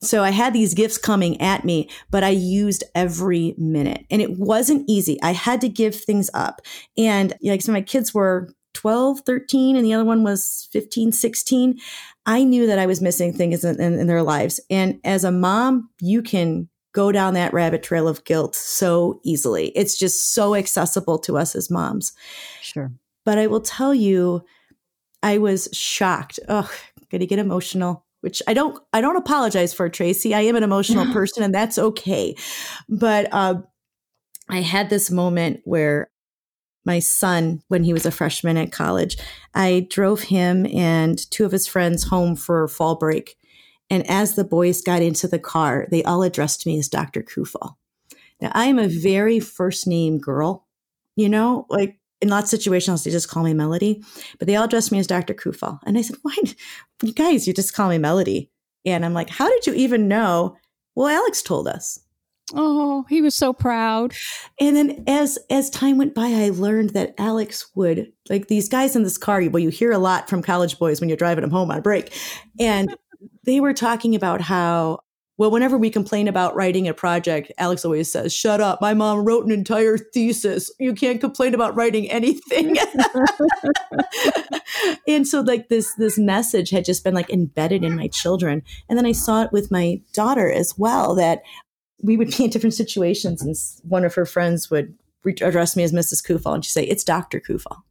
[0.00, 4.38] So I had these gifts coming at me, but I used every minute and it
[4.38, 5.18] wasn't easy.
[5.22, 6.62] I had to give things up.
[6.96, 11.78] And like, so my kids were 12, 13, and the other one was 15, 16.
[12.26, 14.60] I knew that I was missing things in, in, in their lives.
[14.68, 19.68] And as a mom, you can go down that rabbit trail of guilt so easily.
[19.76, 22.12] It's just so accessible to us as moms.
[22.62, 22.90] Sure.
[23.24, 24.44] But I will tell you,
[25.22, 26.40] I was shocked.
[26.48, 26.70] Oh,
[27.10, 28.04] gonna get emotional.
[28.20, 28.78] Which I don't.
[28.94, 30.34] I don't apologize for, Tracy.
[30.34, 32.34] I am an emotional person, and that's okay.
[32.88, 33.56] But uh,
[34.48, 36.10] I had this moment where
[36.86, 39.18] my son, when he was a freshman at college,
[39.54, 43.36] I drove him and two of his friends home for fall break
[43.90, 47.22] and as the boys got into the car, they all addressed me as Dr.
[47.22, 47.76] Kufal.
[48.40, 50.66] Now, I am a very first name girl,
[51.16, 54.02] you know, like in lots of situations, they just call me Melody,
[54.38, 55.34] but they all addressed me as Dr.
[55.34, 55.78] Kufal.
[55.84, 56.36] And I said, why,
[57.02, 58.50] you guys, you just call me Melody.
[58.84, 60.56] And I'm like, how did you even know?
[60.94, 62.00] Well, Alex told us.
[62.52, 64.12] Oh, he was so proud.
[64.60, 68.94] And then as as time went by, I learned that Alex would like these guys
[68.94, 69.42] in this car.
[69.48, 72.12] Well, you hear a lot from college boys when you're driving them home on break,
[72.60, 72.94] and
[73.44, 75.00] they were talking about how
[75.36, 78.80] well, whenever we complain about writing a project, Alex always says, Shut up.
[78.80, 80.70] My mom wrote an entire thesis.
[80.78, 82.76] You can't complain about writing anything.
[85.08, 88.62] and so like this this message had just been like embedded in my children.
[88.88, 91.42] And then I saw it with my daughter as well, that
[92.00, 94.96] we would be in different situations and one of her friends would
[95.40, 96.24] address me as Mrs.
[96.24, 97.40] Kufal and she'd say, It's Dr.
[97.40, 97.82] Kufal.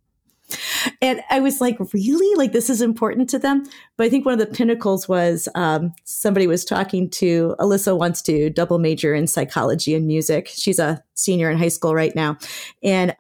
[1.02, 2.36] And I was like, really?
[2.36, 3.64] Like, this is important to them?
[3.98, 8.22] But I think one of the pinnacles was um, somebody was talking to Alyssa wants
[8.24, 10.48] to double major in psychology and music.
[10.48, 12.38] She's a senior in high school right now.
[12.82, 13.16] And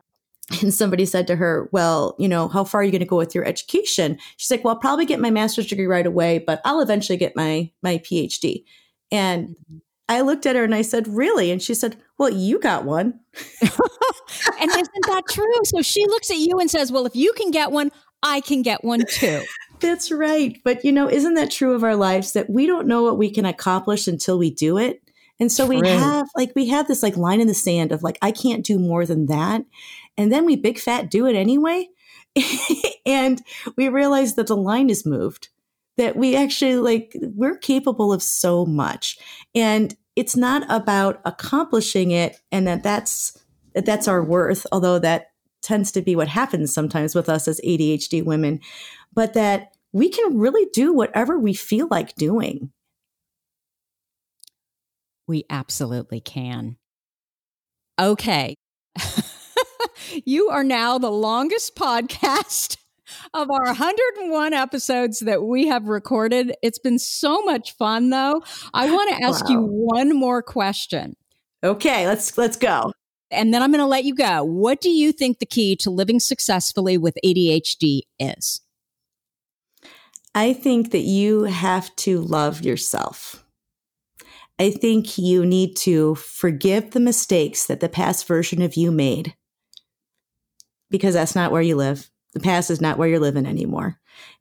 [0.61, 3.17] and somebody said to her, Well, you know, how far are you going to go
[3.17, 4.17] with your education?
[4.37, 7.35] She's like, Well, I'll probably get my master's degree right away, but I'll eventually get
[7.35, 8.65] my my PhD.
[9.11, 9.77] And mm-hmm.
[10.09, 11.51] I looked at her and I said, Really?
[11.51, 13.19] And she said, Well, you got one.
[13.61, 13.71] and
[14.69, 15.51] isn't that true?
[15.65, 18.61] So she looks at you and says, Well, if you can get one, I can
[18.61, 19.43] get one too.
[19.79, 20.57] That's right.
[20.63, 23.29] But, you know, isn't that true of our lives that we don't know what we
[23.29, 25.01] can accomplish until we do it?
[25.39, 25.81] And so true.
[25.81, 28.65] we have like, we have this like line in the sand of like, I can't
[28.65, 29.63] do more than that.
[30.17, 31.87] And then we big fat do it anyway.
[33.05, 33.41] and
[33.75, 35.49] we realize that the line is moved
[35.97, 39.17] that we actually like we're capable of so much.
[39.53, 43.37] And it's not about accomplishing it and that that's
[43.73, 47.59] that that's our worth although that tends to be what happens sometimes with us as
[47.61, 48.59] ADHD women
[49.13, 52.71] but that we can really do whatever we feel like doing.
[55.27, 56.77] We absolutely can.
[57.99, 58.55] Okay.
[60.25, 62.77] You are now the longest podcast
[63.33, 66.53] of our 101 episodes that we have recorded.
[66.61, 68.43] It's been so much fun though.
[68.73, 69.51] I want to ask wow.
[69.51, 71.15] you one more question.
[71.63, 72.91] Okay, let's let's go.
[73.31, 74.43] And then I'm going to let you go.
[74.43, 78.61] What do you think the key to living successfully with ADHD is?
[80.35, 83.43] I think that you have to love yourself.
[84.59, 89.35] I think you need to forgive the mistakes that the past version of you made
[90.89, 92.09] because that's not where you live.
[92.33, 93.99] The past is not where you're living anymore.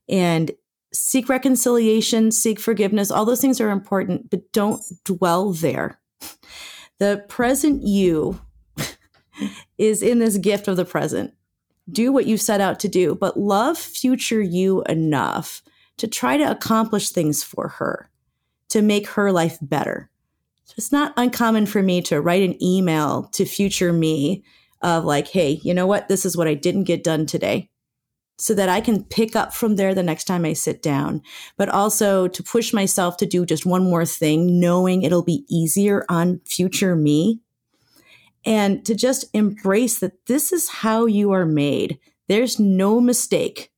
[0.09, 0.51] And
[0.93, 3.11] seek reconciliation, seek forgiveness.
[3.11, 6.01] All those things are important, but don't dwell there.
[6.99, 8.41] The present you
[9.79, 11.35] is in this gift of the present.
[11.91, 15.63] Do what you set out to do, but love future you enough
[15.99, 18.09] to try to accomplish things for her,
[18.69, 20.11] to make her life better.
[20.65, 24.45] So it's not uncommon for me to write an email to future me
[24.81, 26.09] of like, hey, you know what?
[26.09, 27.69] This is what I didn't get done today.
[28.39, 31.23] So that I can pick up from there the next time I sit down,
[31.57, 36.05] but also to push myself to do just one more thing, knowing it'll be easier
[36.09, 37.41] on future me.
[38.45, 42.01] And to just embrace that this is how you are made.
[42.27, 43.71] There's no mistake.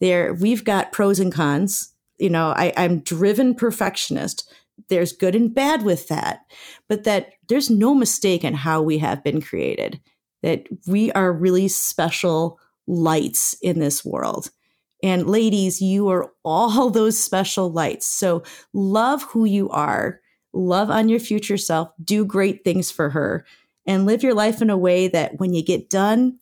[0.00, 1.92] There, we've got pros and cons.
[2.18, 4.50] You know, I, I'm driven perfectionist.
[4.88, 6.40] There's good and bad with that,
[6.88, 10.00] but that there's no mistake in how we have been created
[10.42, 12.58] that we are really special
[12.88, 14.50] lights in this world.
[15.02, 18.06] And ladies, you are all those special lights.
[18.06, 18.42] So
[18.72, 20.20] love who you are,
[20.52, 23.46] love on your future self, do great things for her,
[23.86, 26.38] and live your life in a way that when you get done,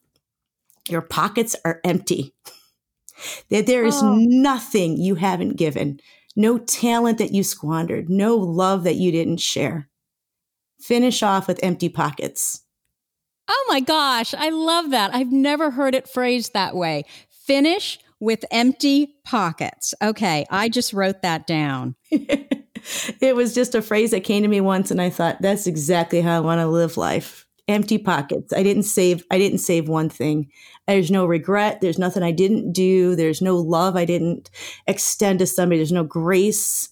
[0.89, 2.33] your pockets are empty.
[3.49, 4.15] that there is oh.
[4.15, 5.99] nothing you haven't given,
[6.35, 9.89] no talent that you squandered, no love that you didn't share.
[10.79, 12.61] Finish off with empty pockets.
[13.47, 15.13] Oh my gosh, I love that.
[15.13, 17.05] I've never heard it phrased that way.
[17.29, 19.93] Finish with empty pockets.
[20.01, 21.95] Okay, I just wrote that down.
[22.11, 26.21] it was just a phrase that came to me once and I thought that's exactly
[26.21, 27.45] how I want to live life.
[27.67, 28.53] Empty pockets.
[28.53, 30.49] I didn't save I didn't save one thing.
[30.87, 34.49] There's no regret, there's nothing I didn't do, there's no love I didn't
[34.87, 36.89] extend to somebody, there's no grace.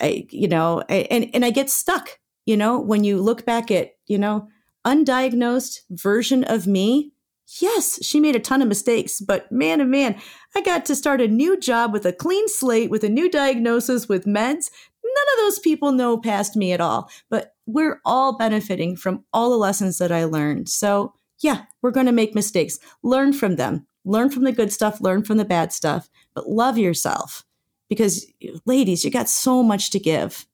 [0.00, 3.96] I, you know, and and I get stuck, you know, when you look back at,
[4.06, 4.48] you know,
[4.88, 7.12] undiagnosed version of me,
[7.60, 10.20] yes, she made a ton of mistakes, but man, oh man,
[10.56, 14.08] I got to start a new job with a clean slate, with a new diagnosis,
[14.08, 14.70] with meds.
[15.04, 19.50] None of those people know past me at all, but we're all benefiting from all
[19.50, 20.68] the lessons that I learned.
[20.68, 22.78] So, yeah, we're going to make mistakes.
[23.02, 23.86] Learn from them.
[24.04, 27.44] Learn from the good stuff, learn from the bad stuff, but love yourself
[27.90, 28.26] because,
[28.64, 30.46] ladies, you got so much to give.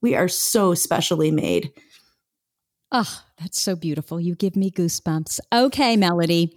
[0.00, 1.72] We are so specially made.
[2.92, 4.20] Oh, that's so beautiful.
[4.20, 5.40] You give me goosebumps.
[5.52, 6.56] Okay, Melody,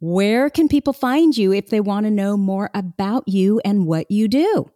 [0.00, 4.10] where can people find you if they want to know more about you and what
[4.10, 4.70] you do?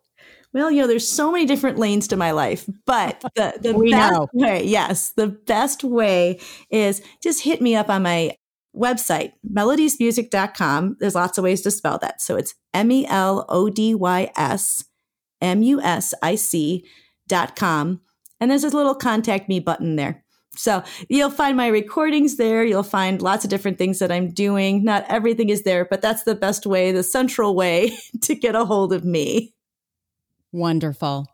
[0.52, 4.12] Well, you know, there's so many different lanes to my life, but the, the best
[4.12, 4.28] know.
[4.32, 8.36] way, yes, the best way is just hit me up on my
[8.76, 10.96] website, melodysmusic.com.
[11.00, 12.20] There's lots of ways to spell that.
[12.20, 14.84] So it's M E L O D Y S
[15.40, 16.86] M U S I C
[17.28, 18.00] dot com.
[18.40, 20.21] And there's this little contact me button there.
[20.54, 22.64] So you'll find my recordings there.
[22.64, 24.84] You'll find lots of different things that I'm doing.
[24.84, 28.64] Not everything is there, but that's the best way, the central way to get a
[28.64, 29.54] hold of me.
[30.52, 31.26] Wonderful.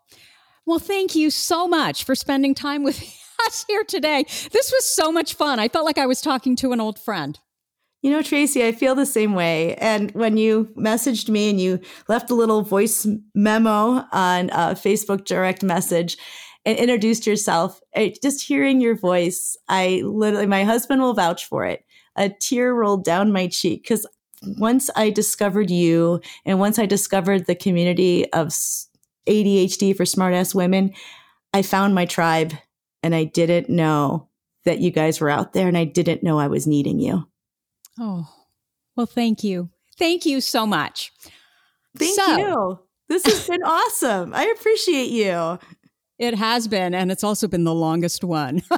[0.65, 2.99] Well, thank you so much for spending time with
[3.47, 4.25] us here today.
[4.53, 5.59] This was so much fun.
[5.59, 7.39] I felt like I was talking to an old friend.
[8.03, 9.75] You know, Tracy, I feel the same way.
[9.75, 15.25] And when you messaged me and you left a little voice memo on a Facebook
[15.25, 16.17] direct message,
[16.69, 17.81] and introduced yourself.
[18.23, 21.83] Just hearing your voice, I literally, my husband will vouch for it.
[22.15, 24.07] A tear rolled down my cheek because
[24.59, 30.93] once I discovered you and once I discovered the community of ADHD for smartass women,
[31.55, 32.53] I found my tribe
[33.03, 34.29] and I didn't know
[34.67, 37.27] that you guys were out there and I didn't know I was needing you.
[37.99, 38.29] Oh,
[38.95, 39.71] well, thank you.
[39.97, 41.13] Thank you so much.
[41.97, 42.79] Thank so, you.
[43.09, 44.35] This has been awesome.
[44.35, 45.59] I appreciate you.
[46.19, 48.63] It has been, and it's also been the longest one.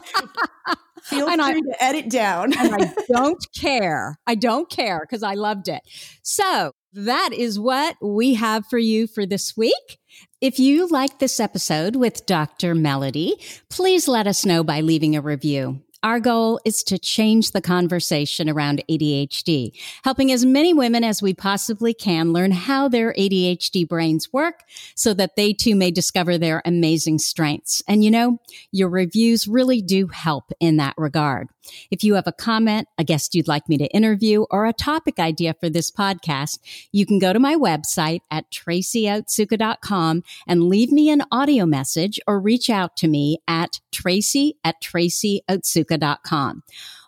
[1.02, 2.52] Feel and free I, to edit down.
[2.58, 4.18] and I don't care.
[4.26, 5.82] I don't care because I loved it.
[6.22, 9.98] So that is what we have for you for this week.
[10.40, 12.74] If you like this episode with Dr.
[12.74, 13.36] Melody,
[13.68, 15.80] please let us know by leaving a review.
[16.02, 19.72] Our goal is to change the conversation around ADHD,
[20.02, 24.62] helping as many women as we possibly can learn how their ADHD brains work
[24.94, 27.82] so that they too may discover their amazing strengths.
[27.86, 28.38] And you know,
[28.72, 31.48] your reviews really do help in that regard.
[31.90, 35.18] If you have a comment, a guest you'd like me to interview, or a topic
[35.18, 36.58] idea for this podcast,
[36.92, 42.40] you can go to my website at tracyotsuka.com and leave me an audio message or
[42.40, 46.62] reach out to me at tracy at tracyotsuka.com.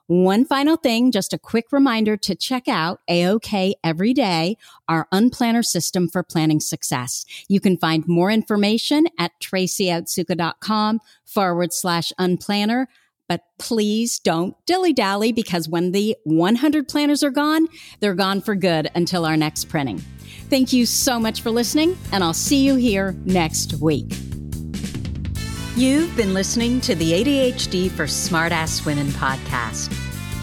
[0.09, 4.57] One final thing, just a quick reminder to check out AOK every day,
[4.89, 7.25] our unplanner system for planning success.
[7.49, 12.87] You can find more information at tracyotsuka.com forward slash unplanner.
[13.29, 17.69] But please don't dilly dally because when the 100 planners are gone,
[18.01, 20.03] they're gone for good until our next printing.
[20.51, 24.13] Thank you so much for listening, and I'll see you here next week.
[25.77, 29.97] You've been listening to the ADHD for Smartass Women podcast.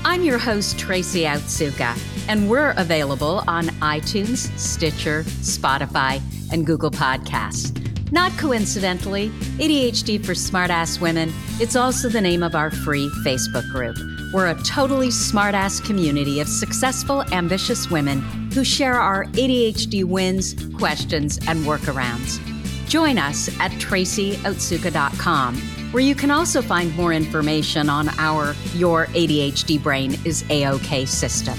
[0.04, 1.96] I'm your host, Tracy Otsuka,
[2.28, 7.89] and we're available on iTunes, Stitcher, Spotify, and Google Podcasts.
[8.12, 9.30] Not coincidentally,
[9.60, 13.98] ADHD for Smartass Women, it's also the name of our free Facebook group.
[14.34, 18.22] We're a totally smartass community of successful, ambitious women
[18.54, 22.40] who share our ADHD wins, questions, and workarounds.
[22.88, 25.56] Join us at tracyotsuka.com,
[25.92, 31.58] where you can also find more information on our Your ADHD Brain is A-OK system.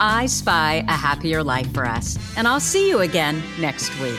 [0.00, 4.18] I spy a happier life for us, and I'll see you again next week.